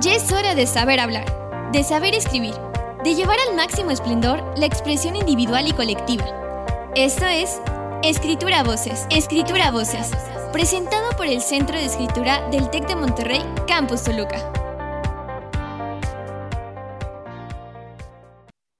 Ya 0.00 0.14
es 0.14 0.30
hora 0.30 0.54
de 0.54 0.68
saber 0.68 1.00
hablar, 1.00 1.24
de 1.72 1.82
saber 1.82 2.14
escribir, 2.14 2.54
de 3.02 3.16
llevar 3.16 3.36
al 3.48 3.56
máximo 3.56 3.90
esplendor 3.90 4.38
la 4.56 4.66
expresión 4.66 5.16
individual 5.16 5.66
y 5.66 5.72
colectiva. 5.72 6.92
Esto 6.94 7.26
es 7.26 7.60
Escritura 8.04 8.62
Voces, 8.62 9.08
Escritura 9.10 9.72
Voces, 9.72 10.12
presentado 10.52 11.10
por 11.16 11.26
el 11.26 11.40
Centro 11.40 11.76
de 11.76 11.86
Escritura 11.86 12.48
del 12.50 12.70
TEC 12.70 12.86
de 12.86 12.94
Monterrey, 12.94 13.40
Campus 13.66 14.04
Toluca. 14.04 14.52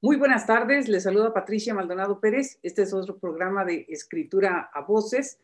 Muy 0.00 0.19
buenas 0.19 0.46
tardes, 0.46 0.87
les 0.87 1.03
saluda 1.03 1.35
Patricia 1.35 1.75
Maldonado 1.75 2.21
Pérez. 2.21 2.61
Este 2.62 2.82
es 2.82 2.95
otro 2.95 3.19
programa 3.19 3.64
de 3.64 3.87
Escritura 3.89 4.71
a 4.73 4.82
Voces. 4.82 5.41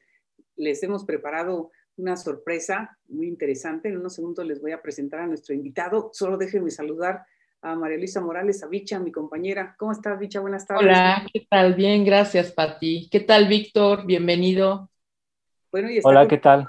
Les 0.54 0.80
hemos 0.84 1.04
preparado 1.04 1.72
una 1.96 2.16
sorpresa 2.16 2.98
muy 3.08 3.28
interesante. 3.28 3.88
En 3.88 3.98
unos 3.98 4.14
segundos 4.14 4.46
les 4.46 4.60
voy 4.60 4.72
a 4.72 4.82
presentar 4.82 5.20
a 5.20 5.26
nuestro 5.26 5.54
invitado. 5.54 6.10
Solo 6.12 6.36
déjenme 6.36 6.70
saludar 6.70 7.24
a 7.62 7.74
María 7.74 7.96
Luisa 7.96 8.20
Morales, 8.20 8.62
a 8.62 8.68
Bicha, 8.68 8.98
mi 8.98 9.10
compañera. 9.10 9.74
¿Cómo 9.78 9.92
estás, 9.92 10.18
Bicha? 10.18 10.40
Buenas 10.40 10.66
tardes. 10.66 10.84
Hola, 10.84 11.26
¿qué 11.32 11.46
tal? 11.48 11.74
Bien, 11.74 12.04
gracias, 12.04 12.52
Pati. 12.52 13.08
¿Qué 13.10 13.20
tal, 13.20 13.48
Víctor? 13.48 14.06
Bienvenido. 14.06 14.90
Bueno, 15.70 15.90
y 15.90 16.00
Hola, 16.02 16.28
¿qué 16.28 16.38
tal? 16.38 16.68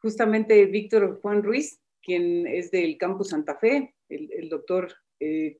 Justamente 0.00 0.66
Víctor 0.66 1.20
Juan 1.20 1.42
Ruiz, 1.42 1.80
quien 2.02 2.46
es 2.46 2.70
del 2.70 2.98
Campus 2.98 3.30
Santa 3.30 3.56
Fe, 3.56 3.94
el, 4.08 4.48
doctor, 4.48 4.94
eh, 5.18 5.58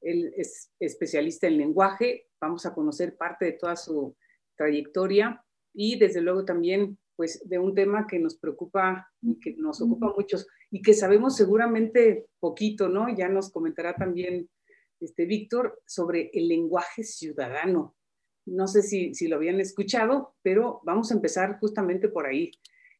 él 0.00 0.32
es 0.36 0.70
especialista 0.78 1.46
en 1.46 1.56
lenguaje. 1.56 2.28
Vamos 2.40 2.66
a 2.66 2.74
conocer 2.74 3.16
parte 3.16 3.46
de 3.46 3.52
toda 3.52 3.74
su 3.76 4.16
trayectoria 4.56 5.44
y 5.72 5.98
desde 5.98 6.20
luego 6.20 6.44
también 6.44 6.98
pues 7.20 7.46
de 7.46 7.58
un 7.58 7.74
tema 7.74 8.06
que 8.06 8.18
nos 8.18 8.38
preocupa 8.38 9.06
y 9.20 9.38
que 9.38 9.54
nos 9.58 9.82
ocupa 9.82 10.10
muchos 10.16 10.46
y 10.70 10.80
que 10.80 10.94
sabemos 10.94 11.36
seguramente 11.36 12.28
poquito, 12.38 12.88
¿no? 12.88 13.14
Ya 13.14 13.28
nos 13.28 13.52
comentará 13.52 13.94
también 13.94 14.48
este 15.00 15.26
Víctor 15.26 15.82
sobre 15.84 16.30
el 16.32 16.48
lenguaje 16.48 17.04
ciudadano. 17.04 17.94
No 18.46 18.66
sé 18.66 18.80
si, 18.80 19.12
si, 19.12 19.28
lo 19.28 19.36
habían 19.36 19.60
escuchado, 19.60 20.34
pero 20.40 20.80
vamos 20.82 21.10
a 21.10 21.14
empezar 21.14 21.58
justamente 21.60 22.08
por 22.08 22.24
ahí. 22.24 22.52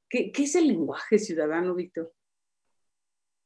¿Qué, 0.06 0.30
qué 0.32 0.42
es 0.42 0.54
el 0.54 0.68
lenguaje 0.68 1.18
ciudadano, 1.18 1.74
Víctor? 1.74 2.12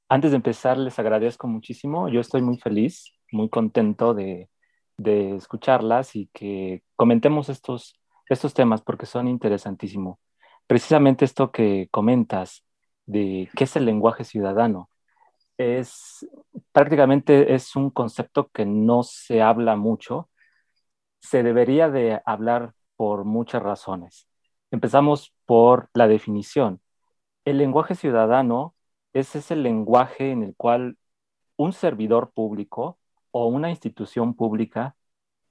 Antes 0.08 0.32
de 0.32 0.38
empezar, 0.38 0.76
les 0.76 0.98
agradezco 0.98 1.46
muchísimo. 1.46 2.08
Yo 2.08 2.20
estoy 2.20 2.42
muy 2.42 2.58
feliz, 2.58 3.12
muy 3.30 3.48
contento 3.48 4.12
de, 4.12 4.50
de 4.96 5.36
escucharlas 5.36 6.16
y 6.16 6.28
que 6.32 6.82
comentemos 6.96 7.48
estos, 7.48 7.94
estos 8.28 8.54
temas 8.54 8.82
porque 8.82 9.06
son 9.06 9.28
interesantísimos 9.28 10.23
precisamente 10.66 11.24
esto 11.24 11.50
que 11.52 11.88
comentas 11.90 12.64
de 13.06 13.48
qué 13.56 13.64
es 13.64 13.76
el 13.76 13.84
lenguaje 13.86 14.24
ciudadano. 14.24 14.90
Es 15.58 16.26
prácticamente 16.72 17.54
es 17.54 17.76
un 17.76 17.90
concepto 17.90 18.48
que 18.48 18.66
no 18.66 19.02
se 19.02 19.42
habla 19.42 19.76
mucho. 19.76 20.30
Se 21.20 21.42
debería 21.42 21.88
de 21.90 22.20
hablar 22.26 22.74
por 22.96 23.24
muchas 23.24 23.62
razones. 23.62 24.28
Empezamos 24.70 25.34
por 25.46 25.90
la 25.94 26.08
definición. 26.08 26.80
El 27.44 27.58
lenguaje 27.58 27.94
ciudadano 27.94 28.74
es 29.12 29.36
ese 29.36 29.56
lenguaje 29.56 30.32
en 30.32 30.42
el 30.42 30.56
cual 30.56 30.98
un 31.56 31.72
servidor 31.72 32.32
público 32.32 32.98
o 33.30 33.46
una 33.46 33.70
institución 33.70 34.34
pública 34.34 34.96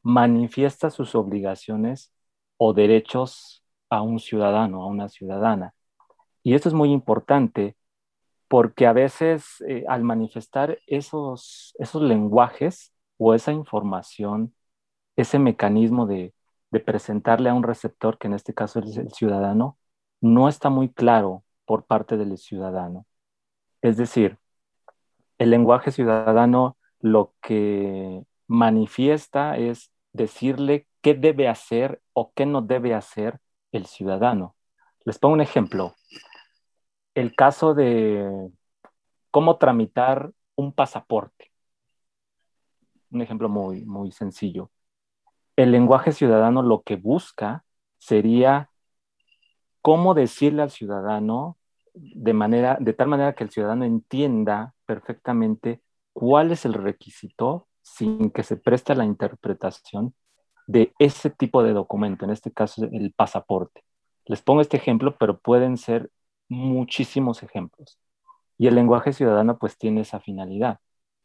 manifiesta 0.01 0.89
sus 0.89 1.15
obligaciones 1.15 2.11
o 2.57 2.73
derechos 2.73 3.62
a 3.97 4.01
un 4.01 4.19
ciudadano, 4.19 4.83
a 4.83 4.87
una 4.87 5.09
ciudadana. 5.09 5.73
Y 6.43 6.55
esto 6.55 6.69
es 6.69 6.75
muy 6.75 6.91
importante 6.91 7.75
porque 8.47 8.87
a 8.87 8.93
veces 8.93 9.63
eh, 9.67 9.85
al 9.87 10.03
manifestar 10.03 10.79
esos, 10.87 11.73
esos 11.79 12.01
lenguajes 12.01 12.93
o 13.17 13.33
esa 13.33 13.51
información, 13.51 14.53
ese 15.15 15.39
mecanismo 15.39 16.05
de, 16.05 16.33
de 16.71 16.79
presentarle 16.79 17.49
a 17.49 17.53
un 17.53 17.63
receptor, 17.63 18.17
que 18.17 18.27
en 18.27 18.33
este 18.33 18.53
caso 18.53 18.79
es 18.79 18.97
el 18.97 19.11
ciudadano, 19.11 19.77
no 20.21 20.49
está 20.49 20.69
muy 20.69 20.89
claro 20.89 21.43
por 21.65 21.85
parte 21.85 22.17
del 22.17 22.37
ciudadano. 22.37 23.05
Es 23.81 23.97
decir, 23.97 24.37
el 25.37 25.49
lenguaje 25.49 25.91
ciudadano 25.91 26.77
lo 26.99 27.33
que 27.41 28.23
manifiesta 28.47 29.57
es 29.57 29.91
decirle 30.13 30.87
qué 31.01 31.13
debe 31.13 31.47
hacer 31.47 32.01
o 32.13 32.31
qué 32.33 32.45
no 32.45 32.61
debe 32.61 32.93
hacer 32.93 33.39
el 33.73 33.85
ciudadano. 33.85 34.55
Les 35.03 35.19
pongo 35.19 35.33
un 35.33 35.41
ejemplo. 35.41 35.95
El 37.13 37.35
caso 37.35 37.73
de 37.73 38.49
cómo 39.31 39.57
tramitar 39.57 40.31
un 40.55 40.71
pasaporte. 40.71 41.51
Un 43.11 43.21
ejemplo 43.21 43.49
muy, 43.49 43.85
muy 43.85 44.11
sencillo. 44.11 44.71
El 45.55 45.71
lenguaje 45.71 46.13
ciudadano 46.13 46.61
lo 46.61 46.81
que 46.83 46.95
busca 46.95 47.65
sería 47.97 48.69
cómo 49.81 50.13
decirle 50.13 50.61
al 50.61 50.71
ciudadano 50.71 51.57
de, 51.93 52.33
manera, 52.33 52.77
de 52.79 52.93
tal 52.93 53.07
manera 53.07 53.33
que 53.33 53.43
el 53.43 53.51
ciudadano 53.51 53.85
entienda 53.85 54.73
perfectamente 54.85 55.81
cuál 56.13 56.51
es 56.51 56.65
el 56.65 56.73
requisito 56.73 57.67
sin 57.81 58.31
que 58.31 58.43
se 58.43 58.57
preste 58.57 58.95
la 58.95 59.05
interpretación 59.05 60.15
de 60.67 60.93
ese 60.99 61.29
tipo 61.29 61.63
de 61.63 61.73
documento, 61.73 62.25
en 62.25 62.31
este 62.31 62.51
caso 62.51 62.85
el 62.91 63.13
pasaporte. 63.13 63.83
Les 64.25 64.41
pongo 64.41 64.61
este 64.61 64.77
ejemplo, 64.77 65.17
pero 65.17 65.39
pueden 65.39 65.77
ser 65.77 66.09
muchísimos 66.49 67.43
ejemplos. 67.43 67.99
Y 68.57 68.67
el 68.67 68.75
lenguaje 68.75 69.13
ciudadano 69.13 69.57
pues 69.57 69.77
tiene 69.77 70.01
esa 70.01 70.19
finalidad, 70.19 70.79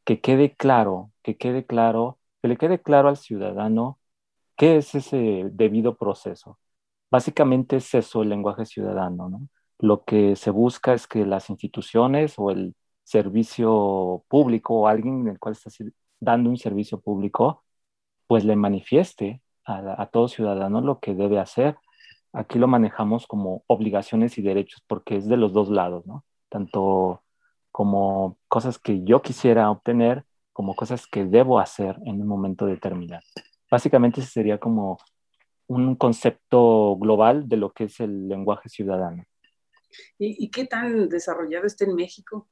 que 0.05 0.21
quede 0.21 0.55
claro, 0.57 1.13
que 1.23 1.37
quede 1.37 1.67
claro, 1.67 2.19
que 2.43 2.49
le 2.49 2.57
quede 2.57 2.81
claro 2.83 3.09
al 3.09 3.17
ciudadano 3.17 3.99
qué 4.57 4.79
es 4.79 4.95
ese 4.95 5.49
debido 5.53 5.97
proceso. 5.97 6.59
Básicamente 7.11 7.77
es 7.77 7.95
eso 7.95 8.23
el 8.23 8.31
lenguaje 8.31 8.67
ciudadano, 8.67 9.29
¿no? 9.31 9.49
Lo 9.79 10.05
que 10.05 10.37
se 10.37 10.51
busca 10.51 10.95
es 10.95 11.07
que 11.07 11.25
las 11.27 11.51
instituciones 11.51 12.35
o 12.39 12.51
el 12.51 12.75
servicio 13.05 14.25
público 14.29 14.81
o 14.81 14.89
alguien 14.89 15.21
en 15.23 15.29
el 15.29 15.39
cual 15.39 15.53
está 15.55 15.71
dando 16.21 16.51
un 16.51 16.59
servicio 16.59 17.01
público 17.01 17.65
pues 18.29 18.45
le 18.45 18.55
manifieste 18.55 19.43
a, 19.65 20.07
todo 20.07 20.29
ciudadano 20.29 20.81
lo 20.81 21.01
que 21.01 21.15
debe 21.15 21.41
hacer. 21.41 21.77
Aquí 22.33 22.59
lo 22.59 22.69
manejamos 22.69 23.27
como 23.27 23.65
obligaciones 23.67 24.39
y 24.39 24.43
derechos 24.43 24.83
porque 24.87 25.17
es 25.17 25.29
de 25.29 25.37
los 25.37 25.53
dos 25.53 25.71
lados, 25.71 26.07
¿no? 26.07 26.25
Tanto 26.49 27.23
como 27.73 28.39
cosas 28.49 28.79
que 28.79 29.03
yo 29.05 29.23
quisiera 29.23 29.71
obtener 29.71 30.25
como 30.53 30.75
cosas 30.75 31.07
que 31.07 31.25
debo 31.25 31.59
hacer 31.59 31.97
en 32.05 32.21
un 32.21 32.29
momento 32.29 32.67
determinado. 32.67 33.23
Básicamente 33.71 34.21
ese 34.21 34.31
sería 34.31 34.59
como 34.59 34.99
un 35.67 35.97
concepto 35.97 36.97
global 36.97 37.49
de 37.49 37.57
lo 37.57 37.73
que 37.73 37.85
es 37.85 38.01
el 38.01 38.29
lenguaje 38.29 38.69
ciudadano. 38.69 39.25
¿Y, 40.19 40.51
qué 40.51 40.67
tan 40.67 41.09
desarrollado 41.09 41.67
está 41.67 41.85
en 41.85 41.95
México? 41.95 42.49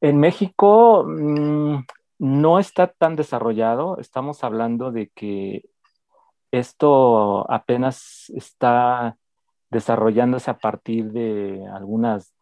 En 0.00 0.18
México, 0.18 1.04
mm, 1.06 1.84
no 2.22 2.60
está 2.60 2.86
tan 2.86 3.16
desarrollado. 3.16 3.98
Estamos 3.98 4.44
hablando 4.44 4.92
de 4.92 5.08
que 5.10 5.64
esto 6.52 7.50
apenas 7.50 8.30
está 8.30 9.18
desarrollándose 9.70 10.48
a 10.50 10.58
partir 10.58 11.10
de 11.10 11.66
algunas, 11.74 12.32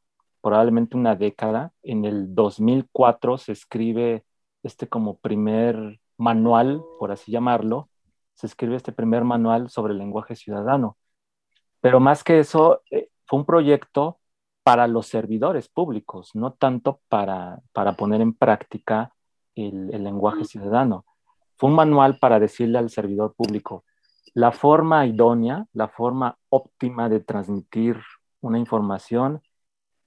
probablemente 0.43 0.99
una 0.99 1.17
década. 1.17 1.73
En 1.83 2.05
el 2.05 2.35
2004 2.35 3.39
se 3.39 3.53
escribe 3.53 4.25
este 4.63 4.87
como 4.87 5.19
primer 5.19 6.01
manual, 6.19 6.83
por 6.99 7.11
así 7.11 7.33
llamarlo, 7.33 7.89
se 8.35 8.49
escribe 8.49 8.77
este 8.77 8.93
primer 8.93 9.25
manual 9.25 9.71
sobre 9.71 9.95
el 9.95 9.99
lenguaje 9.99 10.37
ciudadano. 10.37 10.99
Pero 11.81 12.01
más 12.01 12.23
que 12.23 12.41
eso, 12.41 12.83
eh, 12.91 13.09
fue 13.27 13.39
un 13.39 13.47
proyecto 13.47 14.21
para 14.63 14.87
los 14.89 15.07
servidores 15.07 15.69
públicos, 15.71 16.33
no 16.35 16.53
tanto 16.53 17.01
para, 17.09 17.61
para 17.73 17.95
poner 17.95 18.21
en 18.21 18.35
práctica 18.35 19.15
el, 19.69 20.05
lenguaje 20.05 20.45
ciudadano. 20.45 21.05
Fue 21.57 21.71
un 21.71 21.77
manual 21.77 22.19
para 22.19 22.41
decirle 22.41 22.79
al 22.79 22.91
servidor 22.91 23.35
público, 23.35 23.85
la 24.35 24.53
forma 24.53 25.07
idónea, 25.07 25.67
la 25.73 25.89
forma 25.89 26.39
óptima 26.49 27.09
de 27.09 27.21
transmitir 27.21 27.99
una 28.41 28.59
información 28.59 29.43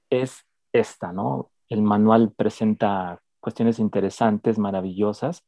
es 0.09 0.45
esta, 0.71 1.11
¿no? 1.11 1.51
El 1.69 1.81
manual 1.81 2.31
presenta 2.35 3.21
cuestiones 3.39 3.79
interesantes, 3.79 4.57
maravillosas, 4.57 5.43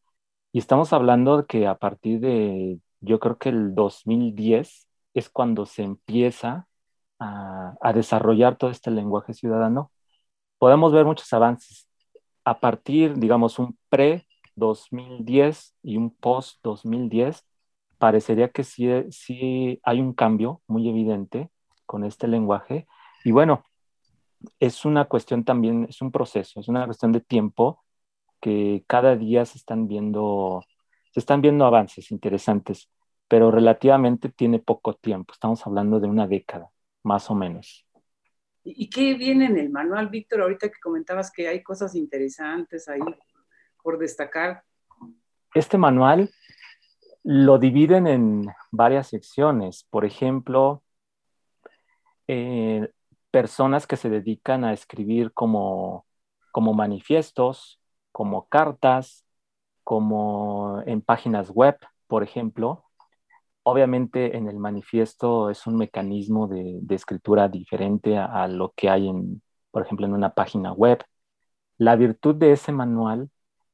y 0.52 0.60
estamos 0.60 0.94
hablando 0.94 1.46
que 1.48 1.68
a 1.68 1.76
partir 1.76 2.20
de, 2.20 2.80
yo 3.02 3.20
creo 3.20 3.38
que 3.38 3.50
el 3.50 3.76
2010 3.76 4.88
es 5.14 5.30
cuando 5.30 5.66
se 5.66 5.84
empieza 5.84 6.68
a, 7.20 7.76
a 7.82 7.94
desarrollar 7.94 8.58
todo 8.58 8.70
este 8.70 8.92
lenguaje 8.92 9.34
ciudadano. 9.34 9.92
Podemos 10.58 10.94
ver 10.94 11.06
muchos 11.06 11.32
avances 11.34 11.88
a 12.46 12.60
partir, 12.60 13.16
digamos, 13.16 13.60
un 13.60 13.78
pre-2010 13.90 15.74
y 15.84 15.98
un 15.98 16.12
post-2010, 16.16 17.44
parecería 17.98 18.50
que 18.50 18.64
sí, 18.64 19.80
hay 19.84 20.00
un 20.00 20.14
cambio 20.14 20.62
muy 20.68 20.88
evidente 20.88 21.50
con 21.86 22.04
este 22.04 22.28
lenguaje. 22.28 22.88
Y 23.24 23.32
bueno, 23.32 23.64
es 24.60 24.86
una 24.86 25.06
cuestión 25.06 25.44
también, 25.44 25.88
es 25.90 26.02
un 26.02 26.12
proceso, 26.12 26.60
es 26.60 26.68
una 26.68 26.86
cuestión 26.86 27.12
de 27.12 27.22
tiempo 27.22 27.84
que 28.40 28.84
cada 28.88 29.16
día 29.16 29.46
se 29.46 29.58
están 29.58 29.88
viendo, 29.88 30.64
se 31.12 31.20
están 31.20 31.42
viendo 31.42 31.66
avances 31.66 32.12
interesantes, 32.12 32.90
pero 33.28 33.50
relativamente 33.50 34.30
tiene 34.30 34.60
poco 34.60 34.94
tiempo, 34.94 35.34
estamos 35.34 35.66
hablando 35.66 36.00
de 36.00 36.08
una 36.08 36.28
década, 36.28 36.70
más 37.04 37.32
o 37.32 37.36
menos. 37.36 37.85
¿Y 38.68 38.90
qué 38.90 39.14
viene 39.14 39.46
en 39.46 39.60
el 39.60 39.70
manual, 39.70 40.10
Víctor? 40.10 40.42
Ahorita 40.42 40.70
que 40.70 40.80
comentabas 40.82 41.32
que 41.32 41.48
hay 41.48 41.62
cosas 41.62 41.94
interesantes 41.94 42.88
ahí 42.90 43.00
por 43.84 44.00
destacar. 44.00 44.64
Este 45.54 45.78
manual 45.78 46.32
lo 47.24 47.60
dividen 47.60 48.08
en 48.08 48.48
varias 48.72 49.08
secciones. 49.08 49.86
Por 49.92 50.04
ejemplo, 50.04 50.82
eh, 52.28 52.90
personas 53.30 53.86
que 53.86 53.98
se 53.98 54.10
dedican 54.10 54.64
a 54.64 54.74
escribir 54.74 55.32
como, 55.32 56.08
como 56.52 56.74
manifiestos, 56.74 57.80
como 58.12 58.48
cartas, 58.48 59.28
como 59.84 60.82
en 60.88 61.02
páginas 61.02 61.52
web, 61.52 61.78
por 62.08 62.24
ejemplo. 62.24 62.85
Obviamente 63.68 64.38
en 64.38 64.48
el 64.48 64.60
manifiesto 64.60 65.50
es 65.50 65.66
un 65.66 65.78
mecanismo 65.78 66.48
de, 66.48 66.80
escritura 66.90 67.48
diferente 67.50 68.16
a, 68.16 68.48
lo 68.48 68.74
que 68.76 68.92
hay 68.92 69.08
en, 69.10 69.42
por 69.72 69.82
ejemplo, 69.82 70.06
en 70.06 70.14
una 70.14 70.36
página 70.36 70.72
web. 70.72 71.04
La 71.80 71.96
virtud 71.96 72.36
de 72.36 72.52
ese 72.52 72.72
manual 72.72 73.32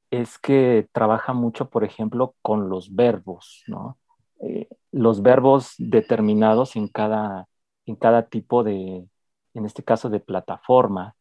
es 0.09 0.39
que 0.39 0.87
trabaja 0.93 1.33
mucho, 1.33 1.69
por 1.69 1.83
ejemplo, 1.83 2.35
con 2.41 2.69
los 2.69 2.95
verbos, 2.95 3.63
¿no? 3.67 3.97
Eh, 4.39 4.69
los 4.93 5.21
verbos 5.21 5.75
determinados 5.77 6.77
en 6.77 6.87
cada, 6.87 7.49
en 7.85 7.97
cada 7.97 8.29
tipo 8.29 8.63
de, 8.63 9.05
en 9.53 9.65
este 9.65 9.83
caso, 9.83 10.09
de 10.09 10.21
plataforma. 10.21 11.15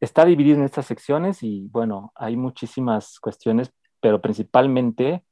Está 0.00 0.24
dividido 0.24 0.58
en 0.58 0.64
estas 0.64 0.86
secciones 0.86 1.42
y, 1.42 1.66
bueno, 1.72 2.12
hay 2.14 2.36
muchísimas 2.36 3.18
cuestiones, 3.18 3.72
pero 4.00 4.20
principalmente 4.22 5.24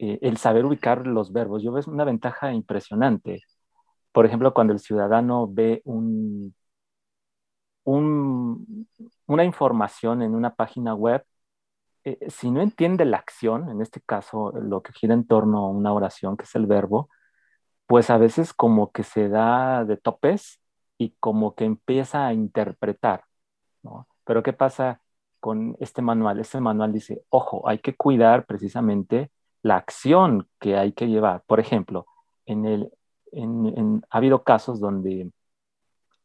eh, 0.00 0.18
el 0.22 0.38
saber 0.38 0.64
ubicar 0.64 1.06
los 1.06 1.32
verbos. 1.32 1.62
Yo 1.62 1.72
veo 1.72 1.84
una 1.88 2.04
ventaja 2.04 2.52
impresionante. 2.54 3.42
Por 4.12 4.26
ejemplo, 4.26 4.54
cuando 4.54 4.72
el 4.72 4.80
ciudadano 4.80 5.46
ve 5.48 5.82
un, 5.84 6.54
una 7.84 9.44
información 9.44 10.22
en 10.22 10.34
una 10.34 10.54
página 10.54 10.94
web, 10.94 11.24
eh, 12.04 12.18
si 12.30 12.50
no 12.50 12.62
entiende 12.62 13.04
la 13.04 13.18
acción, 13.18 13.70
en 13.70 13.82
este 13.82 14.00
caso 14.00 14.52
lo 14.52 14.82
que 14.82 14.92
gira 14.92 15.14
en 15.14 15.26
torno 15.26 15.58
a 15.66 15.70
una 15.70 15.92
oración, 15.92 16.36
que 16.36 16.44
es 16.44 16.54
el 16.54 16.66
verbo, 16.66 17.10
pues 17.86 18.10
a 18.10 18.18
veces 18.18 18.54
como 18.54 18.92
que 18.92 19.02
se 19.04 19.28
da 19.28 19.84
de 19.84 19.96
topes 19.98 20.60
y 20.98 21.16
como 21.20 21.54
que 21.54 21.64
empieza 21.66 22.26
a 22.26 22.34
interpretar, 22.34 23.24
¿no? 23.82 24.08
Pero 24.24 24.42
¿qué 24.42 24.52
pasa 24.54 25.02
con 25.40 25.76
este 25.80 26.02
manual? 26.02 26.40
Este 26.40 26.60
manual 26.60 26.92
dice, 26.92 27.24
ojo, 27.30 27.68
hay 27.68 27.80
que 27.80 27.96
cuidar 27.96 28.46
precisamente 28.46 29.30
la 29.62 29.76
acción 29.76 30.48
que 30.58 30.76
hay 30.76 30.92
que 30.92 31.08
llevar. 31.08 31.42
Por 31.46 31.60
ejemplo, 31.60 32.06
en 32.46 32.66
el, 32.66 32.90
ha 34.10 34.16
habido 34.16 34.42
casos 34.42 34.80
donde 34.80 35.30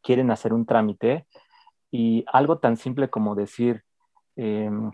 quieren 0.01 0.31
hacer 0.31 0.53
un 0.53 0.65
trámite 0.65 1.27
y 1.91 2.25
algo 2.31 2.59
tan 2.59 2.77
simple 2.77 3.09
como 3.09 3.35
decir, 3.35 3.83
em, 4.35 4.91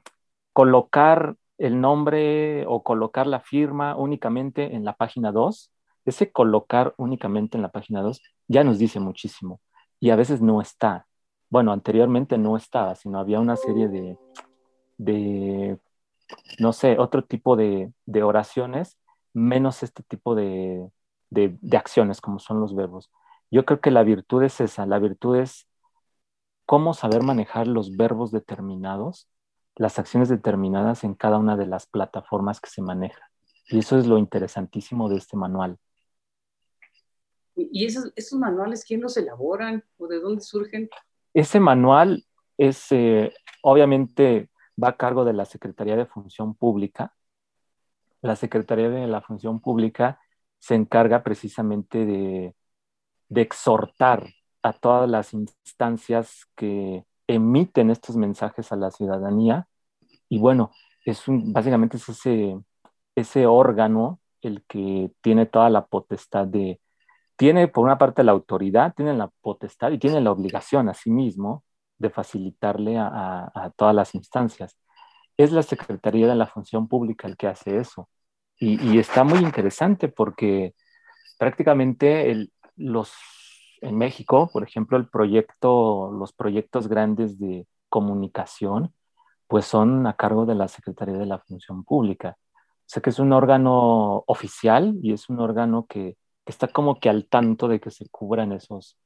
colocar 0.54 1.36
el 1.58 1.80
nombre 1.80 2.66
o 2.68 2.84
colocar 2.84 3.28
la 3.28 3.40
firma 3.40 3.96
únicamente 3.96 4.76
en 4.76 4.84
la 4.84 4.94
página 4.94 5.32
2, 5.32 5.72
ese 6.06 6.32
colocar 6.32 6.94
únicamente 6.98 7.58
en 7.58 7.62
la 7.64 7.70
página 7.70 8.02
2 8.02 8.22
ya 8.48 8.64
nos 8.64 8.80
dice 8.80 9.00
muchísimo 9.00 9.62
y 10.00 10.10
a 10.10 10.16
veces 10.16 10.42
no 10.42 10.62
está. 10.62 11.08
Bueno, 11.50 11.72
anteriormente 11.72 12.38
no 12.38 12.58
estaba, 12.58 12.96
sino 12.96 13.20
había 13.20 13.40
una 13.40 13.56
serie 13.56 13.88
de, 13.88 14.18
de 14.98 15.78
no 16.60 16.74
sé, 16.74 16.98
otro 17.00 17.24
tipo 17.24 17.56
de, 17.56 17.92
de 18.06 18.24
oraciones, 18.24 18.98
menos 19.34 19.84
este 19.84 20.04
tipo 20.04 20.36
de, 20.36 20.90
de, 21.30 21.58
de 21.62 21.78
acciones 21.78 22.22
como 22.22 22.40
son 22.40 22.60
los 22.60 22.76
verbos. 22.76 23.12
Yo 23.50 23.66
creo 23.66 23.82
que 23.82 23.92
la 23.92 24.04
virtud 24.04 24.44
es 24.44 24.62
esa, 24.62 24.86
la 24.86 25.00
virtud 25.00 25.38
es 25.38 25.68
cómo 26.66 26.94
saber 26.94 27.24
manejar 27.24 27.68
los 27.68 27.98
verbos 27.98 28.32
determinados 28.32 29.28
las 29.82 29.98
acciones 29.98 30.30
determinadas 30.30 31.04
en 31.04 31.16
cada 31.16 31.40
una 31.40 31.58
de 31.58 31.66
las 31.66 31.88
plataformas 31.88 32.62
que 32.62 32.70
se 32.70 32.84
maneja. 32.84 33.32
Y 33.68 33.80
eso 33.80 33.98
es 33.98 34.06
lo 34.06 34.20
interesantísimo 34.20 35.10
de 35.10 35.18
este 35.18 35.36
manual. 35.36 35.78
¿Y 37.56 37.86
esos, 37.86 38.14
esos 38.16 38.38
manuales 38.38 38.86
quién 38.86 39.02
los 39.02 39.18
elaboran 39.18 39.84
o 39.98 40.08
de 40.08 40.20
dónde 40.20 40.42
surgen? 40.42 40.88
Ese 41.34 41.60
manual 41.60 42.24
es, 42.58 42.92
eh, 42.92 43.34
obviamente, 43.64 44.51
va 44.82 44.90
a 44.90 44.98
cargo 44.98 45.26
de 45.26 45.34
la 45.34 45.46
Secretaría 45.46 45.96
de 45.96 46.06
Función 46.06 46.56
Pública. 46.56 47.14
La 48.22 48.36
Secretaría 48.36 48.90
de 48.90 49.08
la 49.08 49.22
Función 49.22 49.60
Pública 49.60 50.20
se 50.60 50.76
encarga 50.76 51.24
precisamente 51.24 52.06
de, 52.06 52.56
exhortar 53.36 54.28
a 54.62 54.74
todas 54.74 55.10
las 55.10 55.34
instancias 55.34 56.48
que 56.56 57.06
emiten 57.28 57.90
estos 57.90 58.16
mensajes 58.18 58.72
a 58.72 58.76
la 58.76 58.92
ciudadanía. 58.92 59.68
Y 60.30 60.40
bueno, 60.40 60.72
es 61.06 61.28
un, 61.28 61.54
básicamente 61.54 61.98
es 61.98 62.10
ese, 62.10 62.60
ese 63.16 63.48
órgano 63.48 64.20
el 64.42 64.64
que 64.66 65.12
tiene 65.22 65.46
toda 65.46 65.70
la 65.70 65.86
potestad 65.86 66.48
de, 66.48 66.82
tiene 67.38 67.68
por 67.68 67.86
una 67.86 67.98
parte 67.98 68.24
la 68.24 68.34
autoridad, 68.34 68.94
tiene 68.96 69.14
la 69.14 69.30
potestad 69.42 69.92
y 69.92 70.00
tiene 70.00 70.22
la 70.22 70.32
obligación 70.32 70.90
a 70.90 70.94
sí 70.94 71.10
mismo 71.10 71.64
de 72.02 72.10
facilitarle 72.10 72.98
a, 72.98 73.72
todas 73.76 73.96
las 73.96 74.16
instancias. 74.16 74.78
Es 75.38 75.52
la 75.52 75.64
Secretaría 75.64 76.28
de 76.28 76.36
la 76.36 76.48
Función 76.48 76.88
Pública 76.88 77.28
el 77.28 77.38
que 77.38 77.48
hace 77.48 77.78
eso. 77.78 78.10
Y, 78.60 79.00
está 79.00 79.24
muy 79.24 79.40
interesante 79.40 80.08
porque 80.08 80.76
prácticamente 81.40 82.30
el, 82.32 82.52
los 82.76 83.12
en 83.82 83.98
México, 83.98 84.50
por 84.54 84.64
ejemplo, 84.64 84.98
el 84.98 85.10
proyecto, 85.10 86.12
los 86.12 86.34
proyectos 86.34 86.88
grandes 86.88 87.40
de 87.40 87.68
comunicación, 87.90 88.94
pues 89.48 89.66
son 89.66 90.08
a 90.08 90.16
cargo 90.16 90.46
de 90.46 90.56
la 90.56 90.68
Secretaría 90.68 91.18
de 91.18 91.26
la 91.26 91.40
Función 91.40 91.84
Pública. 91.84 92.38
O 92.40 92.84
sea 92.86 93.02
que 93.02 93.10
es 93.10 93.20
un 93.20 93.34
órgano 93.34 94.24
oficial 94.28 94.98
y 95.02 95.14
es 95.14 95.30
un 95.30 95.40
órgano 95.40 95.88
que, 95.88 96.18
está 96.46 96.68
como 96.68 97.00
que 97.00 97.10
al 97.10 97.28
tanto 97.28 97.68
de 97.68 97.80
que 97.80 97.92
se 97.92 98.08
cubran 98.10 98.52
esos, 98.52 98.98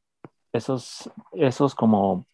esos, 0.52 1.10
esos 1.34 1.76
como 1.76 2.26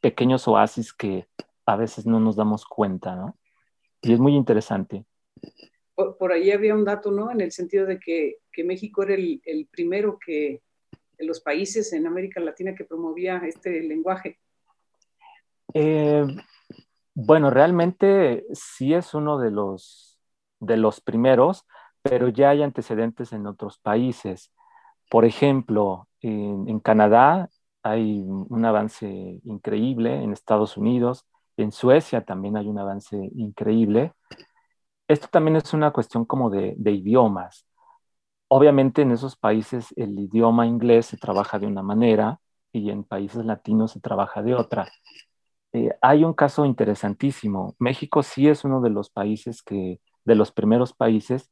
pequeños 0.00 0.48
oasis 0.48 0.92
que 0.92 1.26
a 1.66 1.76
veces 1.76 2.06
no 2.06 2.20
nos 2.20 2.36
damos 2.36 2.64
cuenta, 2.64 3.14
¿no? 3.14 3.36
Y 4.02 4.12
es 4.12 4.18
muy 4.18 4.34
interesante. 4.34 5.04
Por, 5.94 6.32
ahí 6.32 6.50
había 6.50 6.74
un 6.74 6.84
dato, 6.84 7.10
¿no? 7.10 7.30
En 7.30 7.40
el 7.40 7.52
sentido 7.52 7.86
de 7.86 7.98
que, 7.98 8.38
México 8.64 9.02
era 9.02 9.14
el, 9.14 9.40
el 9.44 9.66
primero 9.66 10.18
que, 10.18 10.62
de 11.20 11.26
los 11.26 11.40
países 11.40 11.92
en 11.92 12.06
América 12.06 12.40
Latina 12.40 12.74
que 12.74 12.84
promovía 12.84 13.36
este 13.44 13.82
lenguaje? 13.82 14.38
Eh, 15.74 16.26
bueno, 17.14 17.50
realmente 17.50 18.46
sí 18.52 18.94
es 18.94 19.14
uno 19.14 19.38
de 19.38 19.50
los, 19.50 20.18
de 20.58 20.78
los 20.78 21.00
primeros, 21.00 21.66
pero 22.02 22.28
ya 22.28 22.50
hay 22.50 22.62
antecedentes 22.62 23.32
en 23.32 23.46
otros 23.46 23.78
países. 23.78 24.50
Por 25.10 25.24
ejemplo, 25.24 26.08
en, 26.22 26.80
Canadá 26.80 27.50
hay 27.82 28.20
un 28.26 28.64
avance 28.64 29.40
increíble, 29.44 30.22
en 30.22 30.32
Estados 30.32 30.76
Unidos, 30.76 31.26
en 31.62 31.72
Suecia 31.72 32.24
también 32.24 32.56
hay 32.56 32.68
un 32.68 32.78
avance 32.78 33.16
increíble. 33.34 34.12
Esto 35.08 35.28
también 35.28 35.56
es 35.56 35.72
una 35.74 35.92
cuestión 35.92 36.24
como 36.24 36.50
de, 36.50 36.74
idiomas. 36.78 37.66
Obviamente 38.48 39.02
en 39.02 39.12
esos 39.12 39.36
países 39.36 39.88
el 39.96 40.18
idioma 40.18 40.66
inglés 40.66 41.06
se 41.06 41.16
trabaja 41.16 41.58
de 41.58 41.66
una 41.66 41.82
manera 41.82 42.40
y 42.72 42.90
en 42.90 43.04
países 43.04 43.44
latinos 43.44 43.92
se 43.92 44.00
trabaja 44.00 44.42
de 44.42 44.54
otra. 44.54 44.88
Eh, 45.72 45.90
hay 46.02 46.24
un 46.24 46.34
caso 46.34 46.64
interesantísimo. 46.64 47.76
México 47.78 48.22
sí 48.22 48.48
es 48.48 48.64
uno 48.64 48.80
de 48.80 48.90
los 48.90 49.10
países 49.10 49.62
que, 49.62 50.00
de 50.24 50.34
los 50.34 50.52
primeros 50.52 50.92
países 50.92 51.50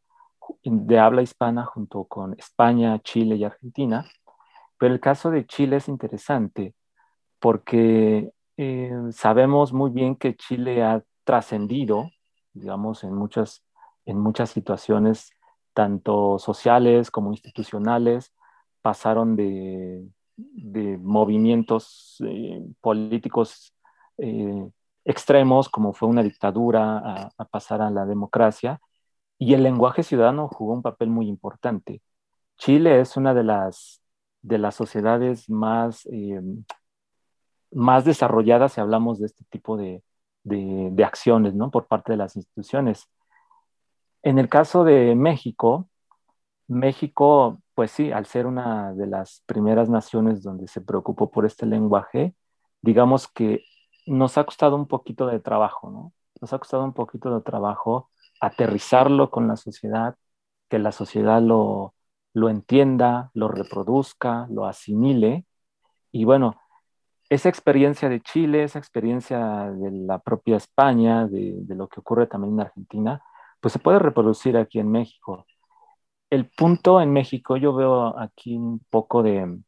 de 0.65 0.99
habla 0.99 1.23
hispana 1.23 1.65
junto 1.65 2.05
con 2.05 2.35
España, 2.39 2.99
Chile 3.01 3.37
y 3.37 3.45
Argentina. 3.45 4.07
Pero 4.79 4.95
el 4.95 5.01
caso 5.01 5.31
de 5.31 5.47
Chile 5.47 5.77
es 5.77 5.89
interesante 5.89 6.75
porque 7.41 8.33
eh, 8.57 8.93
sabemos 9.13 9.73
muy 9.73 9.91
bien 9.91 10.17
que 10.17 10.37
Chile 10.37 10.83
ha 10.83 11.03
trascendido, 11.25 12.11
digamos, 12.53 13.05
en 13.05 13.15
muchas, 13.15 13.65
en 14.07 14.19
muchas 14.19 14.51
situaciones 14.51 15.31
tanto 15.75 16.39
sociales 16.41 17.11
como 17.11 17.31
institucionales, 17.31 18.35
pasaron 18.83 19.37
de, 19.37 20.09
movimientos 21.01 22.17
eh, 22.27 22.65
políticos 22.81 23.75
eh, 24.19 24.69
extremos, 25.05 25.69
como 25.69 25.93
fue 25.93 26.09
una 26.09 26.23
dictadura, 26.23 27.29
a, 27.39 27.45
pasar 27.47 27.81
a 27.83 27.91
la 27.91 28.07
democracia, 28.07 28.81
y 29.39 29.55
el 29.55 29.63
lenguaje 29.63 30.03
ciudadano 30.03 30.49
jugó 30.49 30.75
un 30.75 30.83
papel 30.83 31.11
muy 31.11 31.29
importante. 31.29 32.03
Chile 32.57 33.01
es 33.01 33.17
una 33.17 33.35
de 33.35 33.45
las, 33.45 34.03
de 34.43 34.59
las 34.59 34.75
sociedades 34.75 35.49
más, 35.51 36.07
eh, 36.07 36.41
más 37.73 38.05
desarrollada 38.05 38.69
si 38.69 38.81
hablamos 38.81 39.19
de 39.19 39.27
este 39.27 39.45
tipo 39.51 39.77
de, 39.77 40.03
de, 40.45 41.05
acciones 41.05 41.55
¿no? 41.55 41.71
por 41.71 41.87
parte 41.87 42.13
de 42.13 42.19
las 42.19 42.37
instituciones. 42.37 43.09
En 44.23 44.39
el 44.39 44.49
caso 44.49 44.85
de 44.85 45.15
México, 45.15 45.89
México, 46.67 47.61
pues 47.75 47.91
sí, 47.91 48.13
al 48.13 48.27
ser 48.27 48.47
una 48.47 48.93
de 48.95 49.07
las 49.07 49.43
primeras 49.47 49.89
naciones 49.89 50.43
donde 50.43 50.69
se 50.69 50.81
preocupó 50.81 51.31
por 51.31 51.47
este 51.47 51.67
lenguaje, 51.67 52.35
digamos 52.83 53.29
que 53.29 53.65
nos 54.07 54.39
ha 54.39 54.45
costado 54.45 54.77
un 54.77 54.87
poquito 54.87 55.27
de 55.27 55.41
trabajo, 55.41 55.91
¿no? 55.91 56.13
Nos 56.41 56.53
ha 56.53 56.59
costado 56.59 56.85
un 56.85 56.93
poquito 56.93 57.35
de 57.35 57.43
trabajo 57.43 58.11
aterrizarlo 58.41 59.31
con 59.31 59.49
la 59.49 59.57
sociedad, 59.57 60.17
que 60.69 60.79
la 60.79 60.93
sociedad 60.93 61.43
lo, 61.43 61.95
lo 62.35 62.49
entienda, 62.49 63.31
lo 63.35 63.49
reproduzca, 63.49 64.47
lo 64.51 64.67
asimile. 64.67 65.47
Y 66.13 66.25
bueno, 66.25 66.57
esa 67.29 67.49
experiencia 67.49 68.09
de 68.09 68.21
Chile, 68.21 68.65
esa 68.65 68.79
experiencia 68.79 69.71
de 69.71 69.91
la 69.91 70.19
propia 70.19 70.57
España, 70.57 71.27
de, 71.27 71.63
lo 71.69 71.89
que 71.89 72.01
ocurre 72.01 72.27
también 72.27 72.55
en 72.55 72.61
Argentina, 72.61 73.23
pues 73.61 73.73
se 73.73 73.79
puede 73.79 73.99
reproducir 73.99 74.57
aquí 74.57 74.79
en 74.79 74.91
México. 74.91 75.47
El 76.31 76.51
punto 76.51 77.01
en 77.01 77.13
México, 77.13 77.57
yo 77.57 77.75
veo 77.75 78.19
aquí 78.19 78.57
un 78.57 78.81
poco 78.91 79.23
de, 79.23 79.59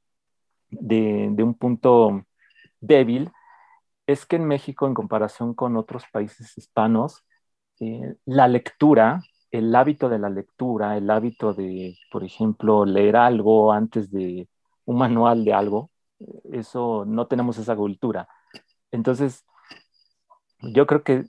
de, 0.70 1.42
un 1.42 1.54
punto 1.54 2.24
débil, 2.80 3.30
es 4.06 4.26
que 4.26 4.36
en 4.36 4.46
México, 4.46 4.86
en 4.86 4.94
comparación 4.94 5.54
con 5.54 5.76
otros 5.76 6.04
países 6.12 6.56
hispanos, 6.58 7.24
eh, 7.80 8.16
la 8.26 8.48
lectura, 8.48 9.22
el 9.50 9.74
hábito 9.74 10.08
de 10.08 10.18
la 10.18 10.30
lectura, 10.30 10.96
el 10.96 11.10
hábito 11.10 11.54
de, 11.54 11.96
por 12.10 12.24
ejemplo, 12.24 12.84
leer 12.84 13.16
algo 13.16 13.72
antes 13.72 14.10
de 14.10 14.48
un 14.84 14.98
manual 14.98 15.44
de 15.44 15.52
algo, 15.52 15.90
eso 16.52 17.04
no 17.06 17.26
tenemos 17.26 17.58
esa 17.58 17.76
cultura. 17.76 18.28
Entonces, 18.90 19.44
yo 20.62 20.86
creo 20.86 21.02
que 21.02 21.24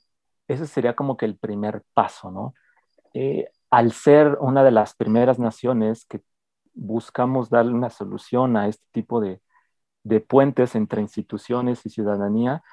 ese 0.48 0.68
sería 0.68 0.96
como 0.96 1.18
que 1.18 1.26
el 1.26 1.38
primer 1.38 1.84
paso, 1.94 2.32
¿no? 2.32 2.54
Eh, 3.14 3.50
al 3.70 3.94
ser 3.94 4.38
una 4.42 4.64
de 4.64 4.72
las 4.72 4.96
primeras 4.96 5.40
naciones 5.40 6.06
que 6.06 6.22
buscamos 6.74 7.50
darle 7.50 7.74
una 7.74 7.90
solución 7.90 8.58
a 8.58 8.68
este 8.68 8.86
tipo 8.92 9.22
de, 9.22 9.42
de 10.04 10.20
puentes 10.22 10.76
entre 10.76 11.02
instituciones 11.02 11.86
y 11.86 11.90
ciudadanía, 11.90 12.64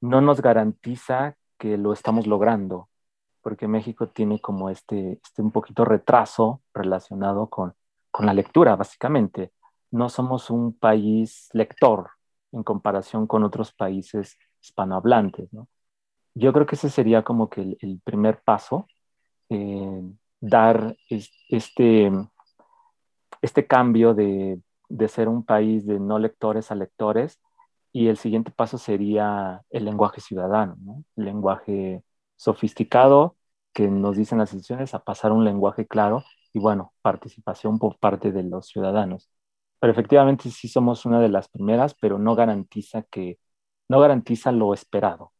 no 0.00 0.20
nos 0.20 0.40
garantiza 0.40 1.36
que 1.58 1.76
lo 1.76 1.92
estamos 1.92 2.26
logrando, 2.26 2.88
porque 3.42 3.68
México 3.68 4.08
tiene 4.08 4.40
como 4.40 4.70
este, 4.70 5.20
este 5.22 5.42
un 5.42 5.50
poquito 5.50 5.84
retraso 5.84 6.62
relacionado 6.74 7.48
con, 7.48 7.74
con 8.10 8.26
la 8.26 8.34
lectura, 8.34 8.76
básicamente 8.76 9.52
no 9.90 10.08
somos 10.08 10.50
un 10.50 10.72
país 10.72 11.48
lector 11.52 12.10
en 12.52 12.62
comparación 12.62 13.26
con 13.26 13.44
otros 13.44 13.72
países 13.72 14.38
hispanohablantes. 14.60 15.52
¿no? 15.52 15.68
Yo 16.34 16.52
creo 16.52 16.66
que 16.66 16.76
ese 16.76 16.90
sería 16.90 17.22
como 17.22 17.48
que 17.48 17.76
el, 17.80 18.00
primer 18.04 18.42
paso, 18.42 18.86
eh, 19.48 20.02
dar 20.40 20.96
este, 21.08 22.12
este 23.42 23.66
cambio 23.66 24.14
de, 24.14 24.60
de, 24.88 25.08
ser 25.08 25.28
un 25.28 25.44
país 25.44 25.86
de 25.86 25.98
no 25.98 26.18
lectores 26.18 26.70
a 26.70 26.74
lectores 26.74 27.40
y 27.92 28.08
el 28.08 28.18
siguiente 28.18 28.50
paso 28.50 28.78
sería 28.78 29.62
el 29.70 29.84
lenguaje 29.84 30.20
ciudadano, 30.20 30.76
¿no? 30.80 31.04
el 31.16 31.24
lenguaje 31.24 32.02
sofisticado 32.38 33.36
que 33.74 33.88
nos 33.88 34.16
dicen 34.16 34.38
las 34.38 34.54
instituciones 34.54 34.94
a 34.94 35.04
pasar 35.04 35.32
un 35.32 35.44
lenguaje 35.44 35.86
claro 35.86 36.24
y 36.54 36.58
bueno, 36.58 36.94
participación 37.02 37.78
por 37.78 37.98
parte 37.98 38.32
de 38.32 38.44
los 38.44 38.68
ciudadanos 38.68 39.30
pero 39.80 39.92
efectivamente 39.92 40.50
sí 40.50 40.68
somos 40.68 41.06
una 41.06 41.20
de 41.20 41.28
las 41.28 41.48
primeras, 41.48 41.94
pero 41.94 42.18
no 42.18 42.34
garantiza 42.34 43.02
que, 43.02 43.38
no 43.88 44.00
garantiza 44.00 44.50
lo 44.50 44.74
esperado. 44.74 45.32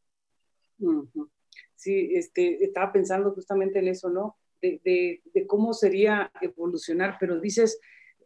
Sí, 1.74 2.10
este, 2.14 2.62
estaba 2.64 2.92
pensando 2.92 3.32
justamente 3.32 3.80
en 3.80 3.88
eso, 3.88 4.10
¿no? 4.10 4.36
De, 4.60 5.22
cómo 5.46 5.72
sería 5.72 6.30
evolucionar, 6.40 7.16
pero 7.18 7.40
dices 7.40 7.80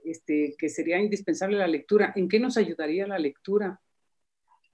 este, 0.04 0.54
que 0.58 0.68
sería 0.68 0.98
indispensable 0.98 1.58
la 1.58 1.66
lectura. 1.66 2.12
¿En 2.14 2.28
qué 2.28 2.38
nos 2.38 2.56
ayudaría 2.56 3.06
la 3.06 3.18
lectura? 3.18 3.80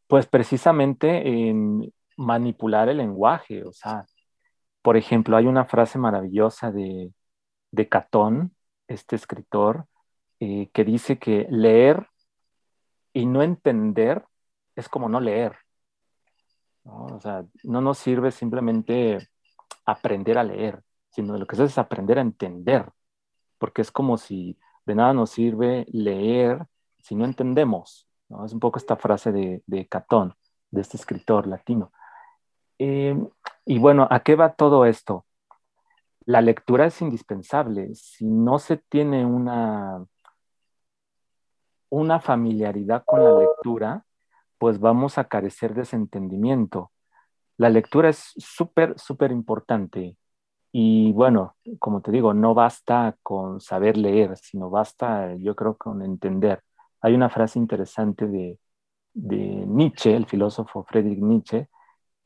Pues 0.06 0.26
precisamente 0.26 1.48
en 1.48 1.92
manipular 2.18 2.88
el 2.88 2.98
lenguaje, 2.98 3.64
o 3.64 3.72
sea, 3.72 4.04
por 4.82 4.96
ejemplo, 4.96 5.36
hay 5.36 5.46
una 5.46 5.64
frase 5.64 5.98
maravillosa 5.98 6.70
de, 6.72 7.12
de 7.70 7.88
Catón, 7.88 8.54
este 8.88 9.16
escritor, 9.16 9.86
eh, 10.40 10.70
que 10.72 10.84
dice 10.84 11.18
que 11.18 11.46
leer 11.50 12.08
y 13.12 13.26
no 13.26 13.42
entender 13.42 14.24
es 14.76 14.88
como 14.88 15.08
no 15.08 15.20
leer. 15.20 15.56
¿no? 16.84 17.06
O 17.06 17.20
sea, 17.20 17.44
no 17.64 17.80
nos 17.80 17.98
sirve 17.98 18.30
simplemente 18.30 19.28
aprender 19.84 20.38
a 20.38 20.44
leer, 20.44 20.82
sino 21.10 21.36
lo 21.36 21.46
que 21.46 21.56
es 21.56 21.60
es 21.60 21.78
aprender 21.78 22.18
a 22.18 22.22
entender, 22.22 22.90
porque 23.58 23.82
es 23.82 23.90
como 23.90 24.18
si 24.18 24.58
de 24.86 24.94
nada 24.94 25.12
nos 25.12 25.30
sirve 25.30 25.86
leer 25.88 26.66
si 26.98 27.14
no 27.14 27.24
entendemos. 27.24 28.08
Es 28.44 28.52
un 28.52 28.60
poco 28.60 28.78
esta 28.78 28.96
frase 28.96 29.32
de, 29.32 29.62
de 29.66 29.86
Catón, 29.88 30.34
de 30.70 30.82
este 30.82 30.96
escritor 30.96 31.46
latino. 31.46 31.92
Eh, 32.78 33.16
y 33.66 33.78
bueno, 33.78 34.06
¿a 34.10 34.20
qué 34.20 34.36
va 34.36 34.54
todo 34.54 34.84
esto? 34.86 35.26
La 36.24 36.40
lectura 36.40 36.86
es 36.86 37.00
indispensable. 37.02 37.94
Si 37.94 38.26
no 38.26 38.58
se 38.58 38.76
tiene 38.76 39.24
una 39.26 40.04
una 41.90 42.20
familiaridad 42.20 43.04
con 43.04 43.24
la 43.24 43.38
lectura, 43.38 44.04
pues 44.58 44.80
vamos 44.80 45.18
a 45.18 45.24
carecer 45.24 45.74
de 45.74 45.82
ese 45.82 45.96
entendimiento. 45.96 46.92
La 47.56 47.70
lectura 47.70 48.10
es 48.10 48.34
súper, 48.36 48.98
súper 48.98 49.32
importante. 49.32 50.16
Y 50.72 51.12
bueno, 51.12 51.56
como 51.78 52.02
te 52.02 52.12
digo, 52.12 52.34
no 52.34 52.54
basta 52.54 53.16
con 53.22 53.60
saber 53.60 53.96
leer, 53.96 54.36
sino 54.36 54.70
basta, 54.70 55.34
yo 55.36 55.56
creo, 55.56 55.76
con 55.76 56.02
entender. 56.02 56.62
Hay 57.00 57.14
una 57.14 57.30
frase 57.30 57.58
interesante 57.58 58.26
de, 58.26 58.58
Nietzsche, 59.14 60.14
el 60.14 60.26
filósofo 60.26 60.84
Friedrich 60.84 61.18
Nietzsche, 61.18 61.68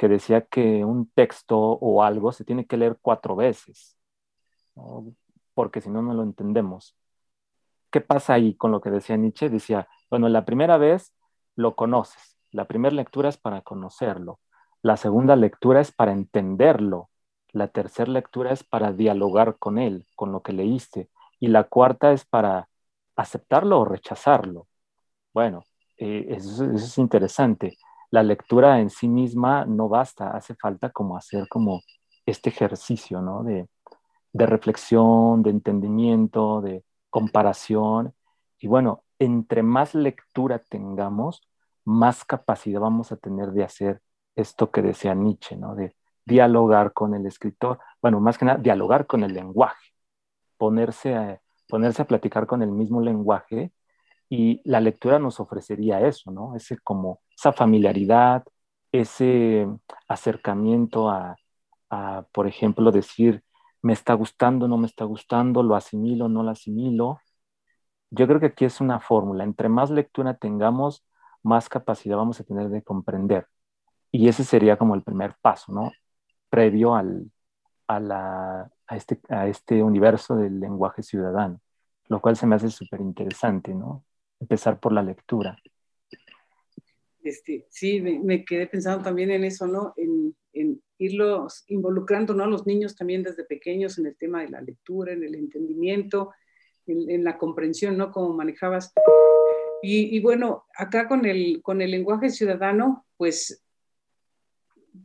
que 0.02 0.09
decía 0.09 0.40
que 0.40 0.85
un 0.85 1.09
texto 1.12 1.56
o 1.56 2.02
algo 2.02 2.32
se 2.32 2.44
tiene 2.44 2.66
que 2.66 2.76
leer 2.76 2.99
cuatro 3.00 3.37
veces, 3.37 3.97
porque 5.54 5.80
si 5.80 5.90
no, 5.90 6.02
no 6.02 6.12
lo 6.12 6.25
entendemos. 6.25 6.97
¿qué 7.92 8.00
pasa 8.00 8.35
ahí 8.35 8.56
con 8.56 8.73
lo 8.73 8.80
que 8.80 8.90
decía 8.90 9.16
Nietzsche? 9.16 9.49
Decía, 9.49 9.87
bueno, 10.11 10.28
la 10.28 10.44
primera 10.44 10.76
vez 10.76 11.14
lo 11.54 11.76
conoces, 11.76 12.37
la 12.50 12.64
primera 12.66 12.92
lectura 12.92 13.28
es 13.28 13.37
para 13.37 13.62
conocerlo, 13.62 14.40
la 14.82 14.97
segunda 14.97 15.37
lectura 15.37 15.80
es 15.80 15.92
para 15.92 16.11
entenderlo, 16.11 17.11
la 17.52 17.68
tercera 17.68 18.11
lectura 18.11 18.50
es 18.50 18.64
para 18.64 18.92
dialogar 18.92 19.56
con 19.56 19.78
él, 19.78 20.04
con 20.16 20.32
lo 20.32 20.42
que 20.42 20.52
leíste, 20.52 21.11
y 21.38 21.47
la 21.47 21.62
cuarta 21.62 22.11
es 22.11 22.25
para 22.25 22.68
aceptarlo 23.14 23.78
o 23.78 23.85
rechazarlo. 23.85 24.66
Bueno, 25.32 25.62
eh, 25.97 26.26
eso, 26.30 26.64
es 26.73 26.99
interesante. 26.99 27.76
La 28.12 28.23
lectura 28.23 28.78
en 28.78 28.90
sí 28.90 29.09
misma 29.09 29.64
no 29.66 29.88
basta, 29.88 30.31
hace 30.31 30.54
falta 30.54 30.90
como 30.90 31.16
hacer 31.16 31.49
como 31.49 31.83
este 32.25 32.50
ejercicio, 32.50 33.21
¿no? 33.21 33.42
De, 33.42 33.69
de 34.33 34.47
reflexión, 34.47 35.42
de 35.42 35.50
entendimiento, 35.50 36.61
de, 36.61 36.85
comparación. 37.12 38.14
Y 38.59 38.69
bueno, 38.69 39.04
entre 39.19 39.62
más 39.62 39.95
lectura 39.95 40.59
tengamos, 40.59 41.42
más 41.85 42.25
capacidad 42.25 42.81
vamos 42.81 43.12
a 43.12 43.16
tener 43.16 43.52
de 43.52 43.64
hacer 43.64 44.00
esto 44.35 44.71
que 44.71 44.83
decía 44.83 45.14
Nietzsche, 45.14 45.57
¿no? 45.57 45.75
De 45.75 45.95
dialogar 46.25 46.92
con 46.95 47.14
el 47.14 47.26
escritor, 47.26 47.78
bueno, 48.00 48.19
más 48.19 48.38
que 48.38 48.47
nada, 48.47 48.59
dialogar 48.59 49.07
con 49.07 49.25
el 49.25 49.35
lenguaje, 49.35 49.92
ponerse 50.57 51.14
a, 51.14 51.40
ponerse 51.69 52.02
a 52.02 52.07
platicar 52.07 52.47
con 52.47 52.62
el 52.62 52.73
mismo 52.73 53.00
lenguaje 53.02 53.73
y 54.31 54.62
la 54.64 54.81
lectura 54.81 55.19
nos 55.19 55.38
ofrecería 55.38 56.00
eso, 56.00 56.31
¿no? 56.31 56.57
Ese 56.57 56.78
como, 56.78 57.21
esa 57.42 57.52
familiaridad, 57.52 58.44
ese 58.92 59.66
acercamiento 60.08 61.11
a, 61.11 61.37
por 62.32 62.46
ejemplo, 62.46 62.92
decir, 62.92 63.42
me 63.82 63.92
está 63.92 64.14
gustando, 64.14 64.68
no 64.68 64.78
me 64.78 64.87
está 64.87 65.04
gustando, 65.04 65.62
lo 65.64 65.75
asimilo, 65.75 66.28
no 66.28 66.44
lo 66.44 66.50
asimilo. 66.50 67.20
Yo 68.11 68.26
creo 68.28 68.40
que 68.40 68.46
aquí 68.46 68.64
es 68.64 68.80
una 68.80 69.00
fórmula. 69.00 69.44
Entre 69.44 69.68
más 69.68 69.90
lectura 69.90 70.34
tengamos, 70.34 71.04
más 71.42 71.68
capacidad 71.68 72.16
vamos 72.16 72.40
a 72.40 72.44
tener 72.44 72.68
de 72.68 72.82
comprender. 72.82 73.49
Y 74.12 74.28
ese 74.28 74.44
sería 74.44 74.76
como 74.78 74.94
el 74.94 75.02
primer 75.02 75.37
paso, 75.42 75.72
¿no? 75.72 75.92
Previo 76.50 76.94
al, 76.96 77.30
a, 77.88 78.00
la, 78.00 78.70
a, 78.88 78.96
este, 78.96 79.20
a 79.30 79.49
este 79.49 79.82
universo 79.82 80.37
del 80.37 80.61
lenguaje 80.61 81.02
ciudadano, 81.02 81.61
lo 82.08 82.20
cual 82.20 82.37
se 82.37 82.46
me 82.46 82.56
hace 82.56 82.70
súper 82.70 83.00
interesante, 83.00 83.75
¿no? 83.75 84.04
Empezar 84.40 84.80
por 84.80 84.92
la 84.92 85.02
lectura. 85.02 85.58
Este, 87.22 87.66
sí, 87.70 88.00
me, 88.00 88.44
quedé 88.44 88.66
pensando 88.66 89.04
también 89.04 89.30
en 89.30 89.44
eso, 89.44 89.66
¿no? 89.66 89.94
En, 89.96 90.34
en 90.52 90.82
irlos 91.02 91.64
involucrando 91.68 92.34
¿no? 92.34 92.46
los 92.46 92.66
niños 92.66 92.96
también 92.96 93.22
desde 93.22 93.44
pequeños 93.44 93.98
en 93.98 94.06
el 94.06 94.16
tema 94.16 94.42
de 94.42 94.50
la 94.50 94.60
lectura, 94.60 95.12
en 95.12 95.24
el 95.24 95.34
entendimiento, 95.34 96.30
en, 96.86 97.24
la 97.24 97.38
comprensión, 97.38 97.96
¿no? 97.96 98.10
Como 98.10 98.34
manejabas. 98.34 98.92
Y, 99.82 100.20
bueno, 100.20 100.64
acá 100.76 101.08
con 101.08 101.26
el, 101.26 101.60
con 101.62 101.82
el 101.82 101.90
lenguaje 101.90 102.30
ciudadano, 102.30 103.04
pues, 103.16 103.64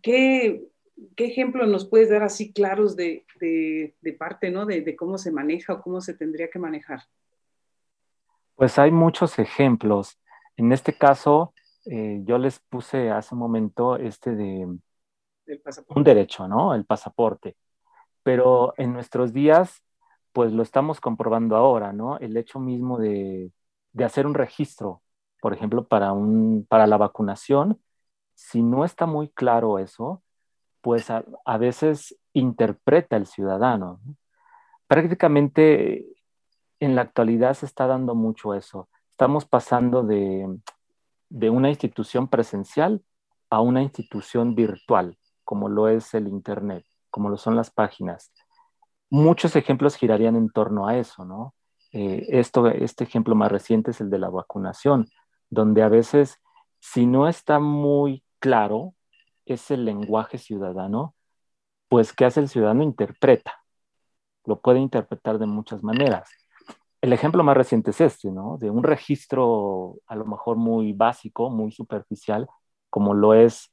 ¿qué, 0.01 0.67
qué 1.15 1.25
ejemplo 1.25 1.65
nos 1.65 1.87
puedes 1.87 2.09
dar 2.09 2.23
así 2.23 2.51
claros 2.51 2.95
de, 2.95 3.25
parte, 4.19 4.51
¿no? 4.51 4.65
De, 4.65 4.95
cómo 4.95 5.17
se 5.17 5.31
maneja 5.31 5.73
o 5.73 5.81
cómo 5.81 6.01
se 6.01 6.13
tendría 6.13 6.49
que 6.49 6.59
manejar. 6.59 7.01
Pues 8.55 8.77
hay 8.79 8.91
muchos 8.91 9.37
ejemplos. 9.39 10.19
En 10.57 10.71
este 10.71 10.93
caso, 10.97 11.53
eh, 11.89 12.21
yo 12.25 12.37
les 12.37 12.59
puse 12.59 13.09
hace 13.11 13.33
un 13.33 13.39
momento 13.39 13.95
este 13.95 14.35
de 14.35 14.67
un 15.89 16.03
derecho, 16.03 16.47
¿no? 16.47 16.73
El 16.75 16.85
pasaporte. 16.85 17.55
Pero 18.23 18.73
en 18.77 18.93
nuestros 18.93 19.33
días, 19.33 19.81
pues 20.33 20.51
lo 20.51 20.63
estamos 20.63 20.99
comprobando 20.99 21.55
ahora, 21.55 21.93
¿no? 21.93 22.17
El 22.19 22.35
hecho 22.37 22.59
mismo 22.59 22.99
de, 22.99 23.51
hacer 24.03 24.27
un 24.27 24.33
registro, 24.33 25.01
por 25.41 25.53
ejemplo, 25.53 25.87
para, 25.87 26.11
un, 26.11 26.65
para 26.67 26.87
la 26.87 26.97
vacunación, 26.97 27.81
si 28.35 28.61
no 28.61 28.85
está 28.85 29.05
muy 29.05 29.29
claro 29.29 29.79
eso, 29.79 30.21
pues 30.81 31.09
a, 31.09 31.23
veces 31.57 32.17
interpreta 32.33 33.17
el 33.17 33.25
ciudadano. 33.25 33.99
Prácticamente 34.87 36.05
en 36.79 36.95
la 36.95 37.01
actualidad 37.03 37.53
se 37.55 37.65
está 37.65 37.87
dando 37.87 38.13
mucho 38.13 38.53
eso. 38.53 38.89
Estamos 39.11 39.45
pasando 39.45 40.03
de, 40.03 40.59
de 41.29 41.49
una 41.49 41.69
institución 41.69 42.27
presencial 42.27 43.03
a 43.49 43.61
una 43.61 43.81
institución 43.81 44.55
virtual, 44.55 45.17
como 45.43 45.69
lo 45.69 45.87
es 45.87 46.13
el 46.13 46.27
Internet, 46.27 46.85
como 47.09 47.29
lo 47.29 47.37
son 47.37 47.55
las 47.55 47.71
páginas. 47.71 48.31
Muchos 49.09 49.55
ejemplos 49.55 49.95
girarían 49.95 50.35
en 50.35 50.49
torno 50.49 50.87
a 50.87 50.97
eso, 50.97 51.25
¿no? 51.25 51.53
Eh, 51.93 52.25
esto, 52.29 52.67
este 52.67 53.05
ejemplo 53.05 53.35
más 53.35 53.51
reciente 53.51 53.91
es 53.91 54.01
el 54.01 54.09
de 54.09 54.19
la 54.19 54.29
vacunación, 54.29 55.07
donde 55.49 55.81
a 55.81 55.89
veces, 55.89 56.37
si 56.79 57.05
no 57.05 57.27
está 57.27 57.59
muy 57.59 58.23
claro 58.39 58.93
ese 59.45 59.77
lenguaje 59.77 60.37
ciudadano, 60.37 61.15
pues 61.87 62.13
¿qué 62.13 62.25
hace 62.25 62.41
el 62.41 62.49
ciudadano? 62.49 62.83
Interpreta. 62.83 63.63
Lo 64.45 64.59
puede 64.59 64.79
interpretar 64.79 65.39
de 65.39 65.45
muchas 65.45 65.83
maneras. 65.83 66.29
El 67.01 67.13
ejemplo 67.13 67.43
más 67.43 67.55
reciente 67.57 67.91
es 67.91 68.01
este, 68.01 68.31
¿no? 68.31 68.57
De 68.57 68.69
un 68.69 68.83
registro 68.83 69.97
a 70.07 70.15
lo 70.15 70.25
mejor 70.25 70.57
muy 70.57 70.93
básico, 70.93 71.49
muy 71.49 71.71
superficial, 71.71 72.47
como 72.89 73.13
lo 73.13 73.33
es 73.33 73.71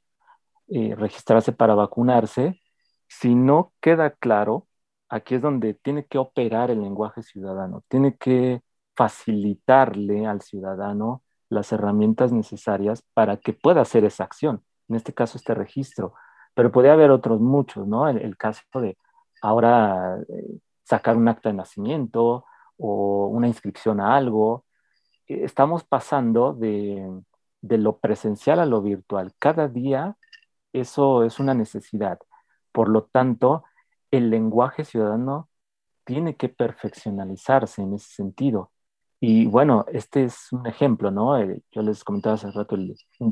eh, 0.67 0.95
registrarse 0.95 1.51
para 1.51 1.75
vacunarse. 1.75 2.61
Si 3.07 3.35
no 3.35 3.73
queda 3.81 4.11
claro, 4.11 4.67
aquí 5.09 5.35
es 5.35 5.41
donde 5.41 5.73
tiene 5.75 6.05
que 6.05 6.17
operar 6.17 6.71
el 6.71 6.81
lenguaje 6.81 7.23
ciudadano, 7.23 7.83
tiene 7.87 8.15
que 8.17 8.61
facilitarle 8.95 10.25
al 10.25 10.41
ciudadano 10.41 11.23
las 11.49 11.71
herramientas 11.71 12.31
necesarias 12.31 13.03
para 13.13 13.37
que 13.37 13.53
pueda 13.53 13.81
hacer 13.81 14.05
esa 14.05 14.23
acción, 14.23 14.63
en 14.89 14.95
este 14.95 15.13
caso 15.13 15.37
este 15.37 15.53
registro, 15.53 16.13
pero 16.53 16.71
puede 16.71 16.89
haber 16.89 17.11
otros 17.11 17.39
muchos, 17.41 17.87
¿no? 17.87 18.07
El, 18.07 18.17
el 18.19 18.37
caso 18.37 18.61
de 18.75 18.97
ahora 19.41 20.17
eh, 20.29 20.59
sacar 20.83 21.17
un 21.17 21.27
acta 21.27 21.49
de 21.49 21.55
nacimiento 21.55 22.45
o 22.77 23.27
una 23.27 23.47
inscripción 23.47 23.99
a 24.01 24.15
algo, 24.15 24.65
eh, 25.27 25.41
estamos 25.43 25.83
pasando 25.83 26.53
de, 26.53 27.21
de 27.61 27.77
lo 27.77 27.99
presencial 27.99 28.59
a 28.59 28.65
lo 28.65 28.81
virtual. 28.81 29.33
Cada 29.39 29.67
día 29.67 30.17
eso 30.73 31.23
es 31.23 31.39
una 31.39 31.53
necesidad. 31.53 32.19
Por 32.71 32.89
lo 32.89 33.05
tanto, 33.05 33.63
el 34.11 34.29
lenguaje 34.29 34.85
ciudadano 34.85 35.49
tiene 36.05 36.35
que 36.37 36.49
perfeccionalizarse 36.49 37.81
en 37.81 37.95
ese 37.95 38.09
sentido. 38.13 38.71
Y 39.19 39.47
bueno, 39.47 39.85
este 39.91 40.25
es 40.25 40.51
un 40.51 40.67
ejemplo, 40.67 41.11
¿no? 41.11 41.37
Eh, 41.39 41.63
yo 41.71 41.81
les 41.81 42.03
comentaba 42.03 42.35
hace 42.35 42.51
rato, 42.51 42.77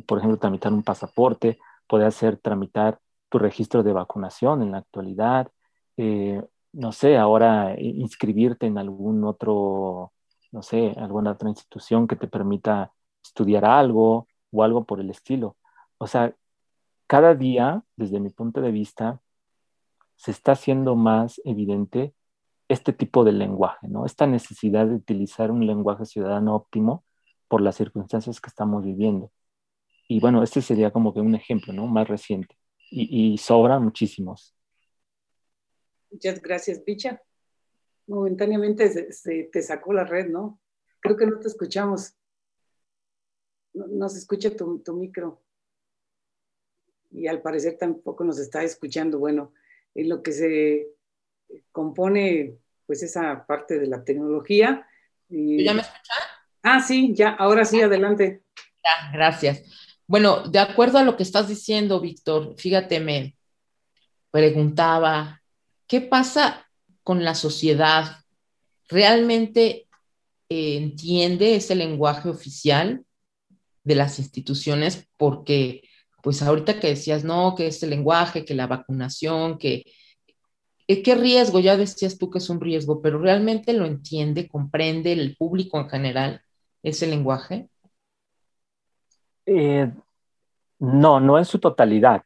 por 0.07 0.17
ejemplo, 0.17 0.39
tramitar 0.39 0.73
un 0.73 0.83
pasaporte, 0.83 1.59
puede 1.87 2.05
hacer 2.05 2.37
tramitar 2.37 2.99
tu 3.29 3.39
registro 3.39 3.83
de 3.83 3.93
vacunación 3.93 4.61
en 4.63 4.71
la 4.71 4.79
actualidad, 4.79 5.51
eh, 5.97 6.41
no 6.73 6.91
sé, 6.91 7.17
ahora 7.17 7.75
inscribirte 7.79 8.65
en 8.67 8.77
algún 8.77 9.23
otro, 9.25 10.13
no 10.51 10.63
sé, 10.63 10.93
alguna 10.97 11.31
otra 11.33 11.49
institución 11.49 12.07
que 12.07 12.15
te 12.15 12.27
permita 12.27 12.93
estudiar 13.23 13.65
algo 13.65 14.27
o 14.51 14.63
algo 14.63 14.85
por 14.85 14.99
el 14.99 15.09
estilo. 15.11 15.57
O 15.97 16.07
sea, 16.07 16.35
cada 17.07 17.35
día, 17.35 17.83
desde 17.95 18.19
mi 18.19 18.29
punto 18.31 18.61
de 18.61 18.71
vista, 18.71 19.21
se 20.15 20.31
está 20.31 20.53
haciendo 20.53 20.95
más 20.95 21.41
evidente 21.45 22.15
este 22.69 22.93
tipo 22.93 23.23
de 23.23 23.33
lenguaje, 23.33 23.87
¿no? 23.87 24.05
Esta 24.05 24.27
necesidad 24.27 24.87
de 24.87 24.95
utilizar 24.95 25.51
un 25.51 25.65
lenguaje 25.67 26.05
ciudadano 26.05 26.55
óptimo 26.55 27.05
por 27.47 27.61
las 27.61 27.75
circunstancias 27.75 28.41
que 28.41 28.49
estamos 28.49 28.83
viviendo. 28.85 29.31
Y 30.07 30.19
bueno, 30.19 30.43
este 30.43 30.61
sería 30.61 30.91
como 30.91 31.13
que 31.13 31.21
un 31.21 31.35
ejemplo, 31.35 31.73
¿no? 31.73 31.87
Más 31.87 32.07
reciente. 32.07 32.57
Y, 32.91 33.33
y 33.33 33.37
sobran 33.37 33.83
muchísimos. 33.83 34.55
Muchas 36.13 36.41
gracias, 36.41 36.79
Picha. 36.79 37.19
Momentáneamente 38.05 39.11
se, 39.11 39.43
te 39.45 39.61
sacó 39.63 39.93
la 39.93 40.03
red, 40.03 40.27
¿no? 40.27 40.61
Creo 40.99 41.17
que 41.17 41.25
no 41.25 41.39
te 41.39 41.47
escuchamos. 41.47 42.13
No, 43.73 44.07
se 44.07 44.19
escucha 44.19 44.55
tu, 44.55 44.79
tu 44.79 44.93
micro. 44.93 45.41
Y 47.09 47.25
al 47.25 47.41
parecer 47.41 47.77
tampoco 47.79 48.23
nos 48.23 48.37
está 48.37 48.63
escuchando. 48.63 49.17
Bueno, 49.17 49.53
en 49.95 50.09
lo 50.09 50.21
que 50.21 50.31
se 50.31 50.87
compone 51.71 52.59
pues 52.85 53.01
esa 53.01 53.45
parte 53.47 53.79
de 53.79 53.87
la 53.87 54.03
tecnología. 54.03 54.87
¿Ya 55.29 55.73
me 55.73 55.81
escuchan? 55.81 56.17
Ah, 56.61 56.79
sí, 56.79 57.11
ya, 57.15 57.31
ahora 57.31 57.65
sí, 57.65 57.81
adelante. 57.81 58.43
Ya, 58.83 59.11
gracias. 59.11 59.63
Bueno, 60.05 60.47
de 60.47 60.59
acuerdo 60.59 60.99
a 60.99 61.03
lo 61.03 61.17
que 61.17 61.23
estás 61.23 61.47
diciendo, 61.47 61.99
Víctor, 61.99 62.55
fíjate, 62.55 62.99
me 62.99 63.35
preguntaba, 64.29 65.42
¿qué 65.93 66.01
pasa 66.01 66.67
con 67.03 67.23
la 67.23 67.35
sociedad? 67.35 68.17
¿Realmente 68.89 69.87
eh, 70.49 70.77
entiende 70.77 71.55
ese 71.55 71.75
lenguaje 71.75 72.29
oficial 72.29 73.05
de 73.83 73.93
las 73.93 74.17
instituciones? 74.17 75.07
Porque 75.17 75.87
pues 76.23 76.41
ahorita 76.41 76.79
que 76.79 76.87
decías, 76.87 77.23
no, 77.23 77.53
que 77.53 77.67
este 77.67 77.85
lenguaje, 77.85 78.43
que 78.43 78.55
la 78.55 78.65
vacunación, 78.65 79.59
que 79.59 79.85
eh, 80.87 81.03
qué 81.03 81.13
riesgo, 81.13 81.59
ya 81.59 81.77
decías 81.77 82.17
tú 82.17 82.31
que 82.31 82.39
es 82.39 82.49
un 82.49 82.59
riesgo, 82.59 82.99
pero 82.99 83.19
realmente 83.19 83.71
lo 83.73 83.85
entiende, 83.85 84.47
comprende 84.47 85.11
el 85.11 85.37
público 85.37 85.79
en 85.79 85.89
general 85.89 86.41
ese 86.81 87.05
lenguaje. 87.05 87.69
Eh, 89.45 89.91
no, 90.79 91.19
no 91.19 91.37
en 91.37 91.45
su 91.45 91.59
totalidad. 91.59 92.23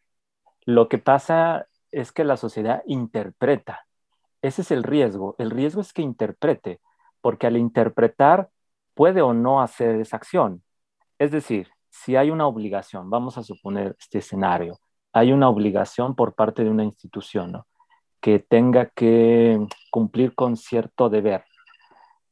Lo 0.64 0.88
que 0.88 1.00
pasa 1.00 1.67
es 1.92 2.12
que 2.12 2.24
la 2.24 2.38
sociedad 2.38 2.84
interpreta. 2.86 3.86
Ese 4.42 4.62
es 4.62 4.72
el 4.72 4.84
riesgo. 4.84 5.36
El 5.38 5.52
riesgo 5.52 5.82
es 5.82 5.94
que 5.94 6.02
interprete, 6.02 6.80
porque 7.22 7.48
al 7.48 7.58
interpretar 7.58 8.50
puede 8.94 9.22
o 9.22 9.34
no 9.34 9.62
hacer 9.62 9.96
esa 10.02 10.18
acción. 10.18 10.64
Es 11.20 11.32
decir, 11.32 11.70
si 11.90 12.16
hay 12.16 12.30
una 12.30 12.48
obligación, 12.48 13.10
vamos 13.10 13.38
a 13.38 13.44
suponer 13.44 13.96
este 14.00 14.20
escenario, 14.20 14.80
hay 15.14 15.32
una 15.32 15.50
obligación 15.50 16.16
por 16.16 16.36
parte 16.36 16.64
de 16.64 16.70
una 16.70 16.84
institución 16.84 17.62
que 18.22 18.40
tenga 18.40 18.88
que 18.88 19.60
cumplir 19.92 20.36
con 20.36 20.58
cierto 20.58 21.10
deber. 21.10 21.44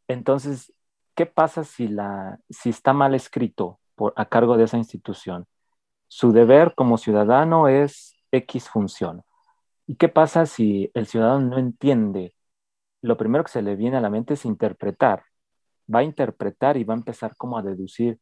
Entonces, 0.08 0.74
¿qué 1.16 1.26
pasa 1.26 1.64
si, 1.64 1.88
la, 1.88 2.40
si 2.50 2.70
está 2.70 2.94
mal 2.94 3.16
escrito 3.16 3.80
por, 3.96 4.14
a 4.16 4.26
cargo 4.26 4.58
de 4.58 4.66
esa 4.66 4.78
institución? 4.78 5.46
Su 6.08 6.32
deber 6.32 6.74
como 6.76 6.98
ciudadano 6.98 7.68
es 7.68 8.16
X 8.32 8.70
función. 8.70 9.24
¿Y 9.88 9.96
qué 9.98 10.10
pasa 10.10 10.46
si 10.46 10.92
el 10.94 11.08
ciudadano 11.08 11.48
no 11.50 11.58
entiende? 11.58 12.36
Lo 13.02 13.18
primero 13.18 13.44
que 13.44 13.52
se 13.52 13.62
le 13.62 13.76
viene 13.76 13.98
a 13.98 14.02
la 14.02 14.10
mente 14.10 14.34
es 14.36 14.46
interpretar. 14.46 15.24
Va 15.94 16.00
a 16.00 16.04
interpretar 16.04 16.78
y 16.78 16.84
va 16.84 16.96
a 16.96 16.98
empezar 16.98 17.36
como 17.38 17.58
a 17.58 17.62
deducir, 17.62 18.20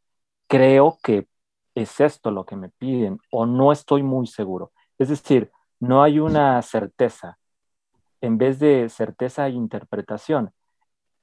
creo 0.48 0.98
que 1.04 1.28
es 1.76 2.00
esto 2.00 2.32
lo 2.32 2.46
que 2.46 2.56
me 2.56 2.70
piden 2.70 3.20
o 3.32 3.46
no 3.46 3.72
estoy 3.72 4.04
muy 4.04 4.28
seguro. 4.28 4.72
Es 5.00 5.10
decir, 5.10 5.52
no 5.80 6.04
hay 6.04 6.20
una 6.20 6.62
certeza. 6.62 7.40
En 8.22 8.38
vez 8.38 8.60
de 8.60 8.90
certeza 8.90 9.46
hay 9.46 9.56
interpretación. 9.56 10.52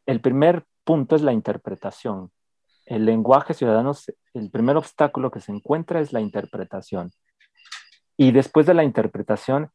El 0.06 0.20
primer 0.20 0.64
punto 0.84 1.16
es 1.16 1.22
la 1.22 1.32
interpretación. 1.32 2.32
El 2.86 3.04
lenguaje 3.06 3.54
ciudadano, 3.54 3.92
el 4.34 4.50
primer 4.50 4.76
obstáculo 4.76 5.30
que 5.30 5.40
se 5.40 5.52
encuentra 5.52 6.00
es 6.00 6.12
la 6.12 6.20
interpretación. 6.20 7.12
Y 8.16 8.32
después 8.32 8.66
de 8.66 8.74
la 8.74 8.84
interpretación 8.84 9.70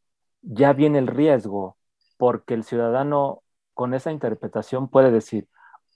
ya 0.45 0.73
viene 0.73 0.99
el 0.99 1.07
riesgo, 1.07 1.77
porque 2.17 2.53
el 2.53 2.63
ciudadano 2.63 3.43
con 3.73 3.93
esa 3.93 4.11
interpretación 4.11 4.87
puede 4.87 5.11
decir, 5.11 5.47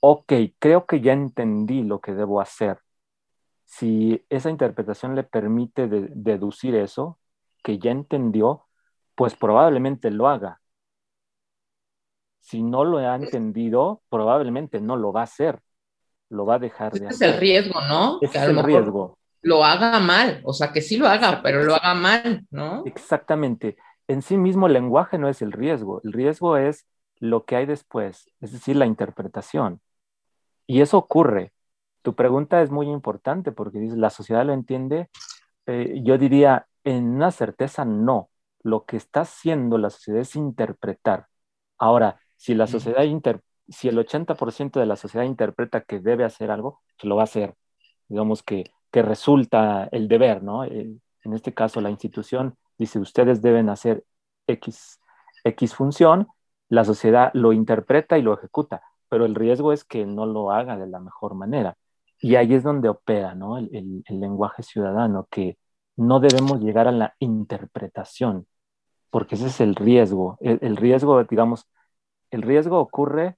ok, 0.02 0.34
creo 0.60 0.86
que 0.86 1.02
ya 1.02 1.14
entendí 1.14 1.84
lo 1.84 2.02
que 2.02 2.14
debo 2.14 2.42
hacer 2.42 2.80
si 3.70 4.26
esa 4.30 4.50
interpretación 4.50 5.16
le 5.16 5.24
permite 5.24 5.88
deducir 5.88 6.74
eso, 6.74 7.20
que 7.64 7.78
ya 7.78 7.92
entendió, 7.92 8.66
pues 9.14 9.36
probablemente 9.36 10.10
lo 10.10 10.28
haga. 10.28 10.60
Si 12.40 12.64
no 12.64 12.84
lo 12.84 12.98
ha 12.98 13.16
entendido, 13.16 14.02
probablemente 14.10 14.82
no 14.82 14.98
lo 14.98 15.14
va 15.14 15.22
a 15.22 15.26
hacer. 15.26 15.60
lo 16.30 16.48
va 16.48 16.56
a 16.56 16.60
dejar 16.60 16.94
de 16.94 17.08
hacer. 17.08 17.30
es 17.30 17.36
el 17.36 17.40
riesgo, 17.40 17.80
¿no? 17.82 18.18
es 18.22 18.36
el 18.36 18.64
riesgo. 18.64 19.20
Lo 19.44 19.64
haga 19.64 20.00
mal, 20.00 20.42
o 20.44 20.52
sea, 20.52 20.74
que 20.74 20.82
sí 20.82 20.98
lo 20.98 21.08
haga, 21.08 21.42
pero 21.44 21.64
lo 21.64 21.76
haga 21.76 21.94
mal, 21.94 22.48
¿no? 22.50 22.84
Exactamente. 22.86 23.78
En 24.10 24.24
sí 24.24 24.38
mismo 24.38 24.65
el 24.67 24.74
lenguaje 24.74 25.19
no 25.19 25.30
es 25.30 25.43
el 25.43 25.52
riesgo, 25.52 26.02
el 26.04 26.13
riesgo 26.13 26.58
es 26.58 26.88
lo 27.19 27.45
que 27.45 27.56
hay 27.56 27.67
después, 27.67 28.32
es 28.41 28.52
decir, 28.52 28.76
la 28.76 28.88
interpretación. 28.88 29.82
Y 30.67 30.82
eso 30.82 30.98
ocurre. 30.98 31.54
Tu 32.02 32.15
pregunta 32.15 32.62
es 32.63 32.72
muy 32.72 32.88
importante 32.89 33.52
porque 33.52 33.80
dices, 33.80 33.98
la 34.00 34.10
sociedad 34.10 34.45
lo 34.45 34.54
entiende. 34.54 35.10
Eh, 35.67 36.02
yo 36.04 36.17
diría, 36.17 36.67
en 36.84 37.06
una 37.15 37.32
certeza, 37.32 37.86
no. 37.86 38.32
Lo 38.63 38.86
que 38.86 38.98
está 38.98 39.22
haciendo 39.22 39.78
la 39.78 39.91
sociedad 39.91 40.22
es 40.22 40.36
interpretar. 40.36 41.28
Ahora, 41.78 42.19
si 42.38 42.56
la 42.56 42.67
sociedad 42.67 43.04
si 43.69 43.89
el 43.89 43.98
80% 44.00 44.80
de 44.80 44.86
la 44.88 44.95
sociedad 44.95 45.26
interpreta 45.26 45.82
que 45.82 46.00
debe 46.00 46.26
hacer 46.26 46.52
algo, 46.52 46.82
se 47.00 47.08
lo 47.08 47.15
va 47.15 47.24
a 47.24 47.26
hacer. 47.26 47.56
Digamos 48.08 48.43
que, 48.43 48.65
que 48.91 49.04
resulta 49.04 49.88
el 49.91 50.08
deber, 50.08 50.41
¿no? 50.43 50.63
en 50.65 51.34
este 51.34 51.54
caso, 51.54 51.82
la 51.82 51.91
institución 51.91 52.58
dice, 52.80 52.98
ustedes 53.00 53.42
deben 53.44 53.70
hacer 53.70 54.04
X, 54.48 55.00
X 55.44 55.76
función, 55.76 56.28
la 56.70 56.86
sociedad 56.86 57.32
lo 57.34 57.54
interpreta 57.54 58.18
y 58.18 58.22
lo 58.22 58.34
ejecuta, 58.34 58.82
pero 59.10 59.26
el 59.26 59.36
riesgo 59.36 59.74
es 59.74 59.84
que 59.84 60.06
no 60.06 60.26
lo 60.26 60.52
haga 60.52 60.78
de 60.78 60.88
la 60.88 61.00
mejor 61.00 61.36
manera. 61.36 61.78
Y 62.22 62.36
ahí 62.36 62.54
es 62.54 62.63
donde 62.63 62.89
opera 62.89 63.36
¿no? 63.36 63.58
el, 63.58 64.04
lenguaje 64.10 64.63
ciudadano, 64.63 65.28
que 65.32 65.58
no 65.96 66.20
debemos 66.20 66.62
llegar 66.62 66.88
a 66.88 66.92
la 66.92 67.15
interpretación, 67.20 68.48
porque 69.10 69.36
ese 69.36 69.48
es 69.48 69.62
el 69.62 69.76
riesgo. 69.76 70.38
El, 70.42 70.78
riesgo, 70.78 71.24
digamos, 71.24 71.68
el 72.32 72.42
riesgo 72.44 72.80
ocurre 72.80 73.38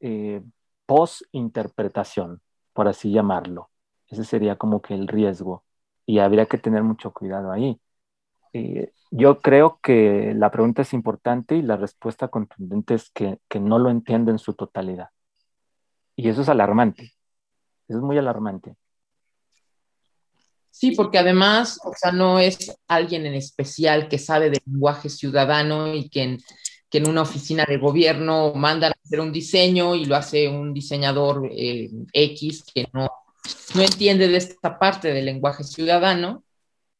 eh, 0.00 0.42
post-interpretación, 0.86 2.40
por 2.72 2.88
así 2.88 3.12
llamarlo. 3.12 3.70
Ese 4.08 4.24
sería 4.24 4.56
como 4.56 4.82
que 4.82 4.94
el 4.94 5.08
riesgo. 5.08 5.64
Y 6.06 6.20
habría 6.20 6.46
que 6.46 6.58
tener 6.58 6.82
mucho 6.82 7.12
cuidado 7.12 7.50
ahí. 7.52 7.80
Eh, 8.56 8.92
yo 9.10 9.38
creo 9.40 9.80
que 9.82 10.32
la 10.34 10.50
pregunta 10.50 10.80
es 10.80 10.94
importante 10.94 11.56
y 11.56 11.62
la 11.62 11.76
respuesta 11.76 12.28
contundente 12.28 12.94
es 12.94 13.10
que, 13.10 13.38
que 13.48 13.60
no 13.60 13.78
lo 13.78 13.90
entiende 13.90 14.30
en 14.32 14.38
su 14.38 14.54
totalidad. 14.54 15.10
Y 16.16 16.30
eso 16.30 16.40
es 16.40 16.48
alarmante. 16.48 17.12
Eso 17.86 17.98
es 17.98 18.02
muy 18.02 18.16
alarmante. 18.16 18.74
Sí, 20.70 20.92
porque 20.92 21.18
además, 21.18 21.78
o 21.84 21.92
sea, 21.94 22.12
no 22.12 22.38
es 22.38 22.74
alguien 22.88 23.26
en 23.26 23.34
especial 23.34 24.08
que 24.08 24.18
sabe 24.18 24.48
de 24.48 24.62
lenguaje 24.64 25.10
ciudadano 25.10 25.94
y 25.94 26.08
que 26.08 26.22
en, 26.22 26.38
que 26.88 26.98
en 26.98 27.08
una 27.08 27.22
oficina 27.22 27.66
de 27.68 27.76
gobierno 27.76 28.54
mandan 28.54 28.92
a 28.92 29.00
hacer 29.04 29.20
un 29.20 29.32
diseño 29.32 29.94
y 29.94 30.06
lo 30.06 30.16
hace 30.16 30.48
un 30.48 30.72
diseñador 30.72 31.50
eh, 31.52 31.90
X 32.10 32.64
que 32.74 32.88
no, 32.94 33.10
no 33.74 33.82
entiende 33.82 34.28
de 34.28 34.38
esta 34.38 34.78
parte 34.78 35.12
del 35.12 35.26
lenguaje 35.26 35.62
ciudadano 35.62 36.45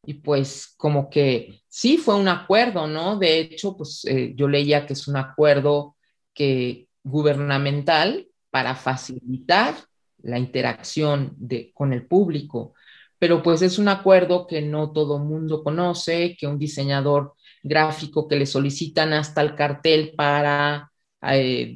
y 0.07 0.13
pues 0.13 0.73
como 0.77 1.09
que 1.09 1.63
sí 1.67 1.97
fue 1.97 2.15
un 2.15 2.29
acuerdo, 2.29 2.87
¿no? 2.87 3.17
De 3.19 3.39
hecho, 3.41 3.75
pues 3.75 4.05
eh, 4.05 4.31
yo 4.37 4.47
leía 4.47 4.85
que 4.85 4.93
es 4.93 5.05
un 5.09 5.17
acuerdo 5.17 5.97
que 6.33 6.87
gubernamental 7.03 8.25
para 8.49 8.73
facilitar 8.75 9.75
la 10.19 10.39
interacción 10.39 11.33
de, 11.35 11.73
con 11.73 11.91
el 11.91 12.07
público, 12.07 12.73
pero 13.19 13.43
pues 13.43 13.61
es 13.61 13.79
un 13.79 13.89
acuerdo 13.89 14.47
que 14.47 14.61
no 14.61 14.93
todo 14.93 15.19
mundo 15.19 15.61
conoce, 15.61 16.37
que 16.39 16.47
un 16.47 16.57
diseñador 16.57 17.33
gráfico 17.61 18.29
que 18.29 18.37
le 18.37 18.45
solicitan 18.45 19.11
hasta 19.11 19.41
el 19.41 19.55
cartel 19.55 20.13
para 20.15 20.89
eh, 21.21 21.75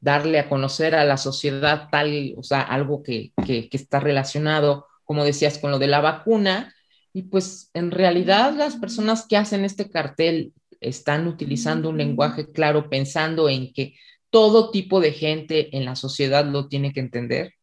darle 0.00 0.38
a 0.38 0.50
conocer 0.50 0.94
a 0.94 1.06
la 1.06 1.16
sociedad 1.16 1.88
tal, 1.90 2.34
o 2.36 2.42
sea, 2.42 2.60
algo 2.60 3.02
que, 3.02 3.32
que 3.46 3.70
está 3.72 4.00
relacionado, 4.00 4.86
como 5.04 5.24
decías, 5.24 5.56
con 5.56 5.70
lo 5.70 5.78
de 5.78 5.86
la 5.86 6.02
vacuna, 6.02 6.74
y 7.14 7.22
pues 7.22 7.70
en 7.74 7.92
realidad 7.92 8.52
las 8.54 8.76
personas 8.76 9.26
que 9.26 9.36
hacen 9.36 9.64
este 9.64 9.88
cartel 9.88 10.52
están 10.80 11.28
utilizando 11.28 11.88
un 11.88 11.96
lenguaje 11.96 12.50
claro 12.50 12.90
pensando 12.90 13.48
en 13.48 13.72
que 13.72 13.94
todo 14.30 14.72
tipo 14.72 15.00
de 15.00 15.12
gente 15.12 15.76
en 15.76 15.84
la 15.84 15.94
sociedad 15.94 16.44
lo 16.44 16.66
tiene 16.66 16.92
que 16.92 16.98
entender. 16.98 17.54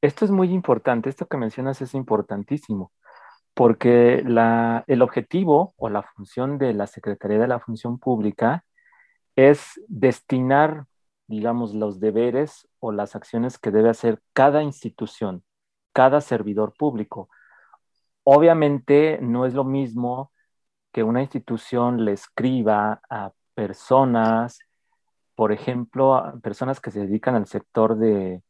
Esto 0.00 0.24
es 0.24 0.30
muy 0.30 0.52
importante, 0.52 1.10
esto 1.10 1.26
que 1.26 1.36
mencionas 1.36 1.82
es 1.82 1.92
importantísimo, 1.92 2.92
porque 3.52 4.22
el 4.86 5.02
objetivo 5.02 5.74
o 5.76 5.88
la 5.88 6.04
función 6.04 6.56
de 6.56 6.74
la 6.74 6.86
Secretaría 6.86 7.40
de 7.40 7.48
la 7.48 7.58
Función 7.58 7.98
Pública 7.98 8.64
es 9.34 9.80
destinar, 9.88 10.86
digamos, 11.26 11.74
los 11.74 11.98
deberes 11.98 12.68
o 12.78 12.92
las 12.92 13.16
acciones 13.16 13.58
que 13.58 13.72
debe 13.72 13.90
hacer 13.90 14.20
cada 14.32 14.62
institución, 14.62 15.42
cada 15.92 16.20
servidor 16.20 16.74
público 16.78 17.28
Obviamente 18.30 19.18
no 19.22 19.46
es 19.46 19.54
lo 19.54 19.64
mismo 19.64 20.32
que 20.92 21.02
una 21.02 21.22
institución 21.22 22.04
le 22.04 22.12
escriba 22.12 23.00
a 23.08 23.32
personas, 23.54 24.58
por 25.34 25.50
ejemplo, 25.50 26.14
a 26.14 26.38
personas 26.38 26.78
que 26.78 26.90
se 26.90 27.00
dedican 27.06 27.36
al 27.36 27.46
sector 27.46 27.96
de, 27.96 28.42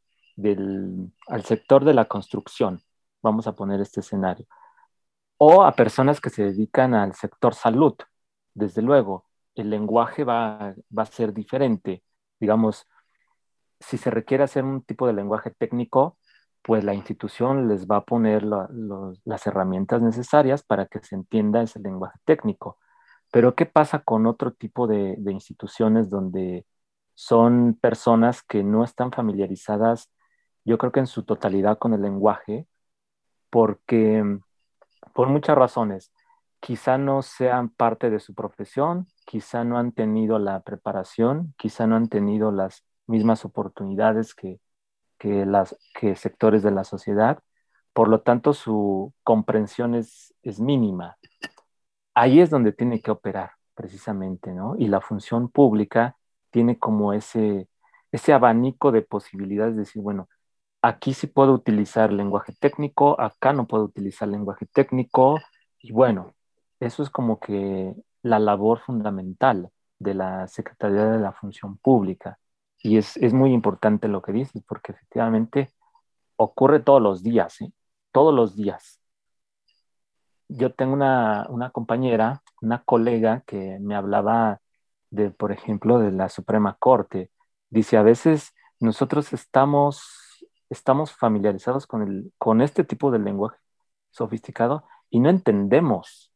al 1.28 1.44
sector 1.44 1.84
de 1.84 1.94
la 1.94 2.06
construcción, 2.06 2.80
vamos 3.22 3.46
a 3.46 3.54
poner 3.54 3.80
este 3.80 4.00
escenario, 4.00 4.46
o 5.36 5.62
a 5.62 5.70
personas 5.76 6.20
que 6.20 6.30
se 6.30 6.42
dedican 6.42 6.92
al 6.94 7.14
sector 7.14 7.54
salud. 7.54 7.94
Desde 8.54 8.82
luego, 8.82 9.26
el 9.54 9.70
lenguaje 9.70 10.24
va, 10.24 10.74
va 10.96 11.04
a 11.04 11.06
ser 11.06 11.32
diferente. 11.32 12.02
Digamos, 12.40 12.84
si 13.78 13.96
se 13.96 14.10
requiere 14.10 14.42
hacer 14.42 14.64
un 14.64 14.82
tipo 14.82 15.06
de 15.06 15.12
lenguaje 15.12 15.52
técnico, 15.52 16.18
pues 16.62 16.84
la 16.84 16.94
institución 16.94 17.68
les 17.68 17.86
va 17.86 17.98
a 17.98 18.04
poner 18.04 18.44
las 18.44 19.46
herramientas 19.46 20.02
necesarias 20.02 20.62
para 20.62 20.86
que 20.86 21.00
se 21.00 21.14
entienda 21.14 21.62
ese 21.62 21.80
lenguaje 21.80 22.18
técnico. 22.24 22.78
Pero 23.32 23.54
¿qué 23.54 23.66
pasa 23.66 24.00
con 24.00 24.26
otro 24.26 24.52
tipo 24.52 24.86
de, 24.86 25.16
instituciones 25.30 26.10
donde 26.10 26.66
son 27.14 27.74
personas 27.80 28.42
que 28.42 28.62
no 28.62 28.84
están 28.84 29.12
familiarizadas, 29.12 30.10
yo 30.64 30.78
creo 30.78 30.92
que 30.92 31.00
en 31.00 31.06
su 31.06 31.24
totalidad 31.24 31.78
con 31.78 31.94
el 31.94 32.02
lenguaje, 32.02 32.66
porque 33.50 34.38
por 35.14 35.28
muchas 35.28 35.56
razones, 35.56 36.12
quizá 36.60 36.98
no 36.98 37.22
sean 37.22 37.70
parte 37.70 38.10
de 38.10 38.20
su 38.20 38.34
profesión, 38.34 39.06
quizá 39.26 39.64
no 39.64 39.78
han 39.78 39.92
tenido 39.92 40.38
la 40.38 40.60
preparación, 40.60 41.54
quizá 41.58 41.86
no 41.86 41.96
han 41.96 42.08
tenido 42.08 42.52
las 42.52 42.84
mismas 43.06 43.44
oportunidades 43.44 44.34
que, 44.34 44.60
que, 45.18 46.16
sectores 46.16 46.62
de 46.62 46.70
la 46.70 46.84
sociedad, 46.84 47.40
por 47.92 48.08
lo 48.08 48.20
tanto 48.22 48.52
su 48.54 49.12
comprensión 49.24 49.94
es, 49.94 50.34
es 50.42 50.60
mínima. 50.60 51.16
Ahí 52.14 52.40
es 52.40 52.50
donde 52.50 52.72
tiene 52.72 53.00
que 53.00 53.10
operar 53.10 53.52
precisamente, 53.74 54.52
¿no? 54.52 54.74
Y 54.78 54.88
la 54.88 55.00
función 55.00 55.48
pública 55.50 56.16
tiene 56.50 56.78
como 56.78 57.12
ese, 57.12 57.68
ese 58.12 58.32
abanico 58.32 58.92
de 58.92 59.02
posibilidades 59.02 59.74
de 59.74 59.80
decir, 59.80 60.02
bueno, 60.02 60.28
aquí 60.82 61.14
sí 61.14 61.26
puedo 61.26 61.52
utilizar 61.52 62.12
lenguaje 62.12 62.54
técnico, 62.60 63.20
acá 63.20 63.52
no 63.52 63.66
puedo 63.66 63.84
utilizar 63.84 64.28
lenguaje 64.28 64.66
técnico, 64.66 65.38
y 65.80 65.92
bueno, 65.92 66.34
eso 66.80 67.02
es 67.02 67.10
como 67.10 67.40
que 67.40 67.94
la 68.22 68.38
labor 68.38 68.80
fundamental 68.80 69.70
de 69.98 70.14
la 70.14 70.48
Secretaría 70.48 71.04
de 71.06 71.18
la 71.18 71.32
Función 71.32 71.78
Pública. 71.78 72.38
Y 72.82 72.98
es, 72.98 73.16
es, 73.16 73.32
muy 73.32 73.52
importante 73.52 74.08
lo 74.08 74.22
que 74.22 74.32
dices, 74.32 74.62
porque 74.66 74.92
efectivamente 74.92 75.70
ocurre 76.36 76.80
todos 76.80 77.02
los 77.02 77.22
días, 77.22 77.60
¿eh? 77.60 77.72
todos 78.12 78.34
los 78.34 78.56
días. 78.56 79.00
Yo 80.48 80.72
tengo 80.74 80.94
una, 80.94 81.46
una, 81.50 81.70
compañera, 81.70 82.42
una 82.62 82.82
colega 82.84 83.42
que 83.46 83.78
me 83.80 83.94
hablaba 83.94 84.60
de, 85.10 85.30
por 85.30 85.52
ejemplo, 85.52 85.98
de 85.98 86.12
la 86.12 86.28
Suprema 86.28 86.76
Corte. 86.78 87.30
Dice, 87.70 87.96
a 87.96 88.02
veces 88.02 88.54
nosotros 88.80 89.32
estamos, 89.32 90.44
estamos 90.70 91.12
familiarizados 91.12 91.86
con, 91.86 92.02
el, 92.02 92.32
con 92.38 92.62
este 92.62 92.84
tipo 92.84 93.10
de 93.10 93.18
lenguaje 93.18 93.58
sofisticado 94.10 94.84
y 95.10 95.20
no 95.20 95.30
entendemos. 95.30 96.32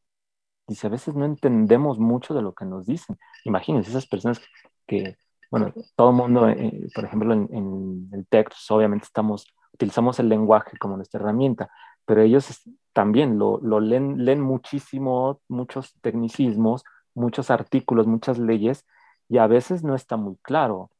Dice, 0.66 0.87
a 0.87 0.90
veces 0.90 1.14
no 1.14 1.24
entendemos 1.24 1.98
mucho 1.98 2.35
de 2.35 2.42
lo 2.42 2.55
que 2.55 2.64
nos 2.64 2.87
dicen. 2.87 3.18
Imagínense 3.44 3.90
esas 3.90 4.07
personas 4.07 4.40
que 4.87 5.16
bueno, 5.53 5.75
todo 5.97 6.11
el 6.11 6.17
mundo, 6.17 6.49
eh, 6.49 6.88
por 6.95 7.05
ejemplo, 7.05 7.35
en, 7.35 8.09
el 8.11 8.27
texto, 8.27 8.75
obviamente 8.75 9.05
estamos, 9.05 9.47
utilizamos 9.75 10.19
el 10.19 10.31
lenguaje 10.31 10.79
como 10.79 10.97
nuestra 10.97 11.21
herramienta, 11.21 11.71
pero 12.07 12.23
ellos 12.23 12.62
también 12.95 13.38
lo, 13.38 13.61
leen, 13.81 14.25
leen 14.25 14.41
muchísimo, 14.41 15.43
muchos 15.49 15.93
tecnicismos, 16.01 16.85
muchos 17.12 17.51
artículos, 17.51 18.07
muchas 18.07 18.38
leyes, 18.38 18.87
y 19.29 19.37
a 19.37 19.47
veces 19.47 19.85
no 19.85 19.95
está 19.95 20.17
muy 20.17 20.37
claro. 20.41 20.91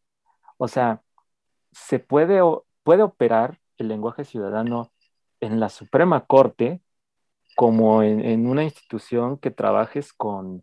O 0.59 0.69
sea, 0.69 1.01
se 1.73 1.99
puede, 1.99 2.41
puede 2.83 3.03
operar 3.03 3.59
el 3.79 3.89
lenguaje 3.89 4.25
ciudadano 4.25 4.93
en 5.41 5.61
la 5.61 5.71
Suprema 5.71 6.27
Corte 6.27 6.83
como 7.57 8.03
en, 8.03 8.21
en 8.21 8.47
una 8.47 8.65
institución 8.65 9.39
que 9.39 9.51
trabajes 9.51 10.13
con, 10.13 10.63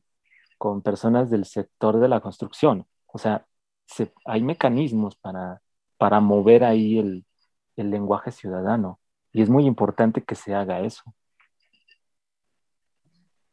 con 0.60 0.84
personas 0.84 1.32
del 1.32 1.46
sector 1.46 2.00
de 2.00 2.08
la 2.08 2.22
construcción. 2.22 2.86
O 3.08 3.18
sea, 3.18 3.48
hay 4.26 4.42
mecanismos 4.42 5.16
para, 5.16 5.62
para 5.98 6.20
mover 6.20 6.64
ahí 6.64 7.00
el, 7.00 7.26
el 7.76 7.90
lenguaje 7.90 8.32
ciudadano. 8.32 9.00
Y 9.32 9.42
es 9.42 9.50
muy 9.50 9.66
importante 9.66 10.24
que 10.24 10.36
se 10.36 10.54
haga 10.54 10.82
eso. 10.82 11.04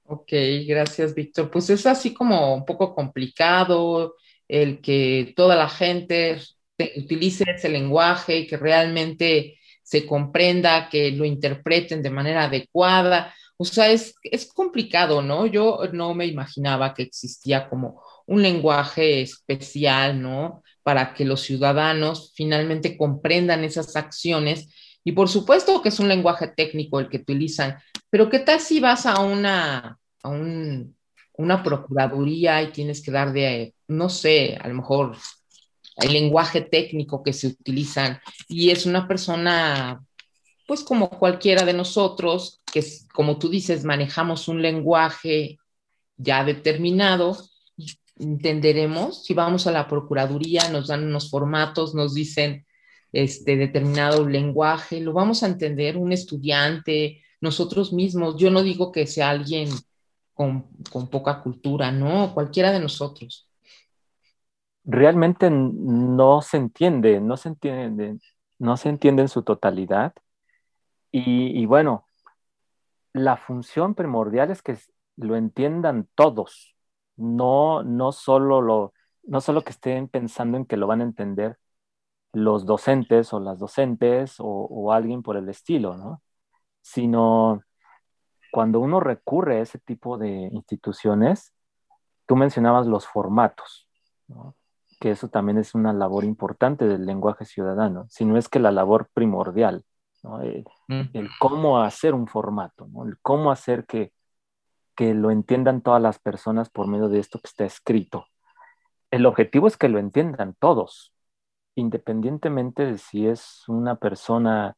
Ok, 0.04 0.32
gracias, 0.66 1.14
Víctor. 1.14 1.50
Pues 1.50 1.68
es 1.70 1.84
así 1.86 2.14
como 2.14 2.54
un 2.54 2.64
poco 2.64 2.94
complicado 2.94 4.14
el 4.46 4.80
que 4.80 5.32
toda 5.36 5.56
la 5.56 5.68
gente 5.68 6.38
utilice 6.96 7.44
ese 7.48 7.68
lenguaje 7.68 8.38
y 8.38 8.46
que 8.46 8.56
realmente 8.56 9.58
se 9.82 10.06
comprenda, 10.06 10.88
que 10.88 11.10
lo 11.10 11.24
interpreten 11.24 12.02
de 12.02 12.10
manera 12.10 12.44
adecuada. 12.44 13.34
O 13.56 13.64
sea, 13.64 13.90
es, 13.90 14.14
es 14.22 14.52
complicado, 14.52 15.22
¿no? 15.22 15.46
Yo 15.46 15.80
no 15.92 16.14
me 16.14 16.26
imaginaba 16.26 16.94
que 16.94 17.02
existía 17.02 17.68
como 17.68 18.02
un 18.26 18.42
lenguaje 18.42 19.22
especial, 19.22 20.20
¿no? 20.20 20.62
Para 20.82 21.14
que 21.14 21.24
los 21.24 21.42
ciudadanos 21.42 22.32
finalmente 22.34 22.96
comprendan 22.96 23.64
esas 23.64 23.96
acciones. 23.96 24.68
Y 25.04 25.12
por 25.12 25.28
supuesto 25.28 25.82
que 25.82 25.88
es 25.88 26.00
un 26.00 26.08
lenguaje 26.08 26.48
técnico 26.48 26.98
el 26.98 27.08
que 27.08 27.18
utilizan, 27.18 27.78
pero 28.10 28.28
¿qué 28.28 28.40
tal 28.40 28.60
si 28.60 28.80
vas 28.80 29.06
a 29.06 29.20
una, 29.20 29.98
a 30.22 30.28
una 30.28 31.62
procuraduría 31.62 32.62
y 32.62 32.72
tienes 32.72 33.02
que 33.02 33.12
dar 33.12 33.32
de, 33.32 33.74
no 33.88 34.08
sé, 34.08 34.56
a 34.60 34.66
lo 34.68 34.74
mejor 34.74 35.16
el 35.96 36.12
lenguaje 36.12 36.60
técnico 36.60 37.22
que 37.22 37.32
se 37.32 37.48
utilizan 37.48 38.20
y 38.48 38.70
es 38.70 38.84
una 38.86 39.08
persona, 39.08 40.04
pues 40.66 40.82
como 40.82 41.08
cualquiera 41.08 41.64
de 41.64 41.72
nosotros, 41.72 42.60
que 42.70 42.84
como 43.12 43.38
tú 43.38 43.48
dices, 43.48 43.84
manejamos 43.84 44.48
un 44.48 44.60
lenguaje 44.60 45.58
ya 46.16 46.44
determinado, 46.44 47.36
entenderemos, 48.18 49.24
si 49.24 49.34
vamos 49.34 49.66
a 49.66 49.72
la 49.72 49.88
Procuraduría, 49.88 50.68
nos 50.70 50.88
dan 50.88 51.04
unos 51.04 51.30
formatos, 51.30 51.94
nos 51.94 52.14
dicen 52.14 52.66
este 53.12 53.56
determinado 53.56 54.26
lenguaje, 54.28 55.00
lo 55.00 55.12
vamos 55.12 55.42
a 55.42 55.46
entender 55.46 55.96
un 55.96 56.12
estudiante, 56.12 57.22
nosotros 57.40 57.92
mismos. 57.92 58.36
Yo 58.36 58.50
no 58.50 58.62
digo 58.62 58.92
que 58.92 59.06
sea 59.06 59.30
alguien 59.30 59.68
con, 60.34 60.68
con 60.90 61.08
poca 61.08 61.42
cultura, 61.42 61.90
no, 61.90 62.32
cualquiera 62.34 62.72
de 62.72 62.80
nosotros. 62.80 63.48
Realmente 64.84 65.50
no 65.50 66.42
se 66.42 66.58
entiende, 66.58 67.20
no 67.20 67.36
se 67.36 67.48
entiende, 67.48 68.18
no 68.58 68.76
se 68.76 68.88
entiende 68.88 69.22
en 69.22 69.28
su 69.28 69.42
totalidad. 69.42 70.12
Y, 71.10 71.60
y 71.60 71.66
bueno, 71.66 72.06
la 73.12 73.36
función 73.36 73.94
primordial 73.94 74.50
es 74.50 74.62
que 74.62 74.78
lo 75.16 75.36
entiendan 75.36 76.08
todos, 76.14 76.75
no, 77.16 77.82
no, 77.82 78.12
solo 78.12 78.60
lo, 78.62 78.92
no 79.24 79.40
solo 79.40 79.62
que 79.62 79.70
estén 79.70 80.08
pensando 80.08 80.56
en 80.56 80.66
que 80.66 80.76
lo 80.76 80.86
van 80.86 81.00
a 81.00 81.04
entender 81.04 81.58
los 82.32 82.66
docentes 82.66 83.32
o 83.32 83.40
las 83.40 83.58
docentes 83.58 84.40
o, 84.40 84.46
o 84.46 84.92
alguien 84.92 85.22
por 85.22 85.36
el 85.36 85.48
estilo, 85.48 85.96
¿no? 85.96 86.22
Sino 86.82 87.62
cuando 88.52 88.80
uno 88.80 89.00
recurre 89.00 89.58
a 89.58 89.62
ese 89.62 89.78
tipo 89.78 90.18
de 90.18 90.48
instituciones, 90.52 91.54
tú 92.26 92.36
mencionabas 92.36 92.86
los 92.86 93.06
formatos, 93.06 93.88
¿no? 94.28 94.56
que 94.98 95.10
eso 95.10 95.28
también 95.28 95.58
es 95.58 95.74
una 95.74 95.92
labor 95.92 96.24
importante 96.24 96.86
del 96.86 97.04
lenguaje 97.04 97.44
ciudadano, 97.44 98.06
si 98.08 98.24
no 98.24 98.38
es 98.38 98.48
que 98.48 98.58
la 98.58 98.70
labor 98.70 99.10
primordial, 99.12 99.84
¿no? 100.22 100.40
el, 100.40 100.64
el, 100.88 101.28
cómo 101.38 101.80
hacer 101.80 102.14
un 102.14 102.26
formato, 102.26 102.86
¿no? 102.88 103.04
el 103.04 103.18
cómo 103.20 103.50
hacer 103.50 103.84
que, 103.84 104.12
que 104.96 105.14
lo 105.14 105.30
entiendan 105.30 105.82
todas 105.82 106.02
las 106.02 106.18
personas 106.18 106.70
por 106.70 106.88
medio 106.88 107.08
de 107.08 107.20
esto 107.20 107.38
que 107.40 107.48
está 107.48 107.64
escrito. 107.64 108.26
El 109.10 109.26
objetivo 109.26 109.68
es 109.68 109.76
que 109.76 109.88
lo 109.88 109.98
entiendan 109.98 110.54
todos, 110.58 111.14
independientemente 111.76 112.86
de 112.86 112.98
si 112.98 113.26
es 113.28 113.64
una 113.68 113.96
persona 113.96 114.76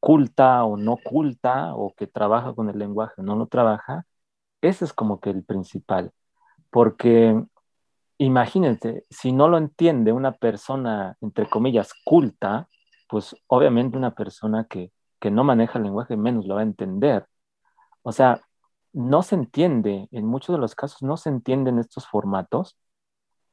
culta 0.00 0.64
o 0.64 0.76
no 0.76 0.96
culta, 0.98 1.74
o 1.74 1.94
que 1.96 2.06
trabaja 2.06 2.54
con 2.54 2.70
el 2.70 2.78
lenguaje 2.78 3.14
o 3.18 3.22
no 3.24 3.36
lo 3.36 3.46
trabaja, 3.46 4.06
ese 4.62 4.84
es 4.84 4.92
como 4.92 5.20
que 5.20 5.30
el 5.30 5.44
principal. 5.44 6.12
Porque 6.70 7.42
imagínense, 8.18 9.04
si 9.10 9.32
no 9.32 9.48
lo 9.48 9.58
entiende 9.58 10.12
una 10.12 10.32
persona, 10.32 11.16
entre 11.20 11.48
comillas, 11.48 11.92
culta, 12.04 12.68
pues 13.08 13.36
obviamente 13.48 13.96
una 13.96 14.14
persona 14.14 14.66
que, 14.68 14.92
que 15.20 15.30
no 15.30 15.44
maneja 15.44 15.78
el 15.78 15.84
lenguaje 15.84 16.16
menos 16.16 16.46
lo 16.46 16.56
va 16.56 16.60
a 16.62 16.64
entender. 16.64 17.26
O 18.02 18.12
sea, 18.12 18.42
no 18.92 19.22
se 19.22 19.34
entiende, 19.36 20.08
en 20.12 20.26
muchos 20.26 20.54
de 20.54 20.60
los 20.60 20.74
casos 20.74 21.02
no 21.02 21.16
se 21.16 21.28
entienden 21.30 21.78
estos 21.78 22.06
formatos. 22.06 22.78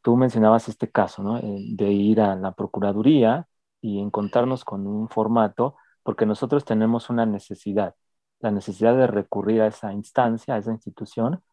Tú 0.02 0.18
mencionabas 0.18 0.70
este 0.70 0.92
caso, 0.92 1.24
¿no? 1.24 1.38
Eh, 1.40 1.66
de 1.76 1.92
ir 1.92 2.22
a 2.22 2.36
la 2.36 2.54
Procuraduría 2.54 3.48
y 3.82 4.00
encontrarnos 4.00 4.66
con 4.66 4.88
un 4.88 5.10
formato, 5.10 5.76
porque 6.04 6.26
nosotros 6.26 6.66
tenemos 6.66 7.10
una 7.10 7.26
necesidad, 7.26 7.96
la 8.40 8.52
necesidad 8.52 8.96
de 8.98 9.08
recurrir 9.08 9.62
a 9.62 9.68
esa 9.68 9.94
instancia, 9.94 10.56
a 10.56 10.58
esa 10.60 10.72
institución. 10.72 11.44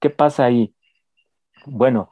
¿Qué 0.00 0.10
pasa 0.10 0.44
ahí? 0.44 0.74
Bueno, 1.66 2.10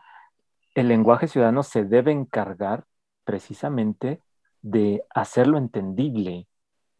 el 0.74 0.88
lenguaje 0.88 1.28
ciudadano 1.28 1.62
se 1.62 1.84
debe 1.84 2.12
encargar 2.12 2.84
precisamente 3.24 4.22
de 4.62 5.04
hacerlo 5.10 5.58
entendible, 5.58 6.48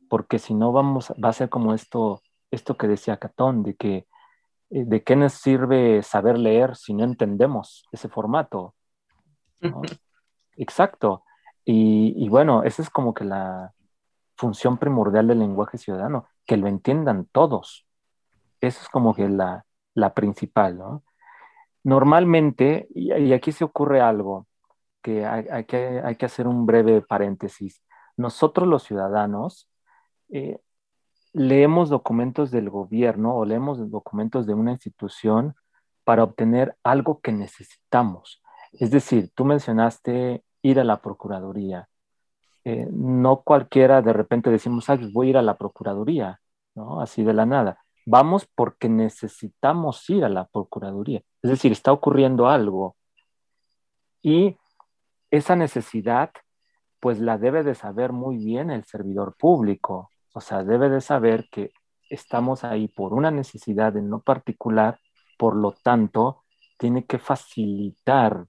porque 0.08 0.38
si 0.38 0.54
no 0.54 0.72
vamos, 0.72 1.12
va 1.22 1.30
a 1.30 1.32
ser 1.32 1.48
como 1.48 1.74
esto, 1.74 2.22
esto 2.50 2.76
que 2.76 2.88
decía 2.88 3.18
Catón, 3.18 3.62
de 3.62 3.74
que 3.74 4.06
eh, 4.70 4.84
de 4.84 5.02
qué 5.02 5.16
nos 5.16 5.32
sirve 5.34 6.02
saber 6.02 6.38
leer 6.38 6.76
si 6.76 6.92
no 6.92 7.04
entendemos 7.04 7.86
ese 7.90 8.08
formato. 8.08 8.74
¿no? 9.60 9.80
Exacto. 10.56 11.24
Y, 11.64 12.14
y, 12.16 12.28
bueno, 12.28 12.62
esa 12.62 12.82
es 12.82 12.90
como 12.90 13.14
que 13.14 13.24
la 13.24 13.72
función 14.36 14.78
primordial 14.78 15.26
del 15.28 15.40
lenguaje 15.40 15.78
ciudadano, 15.78 16.28
que 16.46 16.56
lo 16.56 16.66
entiendan 16.66 17.26
todos. 17.32 17.86
Eso 18.60 18.82
es 18.82 18.88
como 18.88 19.14
que 19.14 19.28
la, 19.28 19.64
la 19.94 20.14
principal, 20.14 20.78
¿no? 20.78 21.04
Normalmente, 21.84 22.88
y, 22.94 23.12
y, 23.12 23.32
aquí 23.32 23.52
se 23.52 23.64
ocurre 23.64 24.00
algo, 24.00 24.46
que 25.02 25.24
hay, 25.24 25.46
hay, 25.50 25.64
que 25.64 26.02
hay 26.04 26.16
que 26.16 26.26
hacer 26.26 26.46
un 26.46 26.66
breve 26.66 27.00
paréntesis. 27.02 27.82
Nosotros 28.16 28.68
los 28.68 28.82
ciudadanos 28.82 29.70
eh, 30.30 30.60
leemos 31.38 31.88
documentos 31.88 32.50
del 32.50 32.68
gobierno 32.68 33.36
o 33.36 33.44
leemos 33.44 33.90
documentos 33.90 34.46
de 34.46 34.54
una 34.54 34.72
institución 34.72 35.54
para 36.04 36.24
obtener 36.24 36.76
algo 36.82 37.20
que 37.20 37.32
necesitamos. 37.32 38.42
Es 38.72 38.90
decir, 38.90 39.30
tú 39.34 39.44
mencionaste 39.44 40.42
ir 40.62 40.80
a 40.80 40.84
la 40.84 41.00
Procuraduría. 41.00 41.88
Eh, 42.64 42.88
no 42.90 43.42
cualquiera 43.42 44.02
de 44.02 44.12
repente 44.12 44.50
decimos, 44.50 44.90
ah, 44.90 44.98
voy 45.12 45.28
a 45.28 45.30
ir 45.30 45.36
a 45.38 45.42
la 45.42 45.56
Procuraduría, 45.56 46.40
¿no? 46.74 47.00
Así 47.00 47.22
de 47.22 47.32
la 47.32 47.46
nada. 47.46 47.78
Vamos 48.04 48.48
porque 48.54 48.88
necesitamos 48.88 50.08
ir 50.10 50.24
a 50.24 50.28
la 50.28 50.46
Procuraduría. 50.46 51.22
Es 51.42 51.50
decir, 51.50 51.70
está 51.70 51.92
ocurriendo 51.92 52.48
algo. 52.48 52.96
Y 54.22 54.56
esa 55.30 55.54
necesidad, 55.54 56.30
pues 56.98 57.20
la 57.20 57.38
debe 57.38 57.62
de 57.62 57.76
saber 57.76 58.12
muy 58.12 58.38
bien 58.38 58.70
el 58.70 58.84
servidor 58.84 59.36
público. 59.38 60.10
O 60.38 60.40
sea, 60.40 60.62
debe 60.62 60.88
de 60.88 61.00
saber 61.00 61.48
que 61.50 61.72
estamos 62.10 62.62
ahí 62.62 62.86
por 62.86 63.12
una 63.12 63.32
necesidad 63.32 63.96
en 63.96 64.08
lo 64.08 64.20
particular, 64.22 65.00
por 65.36 65.56
lo 65.56 65.72
tanto, 65.72 66.44
tiene 66.78 67.06
que 67.06 67.18
facilitar 67.18 68.46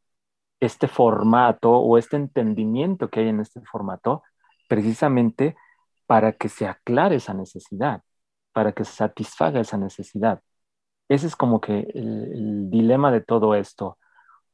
este 0.59 0.87
formato 0.87 1.71
o 1.71 1.97
este 1.97 2.15
entendimiento 2.17 3.09
que 3.09 3.21
hay 3.21 3.29
en 3.29 3.39
este 3.39 3.61
formato 3.61 4.21
precisamente 4.69 5.55
para 6.05 6.33
que 6.33 6.47
se 6.49 6.67
aclare 6.67 7.15
esa 7.15 7.33
necesidad, 7.33 8.03
para 8.53 8.71
que 8.73 8.85
se 8.85 8.93
satisfaga 8.93 9.59
esa 9.59 9.77
necesidad. 9.79 10.43
Ese 11.07 11.25
es 11.25 11.35
como 11.35 11.59
que 11.59 11.79
el, 11.95 12.31
el 12.33 12.69
dilema 12.69 13.11
de 13.11 13.21
todo 13.21 13.55
esto. 13.55 13.97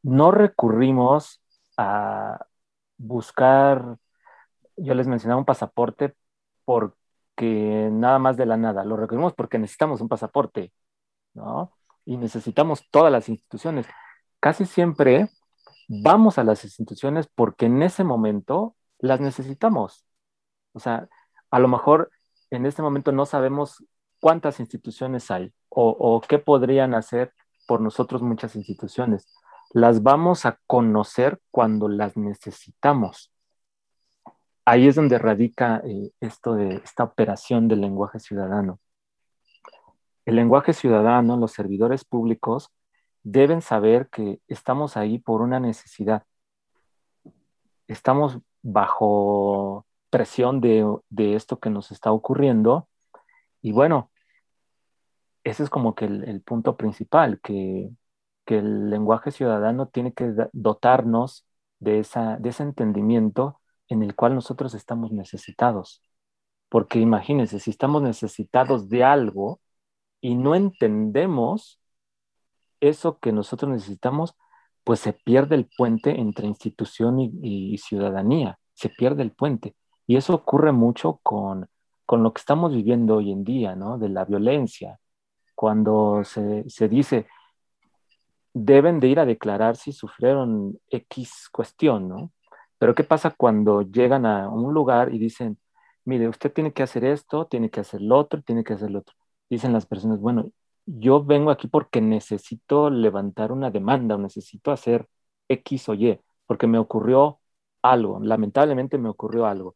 No 0.03 0.31
recurrimos 0.31 1.41
a 1.77 2.45
buscar, 2.97 3.97
yo 4.77 4.93
les 4.93 5.07
mencionaba 5.07 5.39
un 5.39 5.45
pasaporte 5.45 6.15
por 6.63 6.95
que 7.35 7.89
nada 7.91 8.19
más 8.19 8.37
de 8.37 8.45
la 8.45 8.57
nada, 8.57 8.85
lo 8.85 8.97
requerimos 8.97 9.33
porque 9.33 9.59
necesitamos 9.59 10.01
un 10.01 10.09
pasaporte, 10.09 10.73
¿no? 11.33 11.73
Y 12.05 12.17
necesitamos 12.17 12.89
todas 12.91 13.11
las 13.11 13.29
instituciones. 13.29 13.87
Casi 14.39 14.65
siempre 14.65 15.29
vamos 15.87 16.37
a 16.37 16.43
las 16.43 16.63
instituciones 16.63 17.27
porque 17.33 17.65
en 17.67 17.83
ese 17.83 18.03
momento 18.03 18.75
las 18.99 19.19
necesitamos. 19.21 20.05
O 20.73 20.79
sea, 20.79 21.07
a 21.51 21.59
lo 21.59 21.67
mejor 21.67 22.11
en 22.51 22.65
este 22.65 22.81
momento 22.81 23.11
no 23.11 23.25
sabemos 23.25 23.83
cuántas 24.19 24.59
instituciones 24.59 25.29
hay 25.31 25.53
o, 25.69 25.89
o 25.89 26.21
qué 26.21 26.39
podrían 26.39 26.93
hacer 26.93 27.33
por 27.67 27.81
nosotros 27.81 28.21
muchas 28.21 28.55
instituciones. 28.55 29.27
Las 29.71 30.03
vamos 30.03 30.45
a 30.45 30.59
conocer 30.67 31.41
cuando 31.51 31.89
las 31.89 32.15
necesitamos 32.17 33.34
ahí 34.65 34.87
es 34.87 34.95
donde 34.95 35.19
radica 35.19 35.81
eh, 35.85 36.11
esto 36.19 36.55
de 36.55 36.75
esta 36.77 37.03
operación 37.03 37.67
del 37.67 37.81
lenguaje 37.81 38.19
ciudadano. 38.19 38.79
El 40.25 40.35
lenguaje 40.35 40.73
ciudadano, 40.73 41.37
los 41.37 41.51
servidores 41.51 42.03
públicos 42.03 42.71
deben 43.23 43.61
saber 43.61 44.09
que 44.09 44.39
estamos 44.47 44.97
ahí 44.97 45.19
por 45.19 45.41
una 45.41 45.59
necesidad. 45.59 46.23
Estamos 47.87 48.39
bajo 48.63 49.85
presión 50.09 50.61
de, 50.61 50.85
de, 51.09 51.35
esto 51.35 51.59
que 51.59 51.69
nos 51.69 51.91
está 51.91 52.11
ocurriendo. 52.11 52.87
Y 53.61 53.71
bueno, 53.71 54.11
ese 55.43 55.63
es 55.63 55.69
como 55.69 55.93
que 55.95 56.05
el, 56.05 56.23
el 56.23 56.41
punto 56.41 56.77
principal, 56.77 57.39
que, 57.41 57.91
que, 58.45 58.59
el 58.59 58.89
lenguaje 58.89 59.31
ciudadano 59.31 59.87
tiene 59.87 60.13
que 60.13 60.33
dotarnos 60.53 61.45
de, 61.79 61.99
esa, 61.99 62.37
de 62.37 62.49
ese 62.49 62.63
entendimiento 62.63 63.59
en 63.89 64.03
el 64.03 64.15
cual 64.15 64.35
nosotros 64.35 64.73
estamos 64.73 65.11
necesitados. 65.11 66.01
Porque 66.69 66.99
imagínense, 66.99 67.59
si 67.59 67.71
estamos 67.71 68.01
necesitados 68.01 68.89
de 68.89 69.03
algo 69.03 69.61
y 70.21 70.35
no 70.35 70.55
entendemos 70.55 71.79
eso 72.79 73.19
que 73.19 73.31
nosotros 73.31 73.71
necesitamos, 73.71 74.35
pues 74.83 74.99
se 74.99 75.13
pierde 75.13 75.55
el 75.55 75.67
puente 75.77 76.19
entre 76.19 76.47
institución 76.47 77.19
y, 77.19 77.77
ciudadanía, 77.79 78.59
se 78.73 78.89
pierde 78.89 79.23
el 79.23 79.31
puente. 79.31 79.75
Y 80.07 80.17
eso 80.17 80.35
ocurre 80.35 80.71
mucho 80.71 81.19
con, 81.23 81.67
con, 82.05 82.23
lo 82.23 82.33
que 82.33 82.39
estamos 82.39 82.73
viviendo 82.73 83.15
hoy 83.17 83.31
en 83.31 83.43
día, 83.43 83.75
¿no? 83.75 83.97
De 83.97 84.09
la 84.09 84.25
violencia. 84.25 84.99
Cuando 85.55 86.23
se, 86.23 86.69
se 86.69 86.87
dice, 86.87 87.27
deben 88.53 88.99
de 88.99 89.07
ir 89.07 89.19
a 89.19 89.25
declarar 89.25 89.75
si 89.75 89.91
sufrieron 89.91 90.79
X 90.89 91.49
cuestión, 91.51 92.07
¿no? 92.07 92.31
Pero 92.77 92.95
¿qué 92.95 93.03
pasa 93.03 93.31
cuando 93.31 93.81
llegan 93.83 94.25
a 94.25 94.49
un 94.49 94.73
lugar 94.73 95.13
y 95.13 95.19
dicen, 95.19 95.57
mire, 96.05 96.27
usted 96.27 96.51
tiene 96.53 96.73
que 96.73 96.83
hacer 96.83 97.05
esto, 97.05 97.47
tiene 97.47 97.69
que 97.69 97.79
hacer 97.81 98.01
lo 98.01 98.17
otro, 98.17 98.41
tiene 98.41 98.63
que 98.63 98.73
hacer 98.73 98.91
lo 98.91 98.99
otro? 98.99 99.15
Dicen 99.49 99.73
las 99.73 99.85
personas, 99.85 100.19
bueno, 100.19 100.45
yo 100.85 101.23
vengo 101.23 101.51
aquí 101.51 101.67
porque 101.67 102.01
necesito 102.01 102.89
levantar 102.89 103.51
una 103.51 103.71
demanda 103.71 104.15
o 104.15 104.17
necesito 104.19 104.71
hacer 104.71 105.07
X 105.49 105.89
o 105.89 105.93
Y, 105.95 106.19
porque 106.45 106.67
me 106.67 106.77
ocurrió 106.77 107.39
algo, 107.81 108.19
lamentablemente 108.21 108.97
me 108.97 109.09
ocurrió 109.09 109.45
algo. 109.45 109.75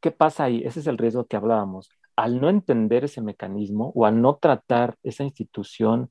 ¿Qué 0.00 0.10
pasa 0.10 0.44
ahí? 0.44 0.62
Ese 0.64 0.80
es 0.80 0.86
el 0.86 0.98
riesgo 0.98 1.26
que 1.26 1.36
hablábamos. 1.36 1.90
Al 2.16 2.40
no 2.40 2.48
entender 2.50 3.04
ese 3.04 3.20
mecanismo 3.22 3.92
o 3.94 4.06
al 4.06 4.20
no 4.20 4.36
tratar 4.36 4.96
esa 5.02 5.24
institución 5.24 6.10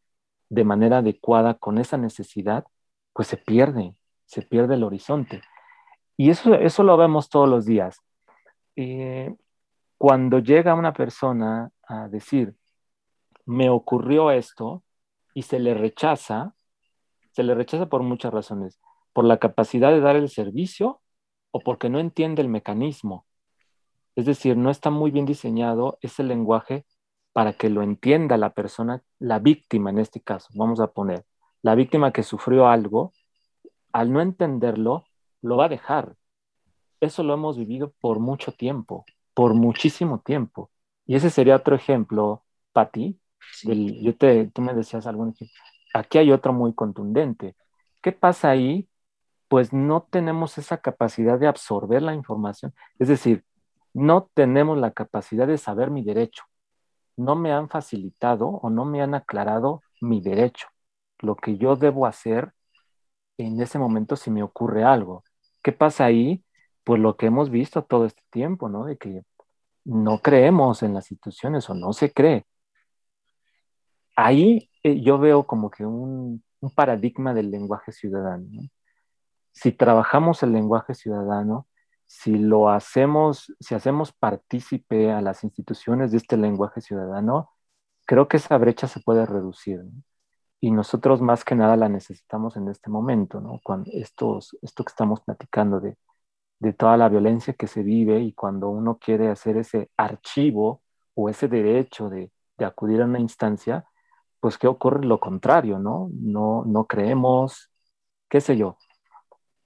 de 0.49 0.63
manera 0.63 0.99
adecuada 0.99 1.55
con 1.55 1.77
esa 1.77 1.97
necesidad, 1.97 2.65
pues 3.13 3.27
se 3.27 3.37
pierde, 3.37 3.95
se 4.25 4.41
pierde 4.41 4.75
el 4.75 4.83
horizonte. 4.83 5.41
Y 6.17 6.29
eso, 6.29 6.53
eso 6.55 6.83
lo 6.83 6.97
vemos 6.97 7.29
todos 7.29 7.49
los 7.49 7.65
días. 7.65 7.99
Eh, 8.75 9.35
cuando 9.97 10.39
llega 10.39 10.73
una 10.73 10.93
persona 10.93 11.71
a 11.87 12.07
decir, 12.07 12.55
me 13.45 13.69
ocurrió 13.69 14.31
esto 14.31 14.83
y 15.33 15.43
se 15.43 15.59
le 15.59 15.73
rechaza, 15.73 16.55
se 17.31 17.43
le 17.43 17.55
rechaza 17.55 17.87
por 17.87 18.03
muchas 18.03 18.33
razones, 18.33 18.79
por 19.13 19.25
la 19.25 19.37
capacidad 19.37 19.91
de 19.91 20.01
dar 20.01 20.15
el 20.15 20.29
servicio 20.29 21.01
o 21.51 21.59
porque 21.59 21.89
no 21.89 21.99
entiende 21.99 22.41
el 22.41 22.49
mecanismo. 22.49 23.25
Es 24.15 24.25
decir, 24.25 24.57
no 24.57 24.69
está 24.69 24.89
muy 24.89 25.11
bien 25.11 25.25
diseñado 25.25 25.97
ese 26.01 26.23
lenguaje 26.23 26.85
para 27.31 27.53
que 27.53 27.69
lo 27.69 27.81
entienda 27.81 28.37
la 28.37 28.53
persona, 28.53 29.01
la 29.19 29.39
víctima 29.39 29.89
en 29.89 29.99
este 29.99 30.21
caso, 30.21 30.49
vamos 30.53 30.79
a 30.79 30.91
poner, 30.91 31.25
la 31.63 31.73
víctima 31.75 32.11
que 32.11 32.21
sufrió 32.21 32.67
algo, 32.67 33.13
al 33.91 34.11
no 34.13 34.21
entenderlo, 34.21 35.05
lo 35.43 35.57
va 35.57 35.65
a 35.65 35.69
dejar. 35.69 36.15
Eso 36.99 37.23
lo 37.23 37.33
hemos 37.35 37.57
vivido 37.57 37.93
por 38.01 38.19
mucho 38.19 38.53
tiempo, 38.53 39.05
por 39.35 39.53
muchísimo 39.53 40.21
tiempo. 40.21 40.71
Y 41.05 41.15
ese 41.15 41.29
sería 41.29 41.57
otro 41.57 41.75
ejemplo, 41.75 42.45
Patti, 42.71 43.19
yo 43.63 44.15
te, 44.17 44.47
tú 44.47 44.61
me 44.61 44.73
decías 44.73 45.05
algo, 45.05 45.31
aquí 45.93 46.17
hay 46.17 46.31
otro 46.31 46.53
muy 46.53 46.73
contundente. 46.73 47.55
¿Qué 48.01 48.11
pasa 48.13 48.49
ahí? 48.49 48.89
Pues 49.49 49.73
no 49.73 50.07
tenemos 50.09 50.57
esa 50.57 50.77
capacidad 50.79 51.39
de 51.39 51.47
absorber 51.47 52.01
la 52.01 52.15
información. 52.15 52.73
Es 52.99 53.09
decir, 53.09 53.45
no 53.93 54.29
tenemos 54.33 54.77
la 54.77 54.91
capacidad 54.91 55.47
de 55.47 55.57
saber 55.57 55.91
mi 55.91 56.03
derecho. 56.03 56.43
No 57.17 57.35
me 57.35 57.51
han 57.53 57.69
facilitado 57.69 58.47
o 58.47 58.69
no 58.69 58.85
me 58.85 59.01
han 59.01 59.13
aclarado 59.15 59.83
mi 60.01 60.21
derecho. 60.21 60.67
Lo 61.19 61.35
que 61.35 61.57
yo 61.57 61.75
debo 61.75 62.07
hacer 62.07 62.53
en 63.37 63.61
ese 63.61 63.79
momento 63.79 64.15
si 64.15 64.31
me 64.31 64.43
ocurre 64.43 64.83
algo. 64.83 65.23
¿Qué 65.63 65.71
pasa 65.71 66.05
ahí? 66.05 66.43
Pues 66.83 67.01
lo 67.01 67.17
que 67.17 67.27
hemos 67.27 67.49
visto 67.49 67.83
todo 67.83 68.05
este 68.05 68.23
tiempo, 68.31 68.69
¿no? 68.69 68.85
De 68.85 68.97
que 68.97 69.23
no 69.85 70.19
creemos 70.19 70.83
en 70.83 70.93
las 70.93 71.11
instituciones 71.11 71.69
o 71.69 71.73
no 71.73 71.93
se 71.93 72.11
cree 72.13 72.45
ahí 74.15 74.69
eh, 74.83 75.01
yo 75.01 75.17
veo 75.19 75.45
como 75.45 75.69
que 75.69 75.85
un, 75.85 76.43
paradigma 76.75 77.33
del 77.33 77.51
lenguaje 77.51 77.91
ciudadano. 77.91 78.47
Si 79.51 79.73
trabajamos 79.73 80.43
el 80.43 80.53
lenguaje 80.53 80.93
ciudadano, 80.93 81.67
si 82.05 82.37
lo 82.37 82.69
hacemos, 82.69 83.53
si 83.59 83.75
hacemos 83.75 84.13
partícipe 84.13 85.11
a 85.11 85.21
las 85.21 85.43
instituciones 85.43 86.11
de 86.11 86.17
este 86.17 86.37
lenguaje 86.37 86.79
ciudadano, 86.81 87.51
creo 88.05 88.29
que 88.29 88.37
esa 88.37 88.57
brecha 88.57 88.87
se 88.87 89.01
puede 89.01 89.25
reducir. 89.25 89.81
Y 90.63 90.71
nosotros 90.71 91.21
más 91.21 91.43
que 91.43 91.55
nada 91.55 91.75
la 91.75 91.89
necesitamos 91.89 92.55
en 92.55 92.69
este 92.69 92.89
momento, 92.89 93.41
¿no? 93.41 93.59
Con 93.63 93.83
estos, 93.91 94.57
esto 94.61 94.85
que 94.85 94.91
estamos 94.91 95.19
platicando 95.21 95.81
de, 95.81 95.97
de 96.59 96.73
toda 96.73 96.97
la 96.97 97.09
violencia 97.09 97.53
que 97.53 97.67
se 97.67 97.83
vive 97.83 98.21
y 98.21 98.33
cuando 98.33 98.69
uno 98.69 98.97
quiere 98.99 99.29
hacer 99.29 99.57
ese 99.57 99.91
archivo 99.97 100.83
o 101.15 101.29
ese 101.29 101.47
derecho 101.49 102.09
de, 102.09 102.31
de 102.57 102.65
acudir 102.65 103.01
a 103.01 103.05
una 103.05 103.19
instancia, 103.19 103.85
pues 104.41 104.57
¿qué 104.57 104.67
ocurre? 104.67 105.05
Lo 105.05 105.19
contrario, 105.19 105.79
¿no? 105.79 106.09
No, 106.13 106.63
no 106.65 106.87
creemos, 106.87 107.71
qué 108.29 108.41
sé 108.41 108.57
yo. 108.57 108.77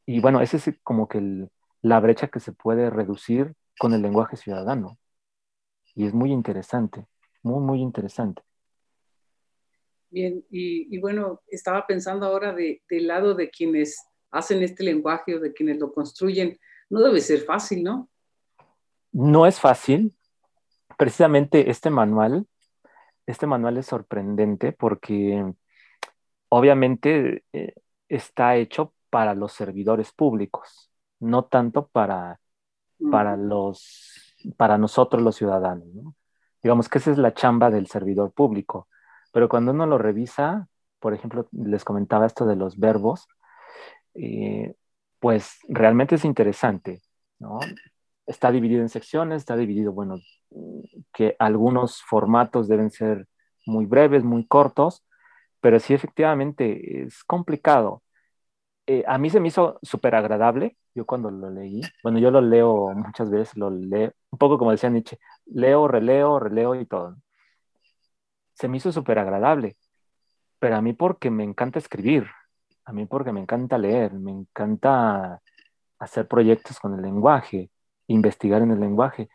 Y 0.08 0.22
bueno, 0.22 0.42
esa 0.42 0.58
es 0.58 0.72
como 0.84 1.08
que 1.08 1.48
la 1.82 2.00
brecha 2.02 2.28
que 2.30 2.40
se 2.42 2.54
puede 2.54 2.90
reducir 2.90 3.56
con 3.80 3.94
el 3.94 4.02
lenguaje 4.04 4.38
ciudadano. 4.38 4.98
Y 5.96 6.08
es 6.08 6.14
muy 6.14 6.32
interesante, 6.34 7.08
muy, 7.44 7.62
muy 7.62 7.82
interesante. 7.82 8.44
Bien, 10.10 10.44
y, 10.50 10.98
bueno, 11.00 11.42
estaba 11.48 11.86
pensando 11.86 12.26
ahora 12.26 12.54
de, 12.54 12.82
del 12.90 13.08
lado 13.08 13.34
de 13.34 13.50
quienes 13.50 13.98
hacen 14.32 14.64
este 14.64 14.84
lenguaje 14.84 15.36
o 15.36 15.40
de 15.40 15.54
quienes 15.54 15.78
lo 15.78 15.94
construyen. 15.94 16.58
No 16.90 17.02
debe 17.02 17.20
ser 17.20 17.42
fácil, 17.42 17.84
¿no? 17.84 18.10
No 19.12 19.46
es 19.46 19.60
fácil. 19.60 20.14
Precisamente 20.98 21.70
este 21.70 21.90
manual 21.90 22.48
este 23.28 23.46
manual 23.46 23.78
es 23.78 23.86
sorprendente 23.86 24.72
porque 24.72 25.54
obviamente 26.50 27.44
eh, 27.52 27.74
está 28.08 28.56
hecho 28.56 28.94
para 29.10 29.36
los 29.36 29.52
servidores 29.52 30.12
públicos, 30.14 30.90
no 31.20 31.46
tanto 31.46 31.88
para, 31.88 32.40
para, 33.12 33.36
los, 33.36 34.36
para 34.56 34.78
nosotros 34.78 35.22
los 35.22 35.36
ciudadanos. 35.36 35.86
Digamos 36.64 36.88
que 36.90 36.98
esa 36.98 37.12
es 37.12 37.18
la 37.18 37.34
chamba 37.34 37.70
del 37.70 37.88
servidor 37.88 38.32
público, 38.32 38.88
pero 39.38 39.50
cuando 39.50 39.72
uno 39.72 39.86
lo 39.86 40.00
revisa, 40.00 40.68
por 41.00 41.14
ejemplo, 41.14 41.48
les 41.52 41.86
comentaba 41.86 42.26
esto 42.26 42.48
de 42.48 42.56
los 42.56 42.80
verbos, 42.80 43.28
eh, 44.16 44.74
pues 45.20 45.60
realmente 45.70 46.16
es 46.16 46.26
interesante, 46.26 47.04
¿no? 47.38 47.60
Está 48.26 48.52
dividido 48.52 48.82
en 48.82 48.90
secciones, 48.90 49.38
está 49.38 49.56
dividido, 49.56 49.92
bueno, 49.94 50.18
que 51.14 51.36
algunos 51.38 52.02
formatos 52.02 52.68
deben 52.68 52.90
ser 52.90 53.28
muy 53.68 53.86
breves, 53.86 54.24
muy 54.24 54.48
cortos, 54.48 55.06
pero 55.62 55.80
sí 55.80 55.94
efectivamente 55.94 57.04
es 57.04 57.24
complicado. 57.24 58.02
Eh, 58.88 59.04
a 59.08 59.20
mí 59.20 59.30
se 59.30 59.40
me 59.40 59.50
hizo 59.50 59.80
súper 59.84 60.16
agradable, 60.16 60.78
yo 60.96 61.06
cuando 61.06 61.30
lo 61.32 61.52
leí, 61.52 61.82
bueno, 62.04 62.20
yo 62.20 62.32
lo 62.32 62.42
leo 62.42 62.90
muchas 62.96 63.30
veces, 63.30 63.56
lo 63.56 63.70
leo, 63.70 64.14
un 64.32 64.40
poco 64.40 64.58
como 64.58 64.72
decía 64.72 64.90
Nietzsche, 64.90 65.20
leo, 65.46 65.88
releo, 65.88 66.40
releo 66.40 66.74
y 66.76 66.88
todo. 66.88 67.18
Se 68.58 68.68
me 68.68 68.78
hizo 68.78 68.92
súper 68.92 69.20
agradable, 69.20 69.78
pero 70.60 70.76
a 70.78 70.82
mí 70.82 70.94
porque 70.94 71.30
me 71.32 71.44
encanta 71.44 71.80
escribir, 71.80 72.28
a 72.86 72.94
mí 72.94 73.06
porque 73.06 73.32
me 73.32 73.42
encanta 73.42 73.78
leer, 73.78 74.14
me 74.14 74.32
encanta 74.32 75.42
hacer 76.00 76.28
proyectos 76.28 76.80
con 76.80 76.96
el 76.96 77.02
lenguaje, 77.02 77.70
investigar 78.08 78.62
en 78.62 78.72
el 78.72 78.80
lenguaje 78.80 79.30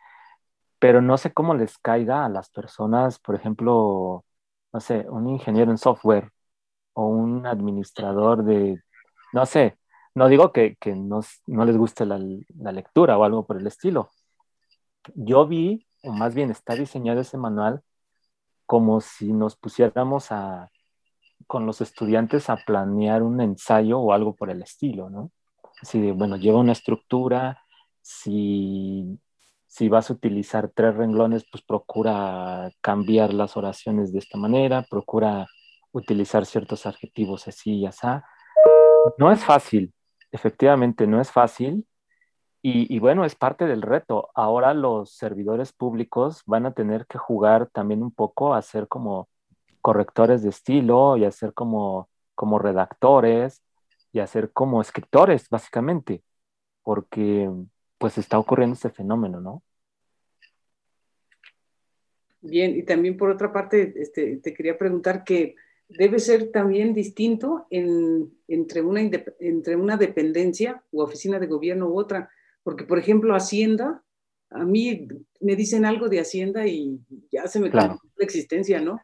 pero 0.83 1.01
no 1.01 1.17
sé 1.17 1.31
cómo 1.33 1.53
les 1.55 1.77
caiga 1.77 2.25
a 2.25 2.29
las 2.29 2.49
personas, 2.49 3.17
por 3.17 3.35
ejemplo, 3.35 4.25
no 4.73 4.79
sé, 4.81 5.05
un 5.09 5.29
ingeniero 5.29 5.71
en 5.71 5.77
software 5.77 6.29
o 6.93 7.07
un 7.07 7.47
administrador 7.47 8.43
de, 8.43 8.81
no 9.33 9.45
sé, 9.45 9.77
no 10.13 10.27
digo 10.27 10.51
que, 10.51 10.75
no, 10.97 11.21
les 11.65 11.77
guste 11.77 12.05
la, 12.05 12.19
lectura 12.73 13.17
o 13.17 13.23
algo 13.23 13.45
por 13.45 13.57
el 13.57 13.67
estilo. 13.67 14.09
Yo 15.15 15.47
vi, 15.47 15.87
o 16.03 16.11
más 16.11 16.35
bien 16.35 16.51
está 16.51 16.75
diseñado 16.75 17.21
ese 17.21 17.37
manual 17.37 17.81
como 18.65 19.01
si 19.01 19.33
nos 19.33 19.55
pusiéramos 19.55 20.31
a, 20.31 20.71
con 21.47 21.65
los 21.65 21.81
estudiantes 21.81 22.49
a 22.49 22.57
planear 22.57 23.23
un 23.23 23.41
ensayo 23.41 23.99
o 23.99 24.13
algo 24.13 24.35
por 24.35 24.49
el 24.49 24.61
estilo, 24.61 25.09
¿no? 25.09 25.31
Así 25.81 26.11
bueno, 26.11 26.37
lleva 26.37 26.59
una 26.59 26.71
estructura, 26.71 27.61
si 28.01 29.19
si 29.73 29.89
vas 29.89 30.11
a 30.11 30.13
utilizar 30.13 30.69
tres 30.69 30.95
renglones, 30.95 31.47
pues 31.51 31.63
procura 31.63 32.69
cambiar 32.79 33.33
las 33.33 33.57
oraciones 33.57 34.13
de 34.13 34.19
esta 34.19 34.37
manera, 34.37 34.85
procura 34.87 35.47
utilizar 35.91 36.45
ciertos 36.45 36.85
adjetivos 36.85 37.47
así 37.47 37.77
y 37.79 37.87
así. 37.87 38.05
No 39.17 39.31
es 39.31 39.43
fácil, 39.43 39.91
efectivamente 40.31 41.07
no 41.07 41.19
es 41.19 41.31
fácil, 41.31 41.87
Y, 42.65 42.97
bueno, 42.99 43.25
es 43.25 43.35
parte 43.35 43.65
del 43.65 43.81
reto. 43.81 44.29
Ahora 44.35 44.73
los 44.73 45.11
servidores 45.11 45.73
públicos 45.73 46.43
van 46.45 46.65
a 46.65 46.73
tener 46.73 47.05
que 47.07 47.17
jugar 47.17 47.69
también 47.69 48.01
un 48.01 48.11
poco 48.11 48.53
a 48.53 48.61
ser 48.61 48.87
como 48.87 49.27
correctores 49.81 50.43
de 50.43 50.49
estilo 50.49 51.17
y 51.17 51.25
a 51.25 51.31
ser 51.31 51.53
como, 51.53 52.09
como 52.35 52.59
redactores 52.59 53.61
y 54.13 54.19
a 54.19 54.27
ser 54.27 54.53
como 54.53 54.79
escritores, 54.79 55.49
básicamente, 55.49 56.23
porque 56.83 57.51
pues 57.97 58.17
está 58.17 58.39
ocurriendo 58.39 58.75
este 58.75 58.91
fenómeno, 58.91 59.41
¿no? 59.41 59.61
Bien, 62.39 62.77
y 62.77 62.83
también 62.83 63.17
por 63.17 63.29
otra 63.29 63.51
parte, 63.51 63.93
este, 63.97 64.37
te 64.37 64.53
quería 64.53 64.77
preguntar 64.77 65.25
que 65.25 65.55
debe 65.89 66.17
ser 66.17 66.49
también 66.49 66.93
distinto 66.93 67.67
entre, 67.69 68.81
una, 68.81 69.01
entre 69.39 69.75
una 69.75 69.97
dependencia 69.97 70.81
u 70.91 71.01
oficina 71.01 71.39
de 71.39 71.47
gobierno 71.47 71.89
u 71.89 71.99
otra 71.99 72.29
porque, 72.63 72.85
por 72.85 72.99
ejemplo, 72.99 73.35
Hacienda, 73.35 74.03
a 74.49 74.63
mí 74.63 75.07
me 75.41 75.55
dicen 75.55 75.85
algo 75.85 76.09
de 76.09 76.19
Hacienda 76.19 76.65
y 76.67 76.99
ya 77.31 77.47
se 77.47 77.59
me 77.59 77.69
claro. 77.69 77.99
la 78.15 78.25
existencia, 78.25 78.79
¿no? 78.79 79.01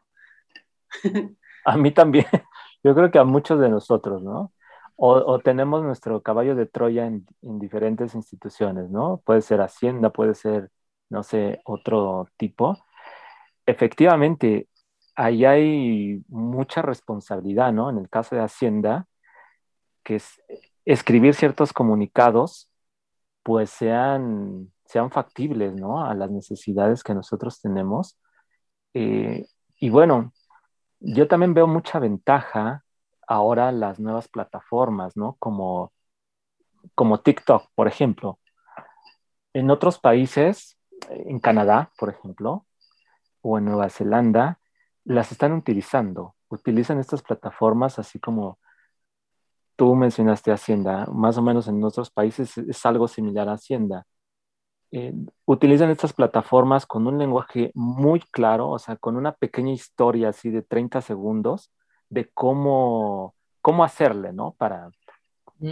a 1.64 1.76
mí 1.76 1.92
también. 1.92 2.26
Yo 2.82 2.94
creo 2.94 3.10
que 3.10 3.18
a 3.18 3.24
muchos 3.24 3.60
de 3.60 3.68
nosotros, 3.68 4.22
¿no? 4.22 4.52
O, 5.02 5.38
tenemos 5.38 5.82
nuestro 5.82 6.20
caballo 6.20 6.54
de 6.54 6.66
Troya 6.66 7.06
en, 7.06 7.26
diferentes 7.40 8.14
instituciones, 8.14 8.90
¿no? 8.90 9.22
Puede 9.24 9.40
ser 9.40 9.62
Hacienda, 9.62 10.10
puede 10.10 10.34
ser, 10.34 10.70
no 11.08 11.22
sé, 11.22 11.62
otro 11.64 12.28
tipo. 12.36 12.76
Efectivamente, 13.64 14.68
ahí 15.14 15.46
hay 15.46 16.22
mucha 16.28 16.82
responsabilidad, 16.82 17.72
¿no? 17.72 17.88
En 17.88 17.96
el 17.96 18.10
caso 18.10 18.36
de 18.36 18.42
Hacienda, 18.42 19.06
que 20.02 20.16
es 20.16 20.42
escribir 20.84 21.34
ciertos 21.34 21.72
comunicados 21.72 22.69
pues 23.50 23.70
sean, 23.70 24.70
sean 24.84 25.10
factibles, 25.10 25.74
¿no? 25.74 26.04
A 26.04 26.14
las 26.14 26.30
necesidades 26.30 27.02
que 27.02 27.14
nosotros 27.14 27.60
tenemos. 27.60 28.16
Eh, 28.94 29.44
y 29.80 29.90
bueno, 29.90 30.32
yo 31.00 31.26
también 31.26 31.52
veo 31.52 31.66
mucha 31.66 31.98
ventaja 31.98 32.84
ahora 33.26 33.72
las 33.72 33.98
nuevas 33.98 34.28
plataformas, 34.28 35.16
¿no? 35.16 35.34
Como, 35.40 35.92
como 36.94 37.22
TikTok, 37.22 37.64
por 37.74 37.88
ejemplo. 37.88 38.38
En 39.52 39.72
otros 39.72 39.98
países, 39.98 40.78
en 41.08 41.40
Canadá, 41.40 41.90
por 41.98 42.10
ejemplo, 42.10 42.66
o 43.42 43.58
en 43.58 43.64
Nueva 43.64 43.90
Zelanda, 43.90 44.60
las 45.02 45.32
están 45.32 45.54
utilizando. 45.54 46.36
Utilizan 46.50 47.00
estas 47.00 47.22
plataformas 47.22 47.98
así 47.98 48.20
como 48.20 48.60
Tú 49.80 49.94
mencionaste 49.94 50.52
Hacienda, 50.52 51.06
más 51.06 51.38
o 51.38 51.42
menos 51.42 51.66
en 51.66 51.82
otros 51.82 52.10
países 52.10 52.58
es 52.58 52.84
algo 52.84 53.08
similar 53.08 53.48
a 53.48 53.54
Hacienda. 53.54 54.04
Eh, 54.90 55.14
utilizan 55.46 55.88
estas 55.88 56.12
plataformas 56.12 56.84
con 56.84 57.06
un 57.06 57.16
lenguaje 57.16 57.70
muy 57.72 58.20
claro, 58.20 58.68
o 58.68 58.78
sea, 58.78 58.96
con 58.96 59.16
una 59.16 59.32
pequeña 59.32 59.72
historia 59.72 60.28
así 60.28 60.50
de 60.50 60.60
30 60.60 61.00
segundos 61.00 61.72
de 62.10 62.28
cómo, 62.28 63.34
cómo 63.62 63.82
hacerle, 63.82 64.34
¿no? 64.34 64.52
Para, 64.58 64.90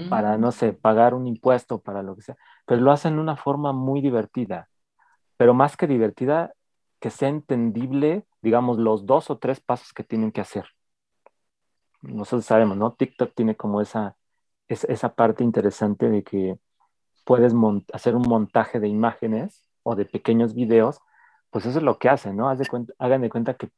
para, 0.08 0.38
no 0.38 0.52
sé, 0.52 0.72
pagar 0.72 1.12
un 1.12 1.26
impuesto, 1.26 1.78
para 1.78 2.02
lo 2.02 2.16
que 2.16 2.22
sea. 2.22 2.36
Pero 2.64 2.80
lo 2.80 2.92
hacen 2.92 3.16
de 3.16 3.20
una 3.20 3.36
forma 3.36 3.74
muy 3.74 4.00
divertida. 4.00 4.70
Pero 5.36 5.52
más 5.52 5.76
que 5.76 5.86
divertida, 5.86 6.54
que 6.98 7.10
sea 7.10 7.28
entendible, 7.28 8.24
digamos, 8.40 8.78
los 8.78 9.04
dos 9.04 9.28
o 9.28 9.36
tres 9.36 9.60
pasos 9.60 9.92
que 9.92 10.02
tienen 10.02 10.32
que 10.32 10.40
hacer 10.40 10.64
nosotros 12.02 12.44
sabemos, 12.46 12.76
¿no? 12.76 12.92
TikTok 12.94 13.34
tiene 13.34 13.56
como 13.56 13.80
esa, 13.80 14.16
esa 14.68 15.14
parte 15.14 15.44
interesante 15.44 16.08
de 16.08 16.22
que 16.22 16.58
puedes 17.24 17.52
hacer 17.92 18.16
un 18.16 18.22
montaje 18.22 18.80
de 18.80 18.88
imágenes 18.88 19.68
o 19.82 19.94
de 19.96 20.06
pequeños 20.06 20.54
videos, 20.54 21.00
pues 21.50 21.66
eso 21.66 21.78
es 21.78 21.84
lo 21.84 21.98
que 21.98 22.08
hacen, 22.08 22.36
¿no? 22.36 22.48
hagan 22.48 23.22
de 23.22 23.30
cuenta 23.30 23.54
que 23.54 23.70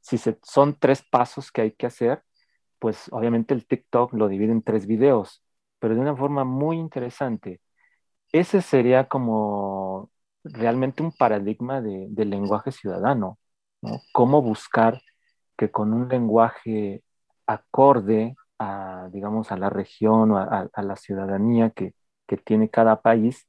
si 0.00 0.18
son 0.42 0.78
tres 0.78 1.02
pasos 1.02 1.50
que 1.50 1.62
hay 1.62 1.72
que 1.72 1.86
hacer, 1.86 2.22
pues 2.78 3.08
obviamente 3.12 3.54
el 3.54 3.66
TikTok 3.66 4.14
lo 4.14 4.28
divide 4.28 4.52
en 4.52 4.62
tres 4.62 4.86
videos, 4.86 5.42
pero 5.78 5.94
de 5.94 6.00
una 6.00 6.16
forma 6.16 6.44
muy 6.44 6.78
interesante. 6.78 7.60
Ese 8.32 8.62
sería 8.62 9.08
como 9.08 10.10
realmente 10.44 11.02
un 11.02 11.12
paradigma 11.12 11.80
de, 11.80 12.06
del 12.10 12.30
lenguaje 12.30 12.72
ciudadano, 12.72 13.38
¿no? 13.82 14.00
Cómo 14.12 14.42
buscar 14.42 15.00
que 15.56 15.70
con 15.70 15.92
un 15.94 16.08
lenguaje 16.08 17.02
acorde 17.46 18.36
a, 18.58 19.08
digamos, 19.12 19.52
a 19.52 19.56
la 19.56 19.70
región 19.70 20.32
o 20.32 20.38
a, 20.38 20.70
la 20.82 20.96
ciudadanía 20.96 21.70
que, 21.70 21.94
tiene 22.44 22.68
cada 22.70 23.02
país, 23.02 23.48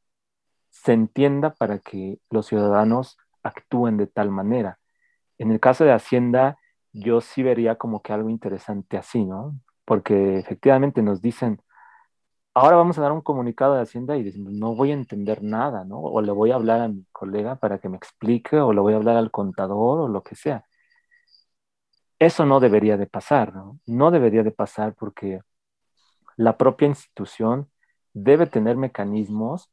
se 0.70 0.94
entienda 0.94 1.54
para 1.56 1.80
que 1.80 2.20
los 2.30 2.48
ciudadanos 2.48 3.18
actúen 3.44 3.98
de 3.98 4.08
tal 4.08 4.32
manera. 4.32 4.80
En 5.40 5.52
el 5.52 5.60
caso 5.60 5.84
de 5.86 5.94
Hacienda, 5.94 6.58
yo 6.94 7.22
sí 7.22 7.44
vería 7.44 7.78
como 7.78 8.02
que 8.02 8.14
algo 8.14 8.30
interesante 8.30 8.98
así, 8.98 9.26
¿no? 9.26 9.60
Porque 9.86 10.38
efectivamente 10.40 11.02
nos 11.02 11.22
dicen, 11.22 11.62
ahora 12.54 12.76
vamos 12.78 12.98
a 12.98 13.02
dar 13.02 13.12
un 13.12 13.22
comunicado 13.22 13.76
de 13.76 13.82
Hacienda 13.82 14.18
y 14.18 14.32
no 14.38 14.76
voy 14.76 14.92
a 14.92 14.94
entender 14.96 15.44
nada, 15.44 15.86
¿no? 15.86 16.00
O 16.00 16.22
le 16.22 16.32
voy 16.32 16.52
a 16.52 16.56
hablar 16.56 16.82
a 16.82 16.88
mi 16.88 17.06
colega 17.12 17.56
para 17.58 17.80
que 17.80 17.90
me 17.90 17.98
explique, 17.98 18.58
o 18.60 18.74
le 18.74 18.82
voy 18.82 18.94
a 18.94 18.98
hablar 18.98 19.18
al 19.18 19.32
contador, 19.32 20.02
o 20.02 20.08
lo 20.08 20.24
que 20.24 20.36
sea. 20.36 20.67
Eso 22.20 22.46
no 22.46 22.60
debería 22.60 22.98
de 22.98 23.08
pasar, 23.08 23.54
¿no? 23.54 23.80
No 23.86 24.12
debería 24.12 24.44
de 24.44 24.52
pasar 24.52 24.96
porque 24.96 25.42
la 26.38 26.58
propia 26.58 26.88
institución 26.88 27.70
debe 28.14 28.48
tener 28.48 28.78
mecanismos 28.78 29.70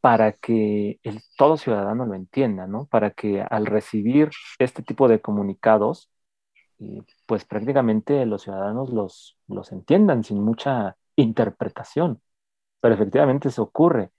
para 0.00 0.32
que 0.32 0.98
el, 1.02 1.20
todo 1.36 1.56
ciudadano 1.56 2.06
lo 2.06 2.14
entienda, 2.14 2.66
¿no? 2.66 2.86
Para 2.86 3.10
que 3.12 3.42
al 3.42 3.66
recibir 3.66 4.30
este 4.58 4.82
tipo 4.82 5.08
de 5.08 5.20
comunicados, 5.20 6.10
eh, 6.80 7.02
pues 7.26 7.44
prácticamente 7.44 8.24
los 8.26 8.42
ciudadanos 8.42 8.90
los, 8.90 9.38
los 9.48 9.72
entiendan 9.72 10.24
sin 10.24 10.42
mucha 10.42 10.96
interpretación. 11.16 12.22
Pero 12.80 12.94
efectivamente 12.94 13.48
eso 13.48 13.62
ocurre. 13.64 14.12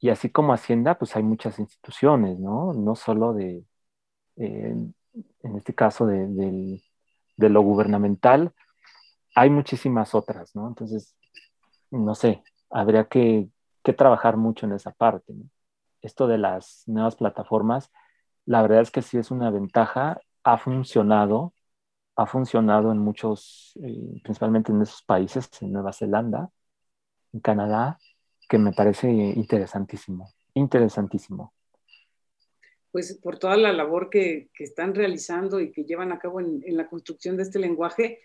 Y 0.00 0.10
así 0.10 0.30
como 0.30 0.52
Hacienda, 0.54 0.98
pues 0.98 1.16
hay 1.16 1.22
muchas 1.24 1.58
instituciones, 1.58 2.38
¿no? 2.38 2.72
No 2.74 2.96
solo 2.96 3.34
de, 3.34 3.64
eh, 4.36 4.74
en 5.42 5.56
este 5.56 5.74
caso 5.74 6.06
de, 6.06 6.82
lo 7.36 7.62
gubernamental, 7.62 8.52
hay 9.34 9.50
muchísimas 9.50 10.14
otras, 10.14 10.54
¿no? 10.54 10.68
Entonces, 10.68 11.16
no 11.90 12.14
sé, 12.14 12.42
habría 12.70 13.04
que, 13.04 13.48
trabajar 13.96 14.36
mucho 14.36 14.66
en 14.66 14.72
esa 14.72 14.90
parte. 14.90 15.32
Esto 16.02 16.26
de 16.26 16.38
las 16.38 16.82
nuevas 16.86 17.14
plataformas, 17.14 17.92
la 18.44 18.60
verdad 18.62 18.80
es 18.80 18.90
que 18.90 19.00
sí 19.00 19.16
es 19.16 19.30
una 19.30 19.50
ventaja, 19.50 20.20
ha 20.42 20.58
funcionado, 20.58 21.54
ha 22.16 22.26
funcionado 22.26 22.90
en 22.90 22.98
muchos, 22.98 23.78
eh, 23.82 24.20
principalmente 24.24 24.72
en 24.72 24.82
esos 24.82 25.02
países, 25.02 25.48
en 25.60 25.72
Nueva 25.72 25.92
Zelanda, 25.92 26.50
en 27.32 27.40
Canadá, 27.40 27.98
que 28.48 28.58
me 28.58 28.72
parece 28.72 29.08
interesantísimo, 29.08 30.32
interesantísimo 30.54 31.52
pues 32.96 33.12
por 33.12 33.38
toda 33.38 33.58
la 33.58 33.74
labor 33.74 34.08
que, 34.08 34.48
están 34.58 34.94
realizando 34.94 35.60
y 35.60 35.70
que 35.70 35.84
llevan 35.84 36.12
a 36.12 36.18
cabo 36.18 36.40
en, 36.40 36.62
la 36.68 36.88
construcción 36.88 37.36
de 37.36 37.42
este 37.42 37.58
lenguaje. 37.58 38.20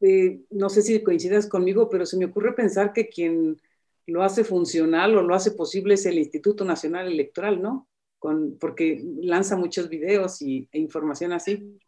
Eh, 0.00 0.40
no 0.48 0.70
sé 0.70 0.80
si 0.80 1.02
coincidas 1.02 1.46
conmigo, 1.46 1.90
pero 1.90 2.06
se 2.06 2.16
me 2.16 2.24
ocurre 2.24 2.54
pensar 2.54 2.94
que 2.94 3.10
quien 3.10 3.60
lo 4.06 4.22
hace 4.22 4.42
funcional 4.42 5.18
o 5.18 5.22
lo 5.22 5.34
hace 5.34 5.50
posible 5.50 5.92
es 5.92 6.06
el 6.06 6.16
Instituto 6.16 6.64
Nacional 6.64 7.08
Electoral, 7.08 7.60
¿no? 7.60 7.88
Con, 8.18 8.56
porque 8.58 9.04
lanza 9.20 9.54
muchos 9.54 9.90
videos 9.90 10.40
y, 10.40 10.66
e 10.72 10.78
información 10.78 11.34
así. 11.34 11.78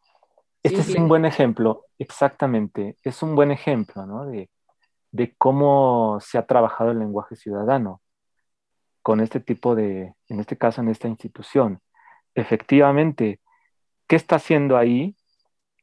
Este 0.63 0.81
es 0.83 0.95
un 0.97 1.09
buen 1.09 1.25
ejemplo, 1.25 1.87
exactamente. 1.99 2.99
Es 3.03 3.23
un 3.23 3.37
buen 3.37 3.53
ejemplo, 3.53 4.05
¿no? 4.05 4.27
De, 4.27 4.51
de 5.13 5.35
cómo 5.39 6.19
se 6.21 6.37
ha 6.37 6.45
trabajado 6.45 6.91
el 6.91 6.99
lenguaje 6.99 7.37
ciudadano 7.37 8.03
con 9.01 9.21
este 9.21 9.41
tipo 9.41 9.75
de, 9.75 10.13
en 10.29 10.41
este 10.41 10.59
caso, 10.59 10.83
en 10.83 10.91
esta 10.91 11.09
institución 11.09 11.81
efectivamente, 12.41 13.41
¿qué 14.07 14.17
está 14.17 14.37
haciendo 14.37 14.77
ahí? 14.77 15.17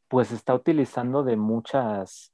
Pues 0.08 0.32
está 0.32 0.53
utilizando 0.53 1.24
de 1.24 1.36
muchas, 1.38 2.34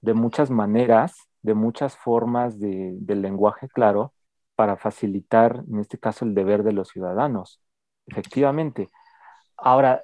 de 0.00 0.14
muchas 0.14 0.50
maneras, 0.50 1.14
de 1.42 1.54
muchas 1.54 1.96
formas 1.96 2.58
de, 2.60 2.98
lenguaje 3.08 3.68
claro 3.68 4.12
para 4.56 4.76
facilitar, 4.76 5.64
en 5.70 5.80
este 5.80 5.98
caso, 5.98 6.24
el 6.24 6.34
deber 6.34 6.62
de 6.62 6.72
los 6.72 6.88
ciudadanos. 6.88 7.60
Efectivamente. 8.06 8.88
Ahora, 9.56 10.02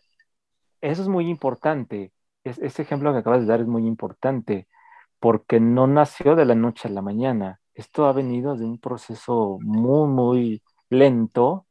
eso 0.80 1.02
es 1.02 1.08
muy 1.08 1.28
importante. 1.28 2.12
ese 2.44 2.82
ejemplo 2.82 3.12
que 3.12 3.18
acabas 3.18 3.40
de 3.40 3.46
dar 3.46 3.60
es 3.60 3.66
muy 3.66 3.86
importante 3.86 4.68
porque 5.20 5.60
no 5.60 5.86
nació 5.86 6.36
de 6.36 6.46
la 6.46 6.54
noche 6.54 6.88
a 6.88 6.92
la 6.92 7.02
mañana. 7.02 7.60
Esto 7.74 8.06
ha 8.06 8.12
venido 8.12 8.56
de 8.56 8.64
un 8.64 8.78
proceso 8.78 9.58
muy, 9.62 10.08
muy 10.08 10.62
lento 10.90 11.67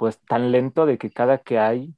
pues 0.00 0.18
tan 0.20 0.50
lento 0.50 0.86
de 0.86 0.96
que 0.96 1.10
cada 1.10 1.42
que 1.42 1.58
hay, 1.58 1.94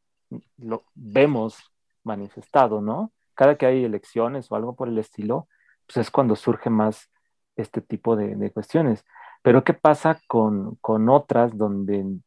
lo 0.59 0.82
vemos 0.96 1.72
manifestado, 2.03 2.80
¿no? 2.80 3.12
Cada 3.34 3.57
que 3.57 3.64
hay 3.64 3.84
elecciones 3.84 4.50
o 4.50 4.57
algo 4.57 4.74
por 4.74 4.88
el 4.88 4.98
estilo, 4.98 5.46
pues 5.86 5.98
es 5.98 6.11
cuando 6.11 6.34
surge 6.34 6.68
más 6.68 7.09
este 7.55 7.80
tipo 7.80 8.16
de, 8.16 8.50
cuestiones. 8.50 9.05
Pero 9.42 9.62
¿qué 9.62 9.72
pasa 9.72 10.20
con, 10.26 10.74
con 10.80 11.09
otras 11.09 11.57
donde, 11.57 12.18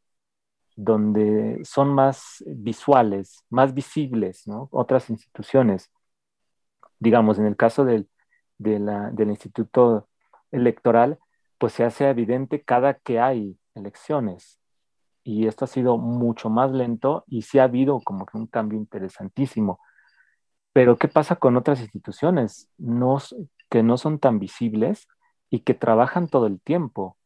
donde 0.77 1.59
son 1.65 1.89
más 1.93 2.41
visuales, 2.47 3.43
más 3.49 3.73
visibles, 3.73 4.47
¿no? 4.47 4.69
Otras 4.71 5.09
instituciones. 5.09 5.91
Digamos, 6.99 7.37
en 7.37 7.47
el 7.47 7.57
caso 7.57 7.83
del, 7.83 8.07
de 8.59 8.79
del 9.11 9.29
Instituto 9.29 10.07
Electoral, 10.51 11.19
pues 11.57 11.73
se 11.73 11.83
hace 11.83 12.07
evidente 12.09 12.63
cada 12.63 12.93
que 12.93 13.19
hay 13.19 13.59
elecciones. 13.73 14.61
Y 15.27 15.47
esto 15.47 15.65
ha 15.65 15.67
sido 15.67 15.97
mucho 15.97 16.51
más 16.51 16.71
lento 16.71 17.25
y 17.27 17.41
sí 17.41 17.57
ha 17.57 17.63
habido 17.63 17.99
como 17.99 18.27
que 18.27 18.37
un 18.37 18.45
cambio 18.45 18.77
interesantísimo. 18.77 19.79
Pero 20.71 20.97
¿qué 20.97 21.07
pasa 21.07 21.37
con 21.37 21.57
otras 21.57 21.81
instituciones 21.81 22.69
no, 22.77 23.17
que 23.69 23.81
no 23.81 23.97
son 23.97 24.19
tan 24.19 24.37
visibles 24.37 25.07
y 25.49 25.61
que 25.61 25.73
trabajan 25.73 26.27
todo 26.27 26.45
el 26.45 26.61
tiempo? 26.61 27.17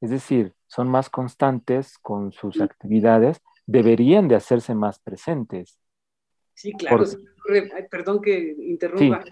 Es 0.00 0.10
decir, 0.10 0.54
son 0.68 0.88
más 0.88 1.10
constantes 1.10 1.98
con 1.98 2.30
sus 2.30 2.60
actividades, 2.60 3.42
deberían 3.66 4.28
de 4.28 4.36
hacerse 4.36 4.76
más 4.76 5.00
presentes. 5.00 5.80
Sí, 6.54 6.72
claro. 6.74 7.04
perdón 7.90 8.22
que 8.22 8.54
interrumpa. 8.60 9.24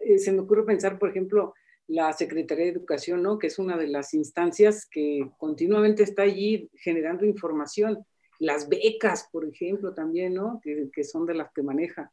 Eh, 0.00 0.18
se 0.18 0.30
me 0.30 0.40
ocurre 0.40 0.64
pensar, 0.64 0.96
por 0.96 1.10
ejemplo, 1.10 1.54
la 1.88 2.12
Secretaría 2.12 2.66
de 2.66 2.72
Educación, 2.72 3.22
¿no? 3.22 3.38
que 3.38 3.48
es 3.48 3.58
una 3.58 3.76
de 3.76 3.88
las 3.88 4.14
instancias 4.14 4.86
que 4.86 5.30
continuamente 5.38 6.02
está 6.02 6.22
allí 6.22 6.70
generando 6.74 7.24
información. 7.26 8.04
Las 8.38 8.68
becas, 8.68 9.28
por 9.30 9.44
ejemplo, 9.44 9.94
también, 9.94 10.34
¿no? 10.34 10.60
que, 10.62 10.90
que 10.92 11.04
son 11.04 11.26
de 11.26 11.34
las 11.34 11.52
que 11.52 11.62
maneja. 11.62 12.12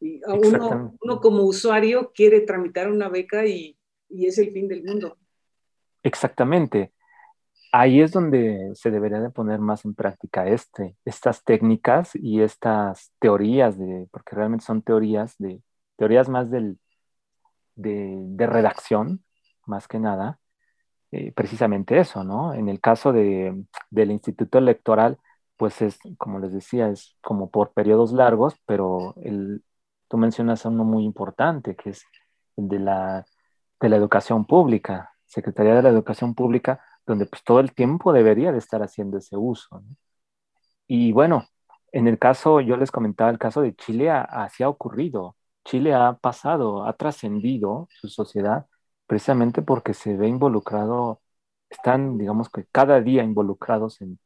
Y 0.00 0.20
uno, 0.26 0.96
uno, 1.00 1.20
como 1.20 1.44
usuario 1.44 2.12
quiere 2.14 2.40
tramitar 2.40 2.90
una 2.90 3.08
beca 3.08 3.46
y, 3.46 3.78
y, 4.08 4.26
es 4.26 4.38
el 4.38 4.52
fin 4.52 4.68
del 4.68 4.84
mundo. 4.84 5.16
Exactamente. 6.02 6.92
Ahí 7.72 8.00
es 8.00 8.12
donde 8.12 8.72
se 8.74 8.90
debería 8.90 9.20
de 9.20 9.30
poner 9.30 9.60
más 9.60 9.84
en 9.84 9.94
práctica 9.94 10.46
este, 10.46 10.96
estas 11.04 11.42
técnicas 11.42 12.10
y 12.14 12.42
estas 12.42 13.12
teorías, 13.18 13.78
de, 13.78 14.06
porque 14.10 14.36
realmente 14.36 14.64
son 14.64 14.82
teorías, 14.82 15.36
de, 15.38 15.60
teorías 15.96 16.28
más 16.28 16.50
del, 16.50 16.78
de, 17.76 18.46
redacción, 18.46 19.24
más 19.66 19.88
que 19.88 19.98
nada, 19.98 20.38
eh, 21.12 21.32
precisamente 21.32 21.98
eso, 21.98 22.24
¿no? 22.24 22.54
En 22.54 22.68
el 22.68 22.80
caso 22.80 23.12
de, 23.12 23.64
del 23.90 24.10
Instituto 24.10 24.58
Electoral, 24.58 25.18
pues 25.56 25.82
es, 25.82 25.98
como 26.18 26.38
les 26.40 26.52
decía, 26.52 26.88
es 26.88 27.16
como 27.22 27.50
por 27.50 27.72
periodos 27.72 28.12
largos, 28.12 28.56
pero 28.66 29.14
el, 29.22 29.64
tú 30.08 30.16
mencionas 30.18 30.64
uno 30.64 30.84
muy 30.84 31.04
importante, 31.04 31.76
que 31.76 31.90
es 31.90 32.04
el 32.56 32.68
de 32.68 32.78
la, 32.80 33.26
de 33.80 33.88
la 33.88 33.96
educación 33.96 34.46
pública, 34.46 35.12
Secretaría 35.26 35.74
de 35.74 35.82
la 35.82 35.88
Educación 35.90 36.34
Pública, 36.34 36.80
donde 37.06 37.26
pues 37.26 37.42
todo 37.44 37.60
el 37.60 37.74
tiempo 37.74 38.12
debería 38.12 38.52
de 38.52 38.58
estar 38.58 38.82
haciendo 38.82 39.18
ese 39.18 39.36
uso. 39.36 39.82
Y 40.86 41.12
bueno, 41.12 41.44
en 41.92 42.08
el 42.08 42.18
caso, 42.18 42.60
yo 42.60 42.76
les 42.76 42.90
comentaba 42.90 43.30
el 43.30 43.38
caso 43.38 43.62
de 43.62 43.74
Chile, 43.74 44.10
así 44.10 44.62
ha 44.62 44.68
ocurrido. 44.68 45.36
Chile 45.64 45.94
ha 45.94 46.14
pasado, 46.14 46.84
ha 46.84 46.92
trascendido 46.94 47.88
su 48.00 48.08
sociedad 48.08 48.66
precisamente 49.06 49.62
porque 49.62 49.94
se 49.94 50.16
ve 50.16 50.28
involucrado, 50.28 51.20
están, 51.68 52.18
digamos 52.18 52.48
que 52.50 52.66
cada 52.70 53.00
día 53.00 53.22
involucrados 53.22 54.00
en, 54.00 54.18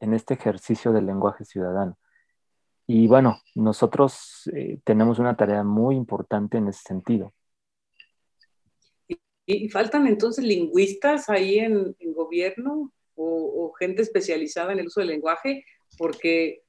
este 0.00 0.34
ejercicio 0.34 0.92
del 0.92 1.06
lenguaje 1.06 1.44
ciudadano. 1.44 1.96
Y 2.88 3.06
bueno, 3.06 3.40
nosotros 3.54 4.50
eh, 4.52 4.80
tenemos 4.82 5.20
una 5.20 5.36
tarea 5.36 5.62
muy 5.62 5.94
importante 5.94 6.58
en 6.58 6.66
ese 6.66 6.82
sentido. 6.82 7.32
¿Y, 9.46 9.68
faltan 9.68 10.08
entonces 10.08 10.44
lingüistas 10.44 11.28
ahí 11.28 11.60
en, 11.60 11.94
gobierno 12.14 12.92
o, 13.14 13.72
gente 13.78 14.02
especializada 14.02 14.72
en 14.72 14.80
el 14.80 14.88
uso 14.88 15.00
del 15.00 15.10
lenguaje? 15.10 15.64
Porque 15.96 16.62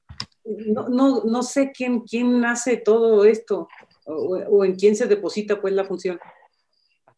no, 0.44 0.88
no, 0.88 1.24
no 1.24 1.42
sé 1.42 1.72
quién, 1.72 2.02
quién 2.02 2.44
hace 2.44 2.76
todo 2.76 3.24
esto 3.24 3.68
o, 4.04 4.64
en 4.64 4.76
quién 4.76 4.96
se 4.96 5.06
deposita 5.06 5.60
pues 5.60 5.74
la 5.74 5.84
función. 5.84 6.20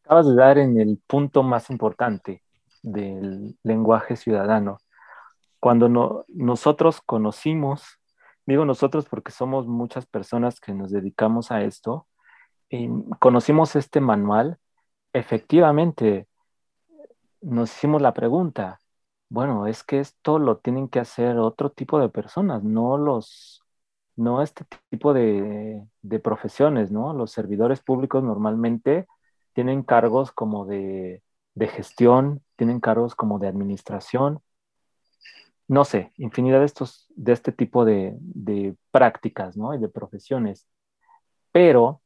Acabas 0.04 0.28
de 0.28 0.34
dar 0.34 0.58
en 0.58 0.78
el 0.78 1.00
punto 1.06 1.42
más 1.42 1.70
importante 1.70 2.42
del 2.82 3.56
lenguaje 3.62 4.16
ciudadano. 4.16 4.78
Cuando 5.58 5.88
no, 5.88 6.24
nosotros 6.28 7.00
conocimos, 7.00 7.82
digo 8.46 8.64
nosotros 8.64 9.06
porque 9.08 9.32
somos 9.32 9.66
muchas 9.66 10.06
personas 10.06 10.60
que 10.60 10.72
nos 10.72 10.90
dedicamos 10.90 11.50
a 11.50 11.62
esto, 11.62 12.06
conocimos 13.18 13.76
este 13.76 14.00
manual, 14.00 14.58
efectivamente 15.12 16.26
nos 17.40 17.72
hicimos 17.72 18.02
la 18.02 18.12
pregunta, 18.12 18.80
bueno, 19.28 19.66
es 19.66 19.82
que 19.82 20.00
esto 20.00 20.38
lo 20.38 20.58
tienen 20.58 20.88
que 20.88 21.00
hacer 21.00 21.38
otro 21.38 21.70
tipo 21.70 21.98
de 21.98 22.08
personas, 22.08 22.62
no 22.62 22.96
los 22.96 23.65
no 24.16 24.42
este 24.42 24.64
tipo 24.90 25.12
de, 25.14 25.86
profesiones, 26.22 26.90
¿no? 26.90 27.12
Los 27.12 27.32
servidores 27.32 27.80
públicos 27.80 28.24
normalmente 28.24 29.06
tienen 29.52 29.82
cargos 29.82 30.32
como 30.32 30.66
de, 30.66 31.22
gestión, 31.58 32.42
tienen 32.56 32.80
cargos 32.80 33.14
como 33.14 33.38
de 33.38 33.48
administración, 33.48 34.40
no 35.68 35.84
sé, 35.84 36.12
infinidad 36.16 36.60
de, 36.60 36.66
estos, 36.66 37.06
de 37.16 37.32
este 37.32 37.52
tipo 37.52 37.84
de, 37.84 38.16
prácticas, 38.90 39.56
¿no? 39.56 39.74
Y 39.74 39.78
de 39.78 39.88
profesiones. 39.88 40.66
Pero 41.52 42.02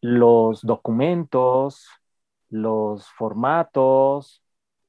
los 0.00 0.62
documentos, 0.62 1.88
los 2.50 3.08
formatos, 3.08 4.42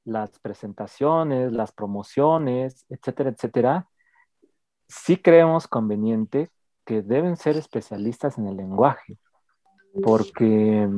las 0.03 0.39
presentaciones, 0.39 1.51
las 1.53 1.72
promociones, 1.72 2.86
etcétera, 2.89 3.30
etcétera, 3.32 3.88
sí 4.88 5.18
creemos 5.18 5.68
conveniente 5.68 6.49
que 6.88 7.03
deben 7.03 7.35
ser 7.35 7.57
especialistas 7.57 8.38
en 8.38 8.47
el 8.47 8.57
lenguaje, 8.57 9.17
porque 10.01 10.89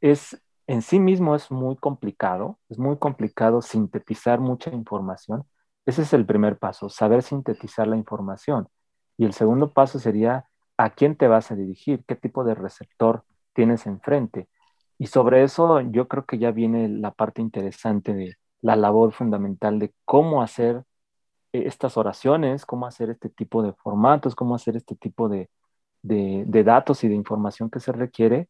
es 0.00 0.40
en 0.66 0.82
sí 0.82 1.00
mismo 1.00 1.34
es 1.34 1.50
muy 1.50 1.74
complicado, 1.74 2.60
es 2.68 2.78
muy 2.78 2.96
complicado 2.96 3.60
sintetizar 3.60 4.38
mucha 4.38 4.70
información. 4.70 5.42
Ese 5.84 6.02
es 6.02 6.12
el 6.12 6.24
primer 6.24 6.58
paso, 6.58 6.88
saber 6.88 7.22
sintetizar 7.22 7.88
la 7.88 7.96
información. 7.96 8.68
Y 9.18 9.24
el 9.24 9.32
segundo 9.32 9.72
paso 9.72 9.98
sería 9.98 10.46
a 10.76 10.90
quién 10.90 11.16
te 11.16 11.26
vas 11.26 11.50
a 11.50 11.56
dirigir, 11.56 12.04
qué 12.06 12.14
tipo 12.14 12.44
de 12.44 12.54
receptor 12.54 13.24
tienes 13.52 13.86
enfrente. 13.86 14.48
Y 14.96 15.08
sobre 15.08 15.42
eso 15.42 15.80
yo 15.80 16.06
creo 16.06 16.24
que 16.24 16.38
ya 16.38 16.52
viene 16.52 16.88
la 16.88 17.10
parte 17.10 17.42
interesante 17.42 18.14
de 18.14 18.36
la 18.60 18.76
labor 18.76 19.12
fundamental 19.12 19.80
de 19.80 19.92
cómo 20.04 20.40
hacer 20.40 20.84
estas 21.52 21.96
oraciones, 21.96 22.66
cómo 22.66 22.86
hacer 22.86 23.10
este 23.10 23.28
tipo 23.28 23.62
de 23.62 23.72
formatos, 23.72 24.34
cómo 24.34 24.54
hacer 24.54 24.76
este 24.76 24.94
tipo 24.96 25.28
de, 25.28 25.48
datos 26.02 27.04
y 27.04 27.08
de 27.08 27.14
información 27.14 27.70
que 27.70 27.80
se 27.80 27.92
requiere. 27.92 28.48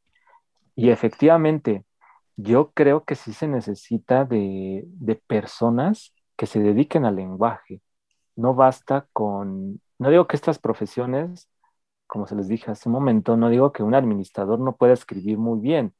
Y 0.76 0.90
efectivamente, 0.90 1.84
yo 2.36 2.72
creo 2.72 3.04
que 3.04 3.14
sí 3.16 3.32
se 3.32 3.48
necesita 3.48 4.24
de, 4.24 4.86
personas 5.26 6.14
que 6.36 6.46
se 6.46 6.60
dediquen 6.60 7.04
al 7.04 7.16
lenguaje. 7.16 7.82
No 8.36 8.54
basta 8.54 9.08
con, 9.12 9.80
no 9.98 10.10
digo 10.10 10.26
que 10.26 10.36
estas 10.36 10.58
profesiones, 10.58 11.48
como 12.06 12.26
se 12.26 12.36
les 12.36 12.48
dije 12.48 12.70
hace 12.70 12.88
un 12.88 12.94
momento, 12.94 13.36
no 13.36 13.48
digo 13.50 13.72
que 13.72 13.82
un 13.82 13.94
administrador 13.94 14.60
no 14.60 14.76
pueda 14.76 14.94
escribir 14.94 15.38
muy 15.38 15.60
bien, 15.60 15.94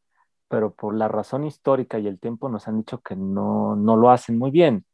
pero 0.49 0.75
por 0.75 0.95
la 0.95 1.09
razón 1.09 1.45
histórica 1.45 1.99
y 1.99 2.09
el 2.09 2.19
tiempo 2.21 2.49
nos 2.49 2.69
han 2.69 2.79
dicho 2.79 3.01
que 3.01 3.17
no, 3.17 3.77
no 3.77 3.97
lo 3.97 4.11
hacen 4.11 4.39
muy 4.39 4.51
bien 4.51 4.85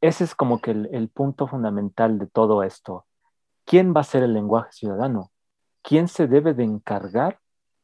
ese 0.00 0.24
es 0.24 0.34
como 0.34 0.60
que 0.60 0.70
el, 0.70 1.08
punto 1.08 1.46
fundamental 1.46 2.18
de 2.18 2.26
todo 2.26 2.62
esto. 2.62 3.06
¿Quién 3.64 3.94
va 3.94 4.00
a 4.00 4.04
ser 4.04 4.22
el 4.22 4.32
lenguaje 4.32 4.72
ciudadano? 4.72 5.30
¿Quién 5.82 6.08
se 6.08 6.26
debe 6.26 6.54
de 6.54 6.64
encargar 6.64 7.38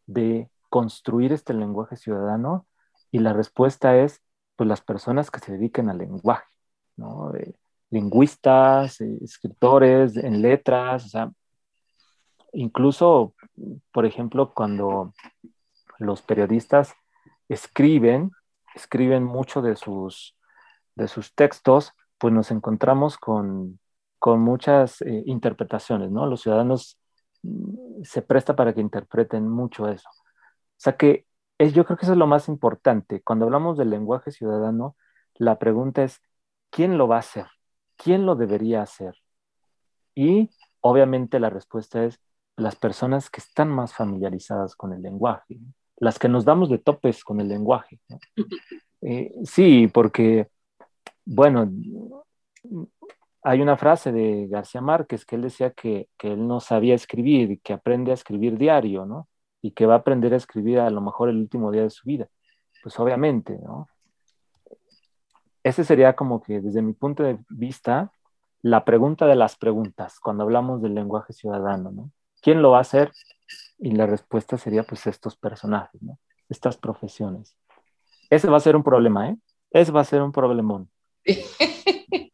de 0.06 0.50
construir 0.70 1.32
este 1.32 1.52
lenguaje 1.52 1.96
ciudadano? 1.96 2.66
Y 3.10 3.18
la 3.18 3.32
respuesta 3.32 3.96
es, 3.96 4.22
pues 4.56 4.68
las 4.68 4.80
personas 4.80 5.30
que 5.30 5.40
se 5.40 5.52
dediquen 5.52 5.90
al 5.90 5.98
lenguaje, 5.98 6.46
¿no? 6.96 7.32
lingüistas, 7.90 9.00
eh, 9.00 9.18
escritores 9.22 10.16
en 10.16 10.42
letras, 10.42 11.04
o 11.04 11.08
sea, 11.08 11.30
incluso, 12.52 13.34
por 13.92 14.06
ejemplo, 14.06 14.52
cuando 14.54 15.12
los 15.98 16.22
periodistas 16.22 16.94
escriben, 17.48 18.32
escriben 18.74 19.22
mucho 19.22 19.62
de 19.62 19.76
sus, 19.76 20.36
de 20.94 21.06
sus 21.06 21.34
textos 21.34 21.92
pues 22.18 22.32
nos 22.32 22.50
encontramos 22.50 23.18
con, 23.18 23.78
muchas 24.24 25.02
eh, 25.02 25.22
interpretaciones, 25.26 26.10
¿no? 26.10 26.26
Los 26.26 26.40
ciudadanos 26.42 26.98
mm, 27.42 28.02
se 28.02 28.22
presta 28.22 28.56
para 28.56 28.74
que 28.74 28.80
interpreten 28.80 29.48
mucho 29.48 29.88
eso. 29.88 30.08
O 30.08 30.78
sea 30.78 30.96
que 30.96 31.26
es, 31.58 31.72
yo 31.74 31.84
creo 31.84 31.96
que 31.96 32.06
eso 32.06 32.12
es 32.12 32.18
lo 32.18 32.26
más 32.26 32.48
importante. 32.48 33.22
Cuando 33.22 33.44
hablamos 33.44 33.78
del 33.78 33.90
lenguaje 33.90 34.32
ciudadano, 34.32 34.96
la 35.36 35.58
pregunta 35.60 36.02
es, 36.02 36.20
¿quién 36.70 36.98
lo 36.98 37.06
va 37.08 37.16
a 37.16 37.20
hacer? 37.20 37.46
¿Quién 37.96 38.26
lo 38.26 38.34
debería 38.34 38.82
hacer? 38.82 39.14
Y 40.14 40.50
obviamente 40.80 41.40
la 41.40 41.50
respuesta 41.50 42.04
es 42.04 42.20
las 42.56 42.76
personas 42.76 43.30
que 43.30 43.40
están 43.40 43.68
más 43.68 43.94
familiarizadas 43.94 44.74
con 44.76 44.92
el 44.92 45.02
lenguaje, 45.02 45.58
las 45.98 46.18
que 46.18 46.28
nos 46.28 46.44
damos 46.44 46.70
de 46.70 46.78
topes 46.78 47.22
con 47.22 47.40
el 47.40 47.48
lenguaje. 47.48 48.00
Eh, 49.02 49.30
sí, 49.44 49.88
porque, 49.92 50.48
bueno, 51.26 51.70
hay 53.42 53.60
una 53.60 53.76
frase 53.76 54.12
de 54.12 54.46
García 54.48 54.80
Márquez 54.80 55.26
que 55.26 55.36
él 55.36 55.42
decía 55.42 55.70
que, 55.72 56.08
que 56.16 56.32
él 56.32 56.46
no 56.46 56.60
sabía 56.60 56.94
escribir 56.94 57.50
y 57.50 57.58
que 57.58 57.72
aprende 57.72 58.12
a 58.12 58.14
escribir 58.14 58.56
diario, 58.56 59.04
¿no? 59.04 59.28
Y 59.60 59.72
que 59.72 59.86
va 59.86 59.94
a 59.94 59.98
aprender 59.98 60.32
a 60.32 60.36
escribir 60.36 60.78
a 60.78 60.90
lo 60.90 61.00
mejor 61.00 61.28
el 61.28 61.36
último 61.36 61.70
día 61.70 61.82
de 61.82 61.90
su 61.90 62.04
vida. 62.08 62.28
Pues 62.82 62.98
obviamente, 62.98 63.58
¿no? 63.58 63.88
Ese 65.62 65.84
sería 65.84 66.14
como 66.14 66.40
que 66.42 66.60
desde 66.60 66.80
mi 66.80 66.92
punto 66.92 67.24
de 67.24 67.38
vista 67.48 68.12
la 68.62 68.84
pregunta 68.84 69.26
de 69.26 69.34
las 69.34 69.56
preguntas 69.56 70.20
cuando 70.20 70.44
hablamos 70.44 70.80
del 70.80 70.94
lenguaje 70.94 71.32
ciudadano, 71.32 71.90
¿no? 71.90 72.10
¿Quién 72.40 72.62
lo 72.62 72.70
va 72.70 72.78
a 72.78 72.82
hacer? 72.82 73.12
Y 73.78 73.92
la 73.92 74.06
respuesta 74.06 74.56
sería 74.58 74.84
pues 74.84 75.06
estos 75.06 75.36
personajes, 75.36 76.00
¿no? 76.02 76.18
Estas 76.48 76.76
profesiones. 76.76 77.56
Ese 78.30 78.48
va 78.48 78.56
a 78.56 78.60
ser 78.60 78.76
un 78.76 78.82
problema, 78.82 79.28
¿eh? 79.30 79.36
Ese 79.70 79.92
va 79.92 80.00
a 80.00 80.04
ser 80.04 80.22
un 80.22 80.32
problemón. 80.32 80.88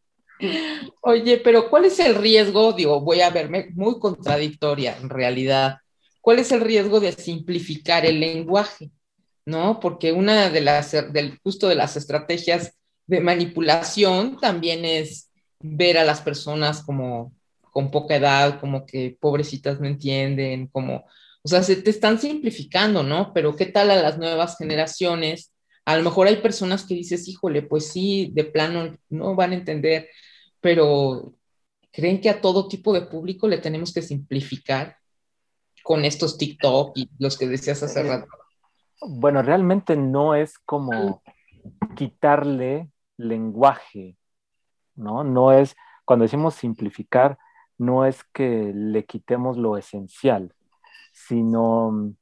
Oye, 1.03 1.39
pero 1.39 1.71
¿cuál 1.71 1.85
es 1.85 1.99
el 1.99 2.15
riesgo? 2.15 2.73
Digo, 2.73 3.01
voy 3.01 3.21
a 3.21 3.31
verme 3.31 3.71
muy 3.75 3.99
contradictoria 3.99 4.97
en 5.01 5.09
realidad. 5.09 5.79
¿Cuál 6.21 6.39
es 6.39 6.53
el 6.53 6.61
riesgo 6.61 7.01
de 7.01 7.13
simplificar 7.13 8.07
el 8.07 8.21
lenguaje? 8.21 8.91
¿No? 9.45 9.81
Porque 9.81 10.13
una 10.13 10.51
de 10.51 10.61
las, 10.61 10.93
del, 11.13 11.39
justo 11.43 11.69
de 11.69 11.75
las 11.75 11.97
estrategias 11.97 12.75
de 13.07 13.21
manipulación 13.21 14.39
también 14.41 14.85
es 14.85 15.31
ver 15.61 15.99
a 15.99 16.05
las 16.05 16.21
personas 16.21 16.83
como 16.83 17.33
con 17.73 17.91
poca 17.91 18.17
edad, 18.17 18.61
como 18.61 18.85
que 18.87 19.17
pobrecitas 19.19 19.81
no 19.81 19.87
entienden, 19.87 20.67
como, 20.69 21.07
o 21.43 21.49
sea, 21.49 21.63
se 21.63 21.77
te 21.77 21.91
están 21.91 22.21
simplificando, 22.21 23.03
¿no? 23.03 23.33
Pero 23.33 23.57
¿qué 23.57 23.67
tal 23.67 23.91
a 23.91 24.01
las 24.01 24.19
nuevas 24.19 24.59
generaciones? 24.59 25.53
A 25.85 25.97
lo 25.97 26.05
mejor 26.05 26.27
hay 26.27 26.37
personas 26.37 26.85
que 26.85 26.95
dices, 26.95 27.27
híjole, 27.29 27.63
pues 27.63 27.89
sí, 27.89 28.31
de 28.33 28.45
plano 28.45 28.97
no 29.09 29.35
van 29.35 29.51
a 29.51 29.57
entender, 29.57 30.09
pero 30.61 31.35
¿creen 31.91 32.21
que 32.21 32.31
a 32.31 32.41
todo 32.41 32.69
tipo 32.69 32.93
de 32.93 33.03
público 33.03 33.49
le 33.49 33.59
tenemos 33.59 33.93
que 33.93 34.03
simplificar 34.03 34.97
con 35.83 36.05
estos 36.05 36.39
TikTok 36.39 36.93
y 36.97 37.11
los 37.19 37.37
que 37.37 37.49
decías 37.49 37.83
hace 37.83 38.01
eh, 38.01 38.05
rato? 38.05 38.29
Bueno, 39.01 39.43
realmente 39.43 39.97
no 39.97 40.35
es 40.35 40.59
como 40.61 41.23
quitarle 41.97 42.91
lenguaje, 43.17 44.17
¿no? 44.95 45.25
No 45.25 45.53
es, 45.53 45.77
cuando 46.05 46.25
decimos 46.25 46.55
simplificar, 46.55 47.39
no 47.79 48.07
es 48.07 48.23
que 48.33 48.73
le 48.75 49.05
quitemos 49.05 49.57
lo 49.57 49.77
esencial, 49.77 50.55
sino 51.13 52.15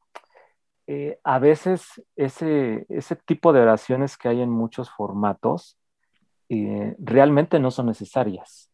eh, 0.92 1.20
a 1.22 1.38
veces 1.38 2.02
ese, 2.16 2.84
ese 2.88 3.14
tipo 3.14 3.52
de 3.52 3.60
oraciones 3.60 4.16
que 4.16 4.28
hay 4.28 4.40
en 4.40 4.50
muchos 4.50 4.90
formatos 4.90 5.78
eh, 6.48 6.96
realmente 6.98 7.60
no 7.60 7.70
son 7.70 7.86
necesarias. 7.86 8.72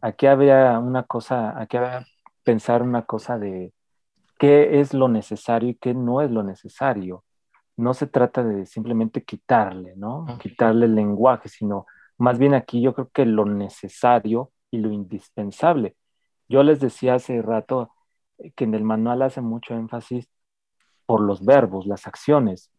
Aquí 0.00 0.26
había 0.26 0.78
una 0.78 1.02
cosa, 1.02 1.60
aquí 1.60 1.76
había 1.76 2.06
pensar 2.44 2.82
una 2.82 3.02
cosa 3.02 3.36
de 3.36 3.72
qué 4.38 4.78
es 4.78 4.94
lo 4.94 5.08
necesario 5.08 5.70
y 5.70 5.74
qué 5.74 5.92
no 5.92 6.20
es 6.20 6.30
lo 6.30 6.44
necesario 6.44 7.24
no 7.76 7.94
se 7.94 8.06
trata 8.06 8.44
de 8.44 8.66
simplemente 8.66 9.24
quitarle, 9.24 9.94
¿no? 9.96 10.26
Quitarle 10.40 10.86
el 10.86 10.94
lenguaje, 10.94 11.48
sino 11.48 11.86
más 12.16 12.38
bien 12.38 12.54
aquí 12.54 12.80
yo 12.80 12.94
creo 12.94 13.10
que 13.12 13.26
lo 13.26 13.44
necesario 13.44 14.52
y 14.70 14.78
lo 14.78 14.92
indispensable. 14.92 15.96
Yo 16.48 16.62
les 16.62 16.78
decía 16.78 17.14
hace 17.14 17.42
rato 17.42 17.90
que 18.54 18.64
en 18.64 18.74
el 18.74 18.84
manual 18.84 19.22
hace 19.22 19.40
mucho 19.40 19.74
énfasis 19.74 20.28
por 21.06 21.20
los 21.20 21.44
verbos, 21.44 21.86
las 21.86 22.06
acciones, 22.06 22.70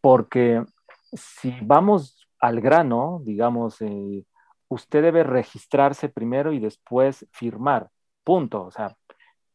porque 0.00 0.64
si 1.12 1.54
vamos 1.62 2.28
al 2.40 2.60
grano, 2.60 3.20
digamos, 3.24 3.80
eh, 3.82 4.24
usted 4.68 5.02
debe 5.02 5.24
registrarse 5.24 6.08
primero 6.08 6.52
y 6.52 6.60
después 6.60 7.26
firmar, 7.32 7.90
punto. 8.24 8.64
O 8.64 8.70
sea, 8.70 8.96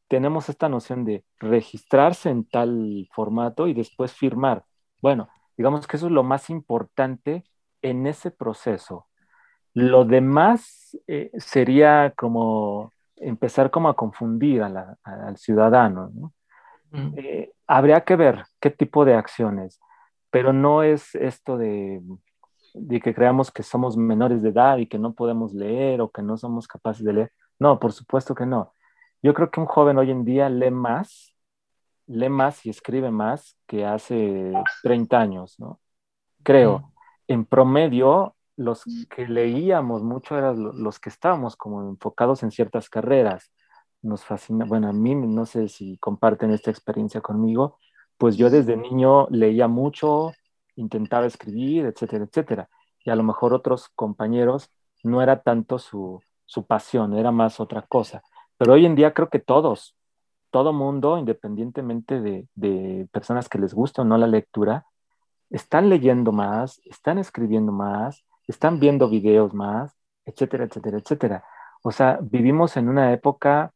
tenemos 0.08 0.50
esta 0.50 0.70
noción 0.70 1.06
de 1.06 1.24
registrarse 1.40 2.30
en 2.30 2.46
tal 2.46 3.08
formato 3.14 3.68
y 3.68 3.74
después 3.74 4.14
firmar. 4.14 4.64
Bueno, 5.02 5.30
digamos 5.58 5.88
que 5.88 5.98
eso 5.98 6.08
es 6.08 6.12
lo 6.12 6.24
más 6.24 6.50
importante 6.50 7.44
en 7.82 8.08
ese 8.08 8.32
proceso. 8.32 9.08
Lo 9.74 10.06
demás 10.06 10.98
eh, 11.08 11.32
sería 11.38 12.14
como 12.16 12.92
empezar 13.18 13.72
como 13.72 13.90
a 13.90 13.96
confundir 13.96 14.62
al 14.64 15.38
ciudadano. 15.38 16.12
Eh, 17.18 17.52
habría 17.68 18.02
que 18.02 18.16
ver 18.16 18.46
qué 18.60 18.70
tipo 18.70 19.06
de 19.06 19.16
acciones, 19.16 19.80
pero 20.30 20.54
no 20.54 20.84
es 20.84 21.16
esto 21.16 21.58
de, 21.58 22.02
de 22.74 23.00
que 23.00 23.14
creamos 23.14 23.52
que 23.52 23.64
somos 23.64 23.98
menores 23.98 24.42
de 24.42 24.50
edad 24.50 24.78
y 24.78 24.88
que 24.88 25.00
no 25.00 25.14
podemos 25.14 25.54
leer 25.54 26.02
o 26.02 26.10
que 26.10 26.22
no 26.22 26.38
somos 26.38 26.68
capaces 26.68 27.04
de 27.06 27.14
leer. 27.14 27.32
No, 27.60 27.80
por 27.80 27.94
supuesto 27.94 28.36
que 28.36 28.46
no. 28.46 28.74
Yo 29.22 29.34
creo 29.34 29.50
que 29.50 29.60
un 29.60 29.66
joven 29.66 29.98
hoy 29.98 30.12
en 30.12 30.26
día 30.26 30.50
lee 30.50 30.72
más, 30.72 31.36
lee 32.06 32.30
más 32.30 32.66
y 32.66 32.70
escribe 32.70 33.12
más 33.12 33.58
que 33.66 33.86
hace 33.86 34.54
30 34.84 35.20
años, 35.20 35.60
¿no? 35.60 35.80
Creo. 36.44 36.92
En 37.28 37.46
promedio, 37.46 38.36
los 38.58 38.84
que 39.10 39.28
leíamos 39.28 40.04
mucho 40.04 40.38
eran 40.38 40.84
los 40.84 41.00
que 41.00 41.10
estábamos 41.10 41.56
como 41.56 41.90
enfocados 41.90 42.44
en 42.44 42.52
ciertas 42.52 42.90
carreras. 42.90 43.52
Nos 44.06 44.24
fascina, 44.24 44.66
bueno, 44.66 44.88
a 44.88 44.94
mí 44.94 45.16
no 45.16 45.46
sé 45.46 45.68
si 45.68 45.98
comparten 45.98 46.52
esta 46.52 46.72
experiencia 46.72 47.22
conmigo, 47.22 47.80
pues 48.18 48.38
yo 48.38 48.50
desde 48.50 48.78
niño 48.78 49.28
leía 49.30 49.68
mucho, 49.68 50.34
intentaba 50.76 51.26
escribir, 51.26 51.86
etcétera, 51.86 52.26
etcétera. 52.26 52.70
Y 53.04 53.10
a 53.10 53.16
lo 53.16 53.24
mejor 53.24 53.54
otros 53.54 53.90
compañeros 53.96 54.70
no 55.04 55.22
era 55.22 55.42
tanto 55.42 55.80
su, 55.80 56.22
su 56.46 56.66
pasión, 56.66 57.16
era 57.16 57.32
más 57.32 57.60
otra 57.60 57.82
cosa. 57.82 58.22
Pero 58.58 58.74
hoy 58.74 58.86
en 58.86 58.96
día 58.96 59.14
creo 59.14 59.30
que 59.30 59.40
todos, 59.40 59.96
todo 60.52 60.72
mundo, 60.74 61.18
independientemente 61.18 62.22
de, 62.22 63.08
personas 63.12 63.50
que 63.50 63.60
les 63.60 63.74
guste 63.74 64.02
o 64.02 64.06
no 64.06 64.18
la 64.18 64.28
lectura, 64.28 64.86
están 65.50 65.90
leyendo 65.90 66.32
más, 66.32 66.80
están 66.86 67.18
escribiendo 67.18 67.72
más, 67.72 68.24
están 68.48 68.80
viendo 68.80 69.10
videos 69.10 69.54
más, 69.54 69.94
etcétera, 70.26 70.66
etcétera, 70.66 71.00
etcétera. 71.00 71.44
O 71.84 71.92
sea, 71.92 72.20
vivimos 72.22 72.78
en 72.78 72.90
una 72.90 73.12
época, 73.12 73.74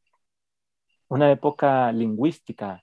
una 1.09 1.31
época 1.31 1.91
lingüística, 1.91 2.81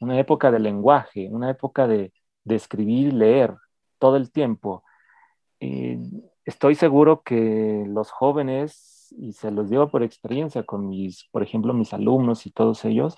una 0.00 0.18
época 0.18 0.50
de 0.50 0.58
lenguaje, 0.58 1.28
una 1.30 1.50
época 1.50 1.86
de, 1.86 2.12
escribir 2.44 3.08
y 3.08 3.12
leer 3.12 3.54
todo 3.98 4.16
el 4.16 4.30
tiempo. 4.32 4.84
estoy 6.44 6.74
seguro 6.74 7.22
que 7.22 7.84
los 7.88 8.10
jóvenes 8.10 9.14
y 9.18 9.32
se 9.32 9.50
los 9.50 9.70
digo 9.70 9.90
por 9.90 10.02
experiencia 10.02 10.64
con 10.64 10.88
mis, 10.88 11.28
por 11.30 11.42
ejemplo, 11.42 11.72
mis 11.74 11.92
alumnos 11.92 12.46
y 12.46 12.50
todos 12.50 12.84
ellos, 12.84 13.16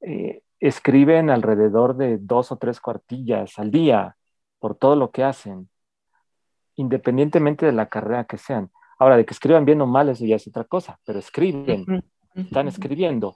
eh, 0.00 0.42
escriben 0.60 1.30
alrededor 1.30 1.96
de 1.96 2.18
dos 2.18 2.52
o 2.52 2.56
tres 2.56 2.80
cuartillas 2.80 3.58
al 3.58 3.70
día 3.70 4.16
por 4.58 4.74
todo 4.74 4.96
lo 4.96 5.10
que 5.10 5.24
hacen, 5.24 5.68
independientemente 6.76 7.66
de 7.66 7.72
la 7.72 7.88
carrera 7.88 8.24
que 8.24 8.38
sean. 8.38 8.70
Ahora, 8.98 9.16
de 9.16 9.24
que 9.24 9.34
escriban 9.34 9.64
bien 9.64 9.80
o 9.80 9.86
mal, 9.86 10.08
eso 10.08 10.24
ya 10.24 10.36
es 10.36 10.48
otra 10.48 10.64
cosa, 10.64 10.98
pero 11.04 11.18
escriben, 11.18 12.02
están 12.34 12.66
escribiendo. 12.66 13.34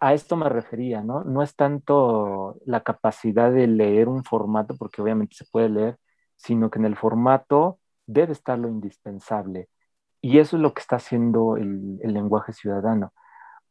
A 0.00 0.14
esto 0.14 0.36
me 0.36 0.48
refería, 0.48 1.02
¿no? 1.02 1.24
No 1.24 1.42
es 1.42 1.54
tanto 1.54 2.56
la 2.64 2.82
capacidad 2.82 3.52
de 3.52 3.66
leer 3.66 4.08
un 4.08 4.24
formato, 4.24 4.76
porque 4.76 5.02
obviamente 5.02 5.36
se 5.36 5.44
puede 5.44 5.68
leer, 5.68 5.98
sino 6.36 6.70
que 6.70 6.78
en 6.78 6.86
el 6.86 6.96
formato 6.96 7.78
debe 8.06 8.32
estar 8.32 8.58
lo 8.58 8.68
indispensable. 8.68 9.68
Y 10.22 10.38
eso 10.38 10.56
es 10.56 10.62
lo 10.62 10.74
que 10.74 10.80
está 10.80 10.96
haciendo 10.96 11.56
el, 11.56 11.98
lenguaje 11.98 12.52
ciudadano. 12.52 13.12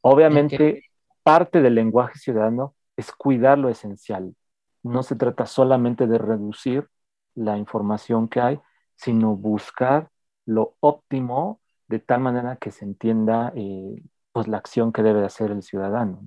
Obviamente, 0.01 0.83
parte 1.23 1.61
del 1.61 1.75
lenguaje 1.75 2.17
ciudadano 2.19 2.75
es 2.95 3.11
cuidar 3.11 3.57
lo 3.57 3.69
esencial. 3.69 4.35
No 4.83 5.03
se 5.03 5.15
trata 5.15 5.45
solamente 5.45 6.07
de 6.07 6.17
reducir 6.17 6.87
la 7.35 7.57
información 7.57 8.27
que 8.27 8.41
hay, 8.41 8.59
sino 8.95 9.35
buscar 9.35 10.09
lo 10.45 10.75
óptimo 10.79 11.59
de 11.87 11.99
tal 11.99 12.21
manera 12.21 12.55
que 12.57 12.71
se 12.71 12.85
entienda 12.85 13.51
eh, 13.55 14.03
pues 14.39 14.47
la 14.47 14.57
acción 14.57 14.93
que 14.93 15.03
debe 15.03 15.25
hacer 15.25 15.51
el 15.51 15.63
ciudadano. 15.63 16.21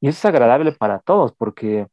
Y 0.00 0.08
eso 0.08 0.18
es 0.18 0.24
agradable 0.24 0.72
para 0.72 0.98
todos, 0.98 1.32
porque 1.32 1.86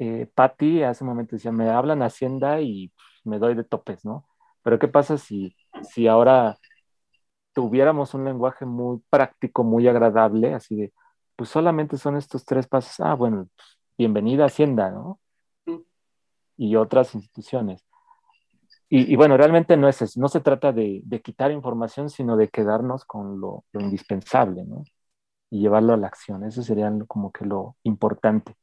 eh, 0.00 0.28
Patti 0.34 0.82
hace 0.82 1.04
un 1.04 1.10
momento 1.10 1.36
decía, 1.36 1.52
me 1.52 1.70
hablan 1.70 2.02
Hacienda 2.02 2.60
y 2.60 2.92
me 3.22 3.38
doy 3.38 3.54
de 3.54 3.62
topes, 3.62 4.04
¿no? 4.04 4.26
Pero 4.62 4.80
¿qué 4.80 4.88
pasa 4.88 5.18
si, 5.18 5.54
si 5.88 6.08
ahora 6.08 6.58
tuviéramos 7.52 8.12
un 8.14 8.24
lenguaje 8.24 8.64
muy 8.66 9.00
práctico, 9.08 9.62
muy 9.62 9.86
agradable, 9.86 10.52
así 10.52 10.74
de, 10.74 10.92
pues 11.36 11.48
solamente 11.48 11.96
son 11.96 12.16
estos 12.16 12.44
tres 12.44 12.66
pasos, 12.66 12.98
ah, 12.98 13.14
bueno, 13.14 13.48
pues, 13.54 13.78
bienvenida 13.96 14.46
Hacienda, 14.46 14.90
¿no? 14.90 15.20
Y 16.56 16.74
otras 16.74 17.14
instituciones. 17.14 17.84
Y, 18.94 19.16
bueno, 19.16 19.38
realmente 19.38 19.74
no 19.78 19.88
es 19.88 20.02
eso, 20.02 20.20
no 20.20 20.28
se 20.28 20.40
trata 20.40 20.70
de, 20.70 21.02
quitar 21.24 21.50
información, 21.50 22.10
sino 22.10 22.36
de 22.36 22.50
quedarnos 22.50 23.06
con 23.06 23.40
lo, 23.40 23.64
indispensable, 23.72 24.64
¿no? 24.64 24.84
Y 25.48 25.60
llevarlo 25.60 25.94
a 25.94 25.96
la 25.96 26.08
acción, 26.08 26.44
eso 26.44 26.62
sería 26.62 26.92
como 27.06 27.32
que 27.32 27.46
lo 27.46 27.76
importante. 27.84 28.54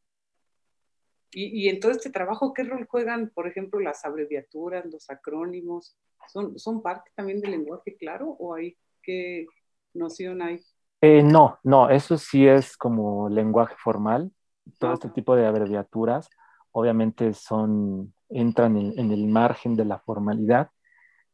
Y, 1.32 1.65
y, 1.65 1.69
en 1.69 1.80
todo 1.80 1.91
este 1.91 2.11
trabajo, 2.11 2.53
¿qué 2.53 2.63
rol 2.63 2.86
juegan, 2.88 3.32
por 3.34 3.47
ejemplo, 3.47 3.80
las 3.80 4.05
abreviaturas, 4.05 4.86
los 4.86 5.09
acrónimos? 5.09 5.97
¿Son, 6.27 6.59
son 6.59 6.84
parte 6.84 7.09
también 7.15 7.41
del 7.41 7.49
lenguaje 7.49 7.97
claro 7.97 8.27
o 8.39 8.53
hay 8.53 8.77
qué 9.01 9.47
noción 9.95 10.43
hay? 10.43 10.63
Eh, 11.01 11.23
no, 11.23 11.57
no, 11.63 11.89
eso 11.89 12.19
sí 12.19 12.47
es 12.47 12.77
como 12.77 13.30
lenguaje 13.30 13.73
formal. 13.80 14.32
Todo 14.77 14.93
este 14.93 15.09
tipo 15.09 15.36
de 15.36 15.47
abreviaturas 15.47 16.30
obviamente 16.71 17.34
son, 17.34 18.13
entran 18.30 18.77
en, 18.77 19.11
el 19.11 19.27
margen 19.27 19.75
de 19.75 19.86
la 19.86 19.99
formalidad. 19.99 20.69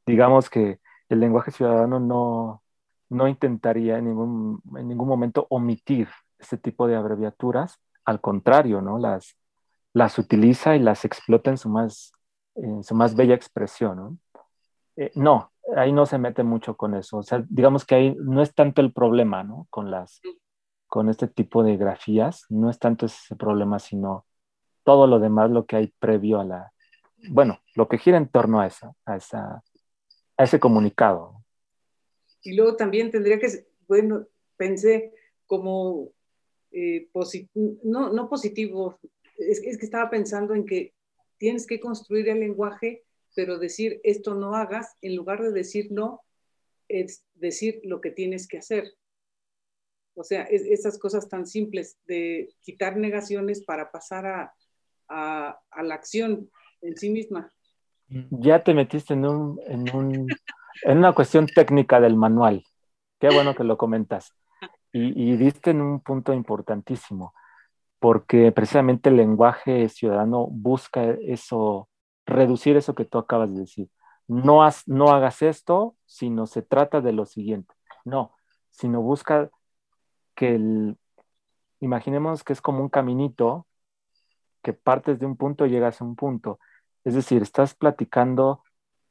Digamos 0.06 0.50
que 0.50 0.80
el 1.10 1.20
lenguaje 1.20 1.52
ciudadano 1.52 2.00
no, 2.00 2.64
no 3.10 3.28
intentaría 3.28 3.98
en 3.98 4.06
ningún, 4.06 4.62
en 4.78 4.88
ningún 4.88 5.08
momento 5.08 5.48
omitir 5.50 6.08
este 6.40 6.58
tipo 6.58 6.88
de 6.88 6.96
abreviaturas, 6.96 7.80
al 8.06 8.22
contrario, 8.22 8.82
¿no? 8.82 8.98
Las, 8.98 9.38
las 9.94 10.18
utiliza 10.20 10.76
y 10.76 10.80
las 10.80 11.06
explota 11.06 11.50
en 11.50 11.58
su 11.58 11.70
más, 11.70 12.14
en 12.56 12.84
su 12.84 12.96
más 12.96 13.16
bella 13.16 13.36
expresión, 13.36 13.98
¿no? 13.98 14.18
Eh, 14.98 15.12
no, 15.16 15.52
ahí 15.76 15.92
no 15.92 16.06
se 16.06 16.18
mete 16.18 16.44
mucho 16.44 16.78
con 16.78 16.96
eso. 16.96 17.18
O 17.18 17.24
sea, 17.24 17.44
digamos 17.50 17.86
que 17.86 17.96
ahí 17.96 18.18
no 18.20 18.42
es 18.42 18.54
tanto 18.54 18.82
el 18.82 18.94
problema, 18.94 19.44
¿no? 19.44 19.68
Con 19.70 19.92
las, 19.92 20.22
con 20.88 21.10
este 21.10 21.28
tipo 21.28 21.64
de 21.64 21.78
grafías, 21.78 22.46
no 22.50 22.70
es 22.70 22.80
tanto 22.80 23.08
ese 23.08 23.36
problema, 23.36 23.80
sino 23.80 24.26
todo 24.84 25.08
lo 25.08 25.20
demás, 25.20 25.52
lo 25.52 25.66
que 25.66 25.76
hay 25.78 25.94
previo 26.00 26.40
a 26.40 26.46
la, 26.46 26.74
bueno, 27.30 27.60
lo 27.76 27.88
que 27.88 27.98
gira 27.98 28.18
en 28.18 28.28
torno 28.28 28.60
a 28.60 28.68
esa, 28.68 28.94
a 29.06 29.18
esa, 29.18 29.64
a 30.38 30.44
ese 30.44 30.60
comunicado. 30.60 31.44
Y 32.42 32.54
luego 32.54 32.76
también 32.76 33.12
tendría 33.12 33.40
que, 33.40 33.48
bueno, 33.88 34.28
pensé 34.58 35.14
como 35.46 36.10
eh, 36.72 37.10
no, 37.84 38.12
no 38.12 38.30
positivo, 38.30 39.00
es, 39.38 39.60
es 39.64 39.78
que 39.78 39.86
estaba 39.86 40.10
pensando 40.10 40.54
en 40.54 40.66
que 40.66 40.94
tienes 41.38 41.66
que 41.66 41.80
construir 41.80 42.30
el 42.30 42.40
lenguaje 42.40 43.06
pero 43.36 43.60
decir 43.60 44.00
esto 44.04 44.34
no 44.34 44.56
hagas, 44.56 44.96
en 45.02 45.16
lugar 45.16 45.44
de 45.44 45.52
decir 45.52 45.92
no, 45.92 46.24
es 46.88 47.24
decir 47.36 47.82
lo 47.84 48.02
que 48.02 48.10
tienes 48.10 48.48
que 48.48 48.58
hacer. 48.58 48.94
O 50.16 50.24
sea, 50.24 50.44
esas 50.44 50.98
cosas 50.98 51.28
tan 51.28 51.46
simples 51.46 51.98
de 52.06 52.56
quitar 52.62 52.96
negaciones 52.96 53.64
para 53.66 53.92
pasar 53.92 54.26
a, 54.26 54.56
a, 55.10 55.84
la 55.84 55.96
acción 55.96 56.50
en 56.88 56.98
sí 56.98 57.10
misma. 57.10 57.52
Ya 58.08 58.64
te 58.64 58.74
metiste 58.74 59.14
en, 59.14 59.26
un, 59.26 59.60
en, 59.66 59.96
un, 59.96 60.28
en 60.84 60.98
una 60.98 61.14
cuestión 61.14 61.48
técnica 61.48 62.00
del 62.00 62.16
manual. 62.16 62.64
Qué 63.20 63.30
bueno 63.30 63.56
que 63.56 63.64
lo 63.64 63.78
comentas. 63.78 64.34
Y, 64.92 65.32
y 65.32 65.36
diste 65.36 65.72
en 65.72 65.82
un 65.82 66.00
punto 66.00 66.34
importantísimo, 66.34 67.34
porque 68.00 68.52
precisamente 68.52 69.10
el 69.10 69.18
lenguaje 69.18 69.90
ciudadano 69.90 70.48
busca 70.48 71.04
eso, 71.22 71.90
reducir 72.26 72.78
eso 72.78 72.96
que 72.96 73.06
tú 73.06 73.18
acabas 73.18 73.54
de 73.54 73.62
decir. 73.62 73.90
No, 74.28 74.62
no 74.86 75.10
hagas 75.10 75.42
esto, 75.42 75.96
sino 76.06 76.46
se 76.48 76.62
trata 76.62 77.02
de 77.02 77.14
lo 77.14 77.26
siguiente. 77.26 77.74
No, 78.06 78.34
sino 78.70 79.02
busca 79.02 79.50
que 80.36 80.56
el, 80.56 80.98
imaginemos 81.80 82.44
que 82.44 82.54
es 82.54 82.62
como 82.62 82.82
un 82.82 82.90
caminito 82.90 83.68
que 84.62 84.74
partes 84.74 85.20
de 85.20 85.26
un 85.26 85.38
punto 85.38 85.66
y 85.66 85.70
llegas 85.70 86.02
a 86.02 86.06
un 86.06 86.16
punto. 86.16 86.60
Es 87.06 87.16
decir, 87.16 87.42
estás 87.42 87.76
platicando 87.76 88.64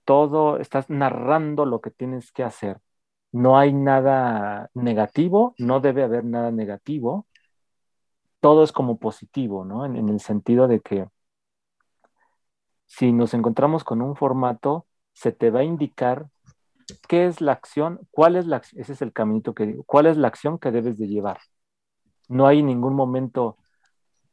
todo, 0.04 0.58
estás 0.58 0.90
narrando 0.90 1.66
lo 1.66 1.80
que 1.80 1.90
tienes 1.90 2.32
que 2.32 2.44
hacer. 2.44 2.80
No 3.32 3.58
hay 3.58 3.72
nada 3.72 4.70
negativo, 4.74 5.54
no 5.58 5.80
debe 5.80 6.04
haber 6.04 6.24
nada 6.24 6.50
negativo. 6.50 7.26
Todo 8.40 8.62
es 8.64 8.72
como 8.72 8.98
positivo, 8.98 9.64
¿no? 9.64 9.86
en 9.86 10.08
el 10.08 10.20
sentido 10.20 10.68
de 10.68 10.80
que 10.80 11.08
si 12.86 13.12
nos 13.12 13.34
encontramos 13.34 13.84
con 13.84 14.02
un 14.02 14.16
formato, 14.16 14.86
se 15.12 15.32
te 15.32 15.50
va 15.50 15.60
a 15.60 15.64
indicar 15.64 16.28
qué 17.08 17.26
es 17.26 17.40
la 17.40 17.52
acción, 17.52 18.00
cuál 18.10 18.36
es 18.36 18.46
la 18.46 18.58
ese 18.58 18.92
es 18.92 19.02
el 19.02 19.12
caminito 19.12 19.54
que 19.54 19.66
digo, 19.66 19.84
cuál 19.84 20.06
es 20.06 20.16
la 20.16 20.28
acción 20.28 20.58
que 20.58 20.70
debes 20.70 20.98
de 20.98 21.08
llevar. 21.08 21.38
No 22.28 22.46
hay 22.46 22.62
ningún 22.62 22.94
momento 22.94 23.56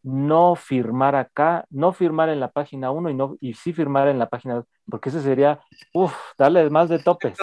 no 0.03 0.55
firmar 0.55 1.15
acá, 1.15 1.65
no 1.69 1.93
firmar 1.93 2.29
en 2.29 2.39
la 2.39 2.51
página 2.51 2.91
1 2.91 3.09
y, 3.09 3.13
no, 3.13 3.37
y 3.39 3.53
sí 3.53 3.73
firmar 3.73 4.07
en 4.07 4.19
la 4.19 4.29
página 4.29 4.55
2, 4.55 4.65
porque 4.89 5.09
eso 5.09 5.21
sería, 5.21 5.59
uff, 5.93 6.13
darle 6.37 6.69
más 6.69 6.89
de 6.89 6.99
topes. 7.03 7.37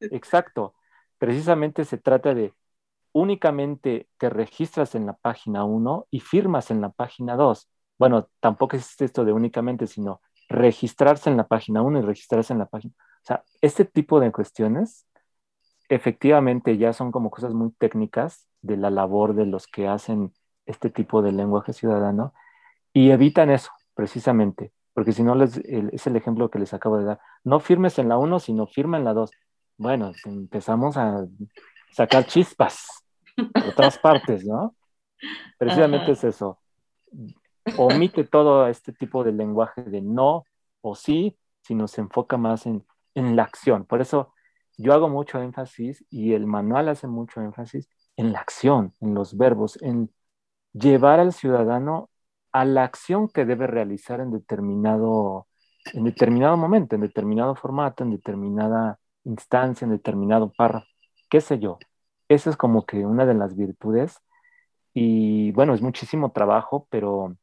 Exacto. 0.00 0.74
Precisamente 1.18 1.84
se 1.84 1.98
trata 1.98 2.34
de 2.34 2.54
únicamente 3.12 4.08
te 4.18 4.30
registras 4.30 4.94
en 4.94 5.06
la 5.06 5.14
página 5.14 5.64
1 5.64 6.06
y 6.10 6.20
firmas 6.20 6.70
en 6.70 6.80
la 6.80 6.90
página 6.90 7.36
2 7.36 7.68
bueno, 7.98 8.28
tampoco 8.40 8.76
es 8.76 9.00
esto 9.00 9.24
de 9.24 9.32
únicamente, 9.32 9.86
sino 9.86 10.22
registrarse 10.48 11.28
en 11.28 11.36
la 11.36 11.46
página 11.48 11.82
1 11.82 11.98
y 11.98 12.02
registrarse 12.02 12.52
en 12.52 12.60
la 12.60 12.66
página. 12.66 12.94
O 12.96 13.26
sea, 13.26 13.44
este 13.60 13.84
tipo 13.84 14.20
de 14.20 14.32
cuestiones 14.32 15.06
efectivamente 15.88 16.76
ya 16.78 16.92
son 16.92 17.10
como 17.12 17.30
cosas 17.30 17.54
muy 17.54 17.72
técnicas 17.72 18.46
de 18.62 18.76
la 18.76 18.90
labor 18.90 19.34
de 19.34 19.46
los 19.46 19.66
que 19.66 19.88
hacen 19.88 20.32
este 20.68 20.90
tipo 20.90 21.22
de 21.22 21.32
lenguaje 21.32 21.72
ciudadano 21.72 22.32
y 22.92 23.10
evitan 23.10 23.50
eso 23.50 23.70
precisamente, 23.94 24.72
porque 24.94 25.12
si 25.12 25.22
no 25.22 25.34
les, 25.34 25.56
es 25.56 26.06
el 26.06 26.16
ejemplo 26.16 26.50
que 26.50 26.58
les 26.58 26.72
acabo 26.74 26.98
de 26.98 27.04
dar. 27.04 27.20
No 27.44 27.60
firmes 27.60 27.98
en 27.98 28.08
la 28.08 28.18
1, 28.18 28.38
sino 28.38 28.66
firma 28.66 28.96
en 28.96 29.04
la 29.04 29.14
2. 29.14 29.30
Bueno, 29.76 30.12
empezamos 30.24 30.96
a 30.96 31.26
sacar 31.92 32.26
chispas 32.26 33.04
de 33.36 33.68
otras 33.68 33.98
partes, 34.02 34.44
¿no? 34.44 34.74
Precisamente 35.58 36.12
es 36.12 36.24
eso 36.24 36.58
omite 37.76 38.24
todo 38.24 38.66
este 38.68 38.92
tipo 38.92 39.24
de 39.24 39.32
lenguaje 39.32 39.82
de 39.82 40.00
no 40.00 40.44
o 40.80 40.94
sí, 40.94 41.36
sino 41.62 41.88
se 41.88 42.00
enfoca 42.00 42.36
más 42.36 42.66
en, 42.66 42.84
la 43.14 43.42
acción. 43.42 43.84
Por 43.84 44.00
eso 44.00 44.32
yo 44.76 44.92
hago 44.92 45.08
mucho 45.08 45.42
énfasis 45.42 46.04
y 46.08 46.34
el 46.34 46.46
manual 46.46 46.88
hace 46.88 47.08
mucho 47.08 47.40
énfasis 47.40 47.88
en 48.16 48.32
la 48.32 48.38
acción, 48.38 48.94
en 49.00 49.12
los 49.12 49.36
verbos, 49.36 49.76
en 49.82 50.08
llevar 50.78 51.20
al 51.20 51.32
ciudadano 51.32 52.10
a 52.52 52.64
la 52.64 52.84
acción 52.84 53.28
que 53.28 53.44
debe 53.44 53.66
realizar 53.66 54.20
en 54.20 54.30
determinado, 54.32 55.48
en 55.92 56.04
determinado 56.04 56.56
momento, 56.56 56.94
en 56.94 57.02
determinado 57.02 57.54
formato, 57.54 58.04
en 58.04 58.10
determinada 58.10 58.98
instancia, 59.24 59.84
en 59.84 59.92
determinado 59.92 60.52
párrafo, 60.56 60.86
qué 61.30 61.40
sé 61.40 61.58
yo. 61.58 61.78
Esa 62.28 62.50
es 62.50 62.56
como 62.56 62.86
que 62.86 63.06
una 63.06 63.26
de 63.26 63.34
las 63.34 63.56
virtudes 63.56 64.18
y 64.94 65.52
bueno, 65.52 65.74
es 65.74 65.82
muchísimo 65.82 66.32
trabajo, 66.32 66.86
pero 66.90 67.36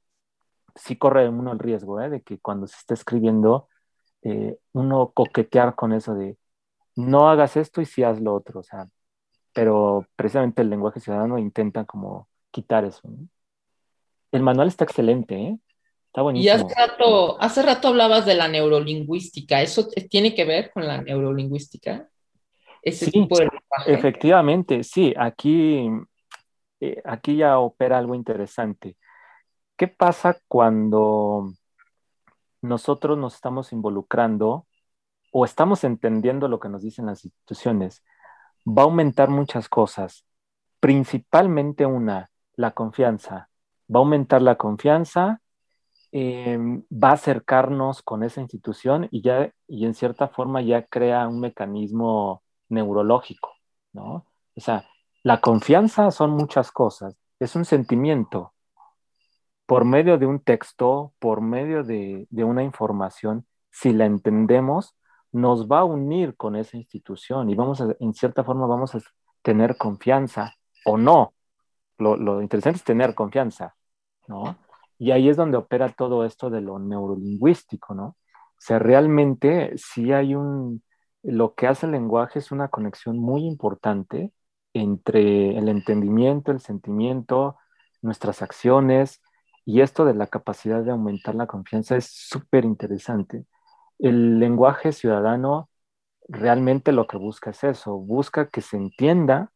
sí 0.75 0.97
corre 0.97 1.29
uno 1.29 1.53
el 1.53 1.59
riesgo 1.59 2.01
¿eh? 2.01 2.09
de 2.09 2.21
que 2.23 2.39
cuando 2.39 2.67
se 2.67 2.77
está 2.77 2.93
escribiendo, 2.95 3.69
eh, 4.23 4.59
uno 4.73 5.11
coquetear 5.13 5.75
con 5.75 5.93
eso 5.93 6.15
de 6.15 6.37
no 6.95 7.29
hagas 7.29 7.57
esto 7.57 7.81
y 7.81 7.85
sí 7.85 8.03
haz 8.03 8.21
lo 8.21 8.35
otro, 8.35 8.61
o 8.61 8.63
sea, 8.63 8.87
pero 9.53 10.05
precisamente 10.15 10.61
el 10.61 10.69
lenguaje 10.69 10.99
ciudadano 10.99 11.37
intenta 11.39 11.85
como 11.85 12.27
quitar 12.55 12.85
eso. 12.85 13.01
El 14.31 14.41
manual 14.41 14.69
está 14.69 14.85
excelente, 14.85 15.35
¿eh? 15.35 15.59
Está 16.07 16.21
buenísimo. 16.21 16.45
Y 16.45 16.49
hace 16.49 16.73
rato, 16.73 17.41
hace 17.41 17.61
rato 17.61 17.89
hablabas 17.89 18.25
de 18.25 18.35
la 18.35 18.47
neurolingüística, 18.47 19.61
¿eso 19.61 19.89
tiene 20.09 20.33
que 20.33 20.45
ver 20.45 20.71
con 20.71 20.87
la 20.87 21.01
neurolingüística? 21.01 22.07
Ese 22.81 23.07
sí, 23.07 23.27
efectivamente, 23.87 24.83
sí, 24.83 25.13
aquí, 25.17 25.89
eh, 26.79 27.01
aquí 27.03 27.37
ya 27.37 27.59
opera 27.59 27.97
algo 27.97 28.15
interesante. 28.15 28.95
¿Qué 29.75 29.89
pasa 29.89 30.37
cuando 30.47 31.51
nosotros 32.61 33.17
nos 33.17 33.35
estamos 33.35 33.73
involucrando 33.73 34.65
o 35.33 35.43
estamos 35.43 35.83
entendiendo 35.83 36.47
lo 36.47 36.61
que 36.61 36.69
nos 36.69 36.83
dicen 36.83 37.07
las 37.07 37.25
instituciones? 37.25 38.05
Va 38.65 38.83
a 38.83 38.85
aumentar 38.85 39.29
muchas 39.29 39.67
cosas, 39.67 40.25
principalmente 40.79 41.85
una, 41.85 42.29
la 42.57 42.71
confianza. 42.71 43.49
Va 43.93 43.99
a 43.99 44.03
aumentar 44.03 44.41
la 44.41 44.55
confianza, 44.55 45.41
em, 46.11 46.83
va 46.91 47.09
a 47.09 47.13
acercarnos 47.13 48.01
con 48.01 48.23
esa 48.23 48.41
institución 48.41 49.07
y 49.11 49.21
ya, 49.21 49.51
y 49.67 49.85
en 49.85 49.93
cierta 49.93 50.27
forma 50.29 50.61
ya 50.61 50.85
crea 50.85 51.27
un 51.27 51.39
mecanismo 51.39 52.43
neurológico, 52.69 53.51
¿no? 53.93 54.25
O 54.55 54.61
sea, 54.61 54.85
la 55.23 55.41
confianza 55.41 56.11
son 56.11 56.31
muchas 56.31 56.71
cosas, 56.71 57.17
es 57.39 57.55
un 57.55 57.65
sentimiento, 57.65 58.53
por 59.65 59.85
medio 59.85 60.17
de 60.17 60.25
un 60.25 60.39
texto, 60.39 61.13
por 61.19 61.41
medio 61.41 61.83
de, 61.83 62.27
una 62.31 62.63
información, 62.63 63.45
si 63.71 63.93
la 63.93 64.05
entendemos, 64.05 64.95
nos 65.31 65.67
va 65.67 65.79
a 65.79 65.83
unir 65.85 66.35
con 66.35 66.55
esa 66.55 66.77
institución 66.77 67.49
y 67.49 67.55
vamos 67.55 67.81
a, 67.81 67.95
en 67.99 68.13
cierta 68.13 68.43
forma, 68.43 68.67
vamos 68.67 68.95
a 68.95 68.99
tener 69.41 69.77
confianza 69.77 70.55
o 70.85 70.97
no. 70.97 71.33
Lo, 71.97 72.41
interesante 72.41 72.77
es 72.77 72.83
tener 72.83 73.15
confianza, 73.15 73.75
¿no? 74.27 74.57
Y 74.97 75.11
ahí 75.11 75.29
es 75.29 75.37
donde 75.37 75.57
opera 75.57 75.89
todo 75.89 76.25
esto 76.25 76.49
de 76.49 76.61
lo 76.61 76.79
neurolingüístico, 76.79 77.93
¿no? 77.93 78.05
O 78.05 78.17
sea, 78.59 78.79
realmente 78.79 79.73
sí 79.77 80.13
hay 80.13 80.35
un, 80.35 80.83
lo 81.23 81.55
que 81.55 81.67
hace 81.67 81.85
el 81.85 81.93
lenguaje 81.93 82.39
es 82.39 82.51
una 82.51 82.69
conexión 82.69 83.17
muy 83.19 83.45
importante 83.45 84.31
entre 84.73 85.57
el 85.57 85.69
entendimiento, 85.69 86.51
el 86.51 86.59
sentimiento, 86.61 87.57
nuestras 88.01 88.41
acciones, 88.41 89.21
Y 89.67 89.81
esto 89.81 90.05
de 90.05 90.13
la 90.13 90.27
capacidad 90.27 90.83
de 90.83 90.91
aumentar 90.91 91.35
la 91.35 91.47
confianza 91.47 91.97
es 91.97 92.07
súper 92.11 92.65
interesante. 92.65 93.45
El 93.99 94.39
lenguaje 94.39 94.91
ciudadano 94.91 95.69
realmente 96.27 96.91
lo 96.91 97.07
que 97.07 97.17
busca 97.17 97.51
es 97.51 97.63
eso, 97.63 97.97
busca 97.97 98.49
que 98.49 98.61
se 98.61 98.77
entienda, 98.77 99.51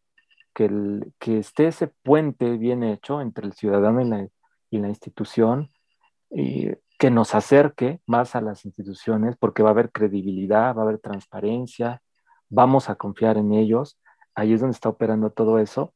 que, 1.20 1.40
esté 1.40 1.68
ese 1.68 1.88
puente 1.88 2.58
bien 2.58 2.84
hecho 2.84 3.22
entre 3.22 3.46
el 3.46 3.54
ciudadano 3.54 4.02
y 4.70 4.78
la, 4.80 4.88
institución, 4.90 5.70
y 6.30 6.72
que 6.98 7.10
nos 7.12 7.34
acerque 7.34 8.02
más 8.06 8.36
a 8.36 8.42
las 8.42 8.66
instituciones, 8.66 9.38
porque 9.38 9.64
va 9.64 9.70
a 9.70 9.72
haber 9.72 9.92
credibilidad, 9.92 10.76
va 10.76 10.82
a 10.82 10.86
haber 10.86 11.00
transparencia, 11.00 12.02
vamos 12.50 12.90
a 12.90 12.96
confiar 12.96 13.38
en 13.38 13.54
ellos, 13.54 14.00
ahí 14.36 14.54
es 14.54 14.60
donde 14.60 14.74
está 14.74 14.90
operando 14.90 15.32
todo 15.32 15.60
eso. 15.60 15.94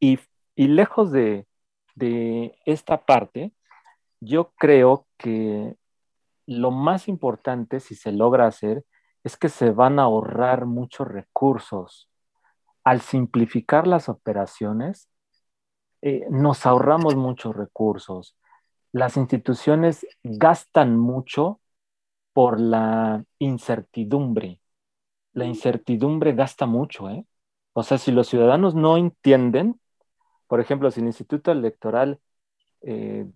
Y, 0.00 0.18
y 0.56 0.68
lejos 0.68 1.12
de, 1.12 1.46
de 1.94 2.58
esta 2.66 3.04
parte, 3.04 3.52
yo 4.20 4.52
creo 4.56 5.06
que 5.18 5.76
lo 6.46 6.70
más 6.72 7.08
importante, 7.08 7.80
si 7.80 7.94
se 7.94 8.12
logra 8.12 8.46
hacer, 8.46 8.84
es 9.24 9.36
que 9.36 9.48
se 9.48 9.70
van 9.70 9.98
a 9.98 10.04
ahorrar 10.04 10.66
muchos 10.66 11.06
recursos. 11.08 12.10
Al 12.86 13.00
simplificar 13.00 13.88
las 13.88 14.08
operaciones, 14.08 15.08
eh, 16.02 16.24
nos 16.30 16.66
ahorramos 16.66 17.16
muchos 17.16 17.56
recursos. 17.56 18.36
Las 18.92 19.16
instituciones 19.16 20.06
gastan 20.22 20.96
mucho 20.96 21.60
por 22.32 22.60
la 22.60 23.24
incertidumbre. 23.40 24.60
La 25.32 25.46
incertidumbre 25.46 26.32
gasta 26.34 26.66
mucho, 26.66 27.10
¿eh? 27.10 27.26
O 27.72 27.82
sea, 27.82 27.98
si 27.98 28.12
los 28.12 28.28
ciudadanos 28.28 28.76
no 28.76 28.96
entienden, 28.96 29.80
por 30.46 30.60
ejemplo, 30.60 30.92
si 30.92 31.00
el 31.00 31.06
Instituto 31.08 31.50
Electoral 31.50 32.20
eh, 32.82 33.26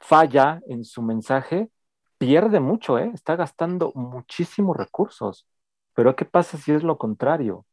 falla 0.00 0.60
en 0.66 0.84
su 0.84 1.02
mensaje, 1.02 1.70
pierde 2.18 2.58
mucho, 2.58 2.98
¿eh? 2.98 3.12
está 3.14 3.36
gastando 3.36 3.92
muchísimos 3.94 4.76
recursos. 4.76 5.46
Pero 5.94 6.16
¿qué 6.16 6.24
pasa 6.24 6.58
si 6.58 6.72
es 6.72 6.82
lo 6.82 6.98
contrario? 6.98 7.64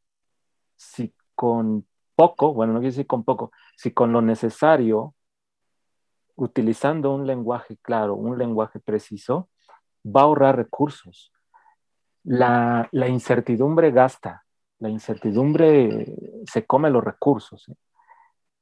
Si 0.79 1.13
con 1.35 1.85
poco, 2.15 2.53
bueno, 2.53 2.73
no 2.73 2.79
quiero 2.79 2.91
decir 2.91 3.07
con 3.07 3.23
poco, 3.23 3.51
si 3.75 3.91
con 3.91 4.13
lo 4.13 4.21
necesario, 4.21 5.13
utilizando 6.35 7.13
un 7.13 7.27
lenguaje 7.27 7.77
claro, 7.81 8.15
un 8.15 8.37
lenguaje 8.37 8.79
preciso, 8.79 9.49
va 10.05 10.21
a 10.21 10.23
ahorrar 10.23 10.55
recursos. 10.55 11.33
La, 12.23 12.87
la 12.91 13.07
incertidumbre 13.07 13.91
gasta, 13.91 14.45
la 14.79 14.89
incertidumbre 14.89 16.15
se 16.45 16.65
come 16.65 16.89
los 16.89 17.03
recursos. 17.03 17.67
¿eh? 17.69 17.75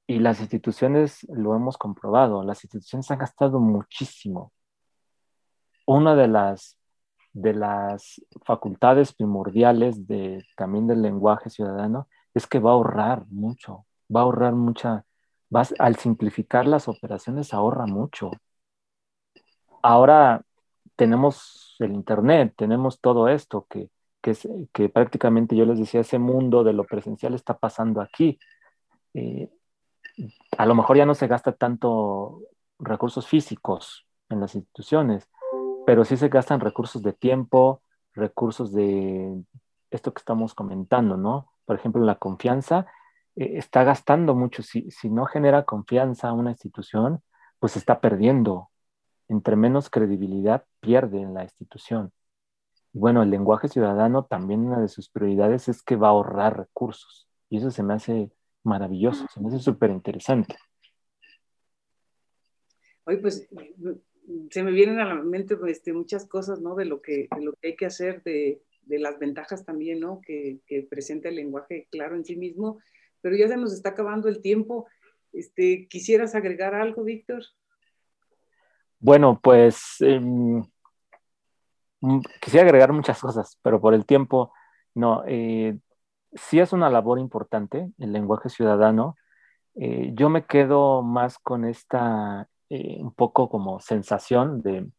Y 0.08 0.20
las 0.20 0.40
instituciones 0.40 1.26
lo 1.30 1.56
hemos 1.56 1.78
comprobado, 1.78 2.44
las 2.44 2.64
instituciones 2.64 3.12
han 3.12 3.20
gastado 3.20 3.60
muchísimo. 3.60 4.52
Una 5.86 6.16
de 6.16 6.28
las, 6.28 6.77
de 7.34 7.54
las 7.54 8.22
facultades 8.46 9.14
primordiales 9.14 10.08
de, 10.08 10.46
también 10.56 10.88
del 10.88 11.02
lenguaje 11.02 11.50
ciudadano 11.50 12.08
es 12.34 12.48
que 12.48 12.60
va 12.60 12.72
a 12.72 12.74
ahorrar 12.74 13.26
mucho, 13.30 13.86
va 14.14 14.22
a 14.22 14.24
ahorrar 14.24 14.54
mucha, 14.54 15.06
al 15.80 15.96
simplificar 15.96 16.68
las 16.68 16.88
operaciones 16.88 17.54
ahorra 17.54 17.86
mucho. 17.86 18.32
Ahora 19.82 20.44
tenemos 20.96 21.76
el 21.80 21.94
Internet, 21.94 22.54
tenemos 22.58 23.00
todo 23.00 23.28
esto 23.28 23.66
que, 23.70 23.90
que, 24.22 24.36
que 24.74 24.90
prácticamente 24.90 25.56
yo 25.56 25.66
les 25.66 25.80
decía, 25.80 26.02
ese 26.02 26.20
mundo 26.20 26.64
de 26.64 26.74
lo 26.74 26.84
presencial 26.84 27.34
está 27.34 27.58
pasando 27.58 28.02
aquí. 28.02 28.40
Eh, 29.14 29.50
a 30.58 30.66
lo 30.66 30.76
mejor 30.76 30.98
ya 30.98 31.06
no 31.06 31.16
se 31.16 31.28
gasta 31.28 31.54
tanto 31.54 32.42
recursos 32.80 33.28
físicos 33.28 34.06
en 34.30 34.40
las 34.40 34.56
instituciones, 34.56 35.30
pero 35.88 36.04
sí 36.04 36.18
se 36.18 36.28
gastan 36.28 36.60
recursos 36.60 37.02
de 37.02 37.14
tiempo, 37.14 37.82
recursos 38.14 38.74
de 38.74 39.42
esto 39.90 40.14
que 40.14 40.20
estamos 40.20 40.54
comentando, 40.54 41.16
¿no? 41.16 41.50
Por 41.64 41.78
ejemplo, 41.78 42.04
la 42.04 42.16
confianza 42.16 42.88
eh, 43.38 43.54
está 43.54 43.86
gastando 43.86 44.36
mucho. 44.36 44.64
Si, 44.64 44.92
si 44.92 45.10
no 45.10 45.26
genera 45.28 45.64
confianza 45.64 46.28
a 46.28 46.34
una 46.34 46.52
institución, 46.52 47.22
pues 47.60 47.78
está 47.78 48.02
perdiendo. 48.02 48.70
Entre 49.30 49.56
menos 49.56 49.90
credibilidad 49.90 50.66
pierde 50.82 51.22
en 51.22 51.34
la 51.34 51.44
institución. 51.44 52.12
Y 52.92 53.00
bueno, 53.00 53.24
el 53.24 53.30
lenguaje 53.30 53.70
ciudadano 53.70 54.26
también 54.26 54.66
una 54.66 54.82
de 54.82 54.90
sus 54.90 55.08
prioridades 55.08 55.70
es 55.70 55.82
que 55.84 55.96
va 55.96 56.08
a 56.08 56.12
ahorrar 56.12 56.58
recursos. 56.58 57.30
Y 57.50 57.60
eso 57.60 57.72
se 57.72 57.82
me 57.82 57.94
hace 57.94 58.30
maravilloso, 58.62 59.26
se 59.34 59.40
me 59.40 59.48
hace 59.48 59.60
súper 59.60 59.92
interesante. 59.92 60.54
Oye, 63.06 63.20
pues 63.20 63.48
se 64.52 64.64
me 64.64 64.72
vienen 64.72 65.00
a 65.00 65.06
la 65.06 65.16
mente 65.16 65.58
este, 65.68 65.94
muchas 65.94 66.26
cosas, 66.26 66.60
¿no? 66.60 66.76
De 66.76 66.86
lo 66.86 67.02
que, 67.02 67.28
de 67.36 67.42
lo 67.42 67.54
que 67.54 67.70
hay 67.70 67.76
que 67.76 67.86
hacer, 67.86 68.24
de, 68.24 68.62
de 68.84 69.00
las 69.00 69.20
ventajas 69.20 69.66
también, 69.66 70.00
¿no? 70.00 70.22
Que, 70.22 70.60
que, 70.66 70.84
presenta 70.84 71.30
el 71.30 71.36
lenguaje 71.36 71.88
claro 71.92 72.16
en 72.16 72.26
sí 72.26 72.36
mismo, 72.36 72.80
pero 73.22 73.36
ya 73.36 73.48
se 73.48 73.58
nos 73.58 73.74
está 73.74 73.90
acabando 73.90 74.28
el 74.28 74.42
tiempo. 74.42 74.88
Este, 75.34 75.88
¿Quisieras 75.88 76.36
agregar 76.36 76.76
algo, 76.76 77.04
Víctor? 77.04 77.44
Bueno, 79.00 79.40
pues 79.42 79.98
eh, 80.02 80.20
quisiera 82.42 82.66
agregar 82.66 82.92
muchas 82.94 83.20
cosas, 83.20 83.60
pero 83.62 83.80
por 83.80 83.94
el 83.94 84.06
tiempo, 84.06 84.52
no. 84.94 85.24
Eh, 85.28 85.78
sí 86.34 86.60
es 86.60 86.74
una 86.74 86.90
labor 86.90 87.20
importante 87.20 87.92
el 88.00 88.12
lenguaje 88.12 88.50
ciudadano. 88.50 89.16
Eh, 89.76 90.12
yo 90.14 90.30
me 90.30 90.46
quedo 90.46 91.04
más 91.04 91.38
con 91.38 91.66
esta 91.66 92.50
eh, 92.70 92.98
un 93.02 93.14
poco 93.14 93.50
como 93.50 93.80
sensación 93.80 94.62
de 94.62 94.90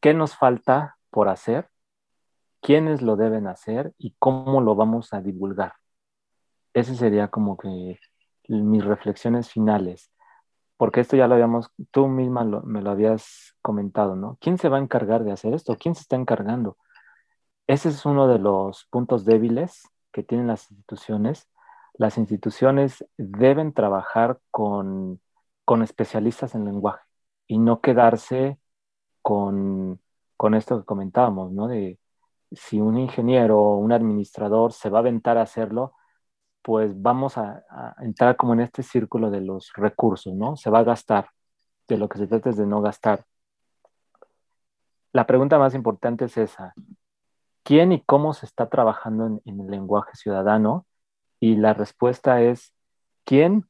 qué 0.00 0.14
nos 0.14 0.36
falta 0.36 0.98
por 1.10 1.28
hacer, 1.28 1.68
quiénes 2.60 3.02
lo 3.02 3.16
deben 3.16 3.46
hacer 3.46 3.92
y 3.98 4.14
cómo 4.18 4.60
lo 4.60 4.74
vamos 4.74 5.12
a 5.12 5.20
divulgar. 5.20 5.74
Ese 6.74 6.94
sería 6.94 7.28
como 7.28 7.56
que 7.56 7.98
mis 8.48 8.84
reflexiones 8.84 9.50
finales, 9.50 10.12
porque 10.76 11.00
esto 11.00 11.16
ya 11.16 11.26
lo 11.26 11.34
habíamos, 11.34 11.70
tú 11.90 12.08
misma 12.08 12.44
me 12.44 12.82
lo 12.82 12.90
habías 12.90 13.54
comentado, 13.62 14.16
¿no? 14.16 14.38
¿Quién 14.40 14.58
se 14.58 14.68
va 14.68 14.78
a 14.78 14.80
encargar 14.80 15.24
de 15.24 15.32
hacer 15.32 15.54
esto? 15.54 15.76
¿Quién 15.76 15.94
se 15.94 16.02
está 16.02 16.16
encargando? 16.16 16.76
Ese 17.66 17.88
es 17.88 18.04
uno 18.04 18.26
de 18.28 18.38
los 18.38 18.86
puntos 18.90 19.24
débiles 19.24 19.82
que 20.12 20.22
tienen 20.22 20.46
las 20.46 20.70
instituciones. 20.70 21.48
Las 21.94 22.18
instituciones 22.18 23.04
deben 23.16 23.72
trabajar 23.72 24.38
con, 24.50 25.20
especialistas 25.82 26.54
en 26.54 26.64
lenguaje 26.64 27.04
y 27.46 27.58
no 27.58 27.80
quedarse 27.80 28.58
con, 29.22 30.00
esto 30.54 30.80
que 30.80 30.86
comentábamos, 30.86 31.52
¿no? 31.52 31.68
De 31.68 31.98
si 32.50 32.80
un 32.80 32.98
ingeniero 32.98 33.58
o 33.60 33.78
un 33.78 33.92
administrador 33.92 34.72
se 34.72 34.90
va 34.90 34.98
a 34.98 35.00
aventar 35.00 35.38
a 35.38 35.42
hacerlo, 35.42 35.94
pues 36.62 36.92
vamos 37.00 37.38
a, 37.38 37.64
entrar 38.00 38.36
como 38.36 38.54
en 38.54 38.60
este 38.60 38.82
círculo 38.82 39.30
de 39.30 39.40
los 39.40 39.72
recursos, 39.74 40.34
¿no? 40.34 40.56
Se 40.56 40.70
va 40.70 40.80
a 40.80 40.84
gastar. 40.84 41.28
De 41.88 41.98
lo 41.98 42.08
que 42.08 42.18
se 42.18 42.26
trata 42.26 42.50
es 42.50 42.56
de 42.56 42.66
no 42.66 42.82
gastar. 42.82 43.24
La 45.12 45.26
pregunta 45.26 45.58
más 45.58 45.74
importante 45.74 46.26
es 46.26 46.36
esa 46.36 46.74
quién 47.62 47.92
y 47.92 48.02
cómo 48.02 48.34
se 48.34 48.46
está 48.46 48.68
trabajando 48.68 49.40
en, 49.44 49.60
el 49.60 49.66
lenguaje 49.66 50.12
ciudadano 50.14 50.86
y 51.40 51.56
la 51.56 51.74
respuesta 51.74 52.42
es 52.42 52.72
quién, 53.24 53.68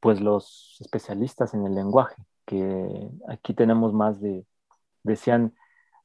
pues 0.00 0.20
los 0.20 0.76
especialistas 0.80 1.54
en 1.54 1.66
el 1.66 1.74
lenguaje, 1.74 2.16
que 2.46 3.10
aquí 3.28 3.54
tenemos 3.54 3.92
más 3.92 4.20
de, 4.20 4.46
decían, 5.02 5.54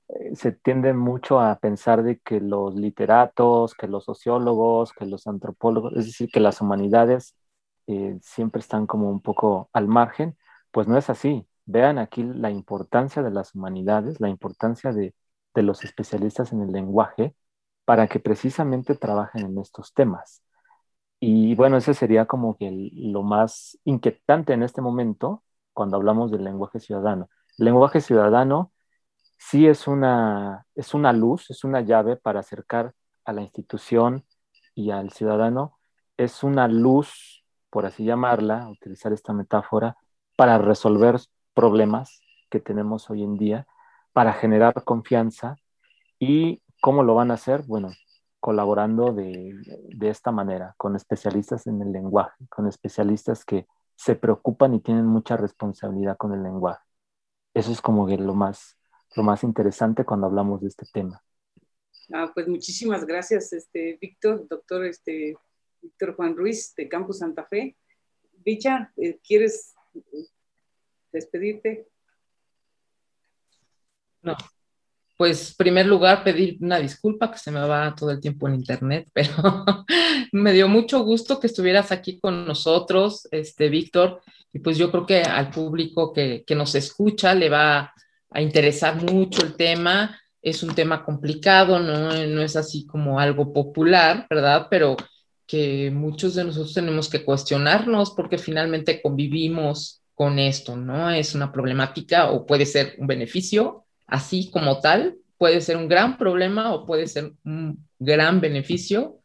eh, 0.10 0.36
se 0.36 0.52
tiende 0.52 0.94
mucho 0.94 1.40
a 1.40 1.60
pensar 1.60 2.04
de 2.04 2.20
que 2.20 2.42
los 2.42 2.76
literatos, 2.76 3.76
que 3.76 3.88
los 3.88 4.06
sociólogos, 4.06 4.94
que 4.94 5.06
los 5.06 5.28
antropólogos, 5.28 5.94
es 5.98 6.06
decir, 6.08 6.30
que 6.32 6.40
las 6.40 6.62
humanidades 6.62 7.36
eh, 7.88 8.18
siempre 8.22 8.62
están 8.62 8.88
como 8.88 9.10
un 9.10 9.22
poco 9.22 9.70
al 9.74 9.88
margen, 9.88 10.38
pues 10.72 10.88
no 10.88 10.98
es 10.98 11.10
así. 11.10 11.48
Vean 11.66 11.98
aquí 12.00 12.24
la 12.24 12.52
importancia 12.52 13.24
de 13.24 13.32
las 13.32 13.56
humanidades, 13.56 14.20
la 14.22 14.30
importancia 14.30 14.92
de, 14.94 15.16
de 15.54 15.64
los 15.64 15.84
especialistas 15.84 16.54
en 16.54 16.62
el 16.62 16.72
lenguaje 16.72 17.36
para 17.86 18.08
que 18.08 18.20
precisamente 18.20 18.96
trabajen 18.96 19.46
en 19.46 19.60
estos 19.60 19.94
temas. 19.94 20.43
Y 21.26 21.56
bueno, 21.56 21.78
ese 21.78 21.94
sería 21.94 22.26
como 22.26 22.58
que 22.58 22.70
lo 22.96 23.24
más 23.24 23.80
inquietante 23.86 24.52
en 24.52 24.62
este 24.62 24.82
momento 24.82 25.42
cuando 25.72 25.96
hablamos 25.96 26.32
del 26.32 26.44
lenguaje 26.44 26.82
ciudadano. 26.82 27.30
El 27.58 27.64
lenguaje 27.64 28.02
ciudadano 28.02 28.74
sí 29.38 29.66
es 29.66 29.88
una, 29.88 30.66
es 30.76 30.94
una 30.94 31.14
luz, 31.14 31.50
es 31.50 31.64
una 31.64 31.80
llave 31.80 32.18
para 32.18 32.42
acercar 32.42 32.94
a 33.24 33.32
la 33.32 33.42
institución 33.42 34.26
y 34.76 34.92
al 34.92 35.12
ciudadano. 35.14 35.80
Es 36.18 36.44
una 36.44 36.68
luz, 36.68 37.46
por 37.70 37.86
así 37.86 38.04
llamarla, 38.04 38.68
utilizar 38.68 39.14
esta 39.14 39.32
metáfora, 39.32 39.96
para 40.36 40.58
resolver 40.58 41.22
problemas 41.54 42.20
que 42.50 42.60
tenemos 42.60 43.10
hoy 43.10 43.24
en 43.24 43.38
día 43.38 43.66
para 44.12 44.34
generar 44.34 44.74
confianza. 44.84 45.56
¿Y 46.20 46.62
cómo 46.82 47.02
lo 47.02 47.16
van 47.16 47.32
a 47.32 47.36
hacer? 47.36 47.64
Bueno, 47.66 47.92
colaborando 48.44 49.14
de, 49.14 49.56
esta 50.02 50.30
manera, 50.34 50.76
con 50.76 50.98
especialistas 50.98 51.66
en 51.66 51.82
el 51.82 51.94
lenguaje, 51.94 52.46
con 52.50 52.68
especialistas 52.68 53.46
que, 53.46 53.66
se 53.96 54.16
preocupan 54.16 54.74
y 54.74 54.82
tienen 54.82 55.06
mucha 55.06 55.38
responsabilidad 55.38 56.18
con 56.18 56.34
el 56.34 56.44
lenguaje. 56.44 56.84
Eso 57.54 57.72
es 57.72 57.80
como 57.80 58.06
que 58.08 58.18
lo 58.18 58.34
más, 58.34 58.76
lo 59.16 59.24
más 59.24 59.44
interesante 59.44 60.04
cuando 60.04 60.26
hablamos 60.26 60.62
de 60.62 60.68
este 60.68 60.86
tema. 60.92 61.24
Ah, 62.12 62.30
pues 62.34 62.48
muchísimas 62.48 63.06
gracias, 63.06 63.54
este, 63.54 63.98
Víctor, 64.02 64.46
doctor 64.50 64.84
este, 64.86 65.38
Víctor 65.80 66.16
Juan 66.16 66.36
Ruiz 66.36 66.74
de 66.76 66.90
Campus 66.90 67.20
Santa 67.20 67.46
Fe. 67.46 67.78
Bicha, 68.44 68.92
eh, 68.98 69.20
¿quieres 69.26 69.74
despedirte? 71.14 71.88
No, 74.24 74.36
pues, 75.24 75.56
primer 75.56 75.86
lugar, 75.86 76.22
pedir 76.22 76.58
una 76.60 76.80
disculpa 76.80 77.32
que 77.32 77.38
se 77.38 77.50
me 77.50 77.62
va 77.62 77.96
todo 77.96 78.12
el 78.12 78.20
tiempo 78.20 78.46
en 78.46 78.56
internet, 78.56 79.08
pero 79.14 79.32
me 80.34 80.52
dio 80.52 80.68
mucho 80.68 81.02
gusto 81.06 81.40
que 81.40 81.48
estuvieras 81.48 81.94
aquí 81.94 82.20
con 82.20 82.46
nosotros, 82.46 83.26
este, 83.32 83.70
Víctor, 83.70 84.22
y 84.52 84.60
pues 84.60 84.78
yo 84.78 84.92
creo 84.92 85.06
que 85.06 85.22
al 85.22 85.50
público 85.50 86.12
que, 86.12 86.44
que 86.46 86.56
nos 86.56 86.76
escucha 86.76 87.34
le 87.36 87.50
va 87.50 87.94
a 88.32 88.42
interesar 88.42 89.02
mucho 89.02 89.46
el 89.46 89.56
tema. 89.56 90.20
Es 90.42 90.62
un 90.62 90.76
tema 90.76 91.06
complicado, 91.06 91.80
¿no? 91.80 92.12
no 92.28 92.42
es 92.42 92.58
así 92.58 92.86
como 92.86 93.18
algo 93.18 93.54
popular, 93.54 94.28
¿verdad? 94.30 94.68
Pero 94.70 94.98
que 95.48 95.90
muchos 95.90 96.36
de 96.36 96.44
nosotros 96.44 96.74
tenemos 96.74 97.08
que 97.08 97.24
cuestionarnos 97.24 98.12
porque 98.12 98.38
finalmente 98.38 99.02
convivimos 99.02 100.04
con 100.16 100.38
esto, 100.38 100.76
¿no? 100.76 101.10
Es 101.10 101.34
una 101.34 101.50
problemática 101.50 102.30
o 102.30 102.46
puede 102.46 102.66
ser 102.66 102.96
un 102.98 103.08
beneficio 103.08 103.83
así 104.14 104.52
como 104.52 104.80
tal, 104.80 105.18
puede 105.40 105.60
ser 105.60 105.76
un 105.76 105.88
gran 105.88 106.18
problema 106.20 106.72
o 106.74 106.86
puede 106.86 107.08
ser 107.08 107.34
un 107.44 107.84
gran 107.98 108.40
beneficio 108.42 109.18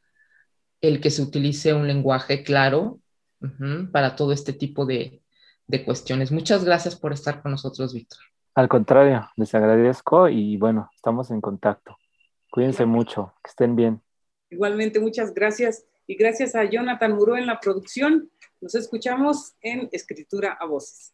el 0.81 1.01
que 1.01 1.11
se 1.11 1.21
utilice 1.21 1.75
un 1.75 1.87
lenguaje 1.87 2.43
claro 2.43 2.99
para 3.93 4.17
todo 4.17 4.33
este 4.33 4.55
tipo 4.55 4.87
de, 4.87 5.21
de 5.67 5.85
cuestiones. 5.85 6.33
Muchas 6.33 6.65
gracias 6.65 6.97
por 6.97 7.13
estar 7.13 7.43
con 7.43 7.53
nosotros, 7.53 7.93
Víctor. 7.93 8.21
Al 8.55 8.69
contrario, 8.69 9.29
les 9.37 9.55
agradezco 9.55 10.29
y 10.29 10.57
bueno, 10.57 10.89
estamos 10.97 11.31
en 11.31 11.43
contacto. 11.43 11.99
Cuídense 12.51 12.87
mucho, 12.87 13.35
que 13.45 13.51
estén 13.51 13.77
bien. 13.77 14.01
Igualmente, 14.49 15.01
muchas 15.01 15.35
gracias. 15.35 15.85
Y 16.07 16.17
gracias 16.17 16.55
a 16.55 16.65
Jonathan 16.65 17.15
Muro 17.15 17.37
en 17.37 17.47
la 17.47 17.61
producción. 17.61 18.31
Nos 18.63 18.75
escuchamos 18.75 19.53
en 19.61 19.91
Escritura 19.93 20.57
a 20.59 20.65
Voces. 20.65 21.13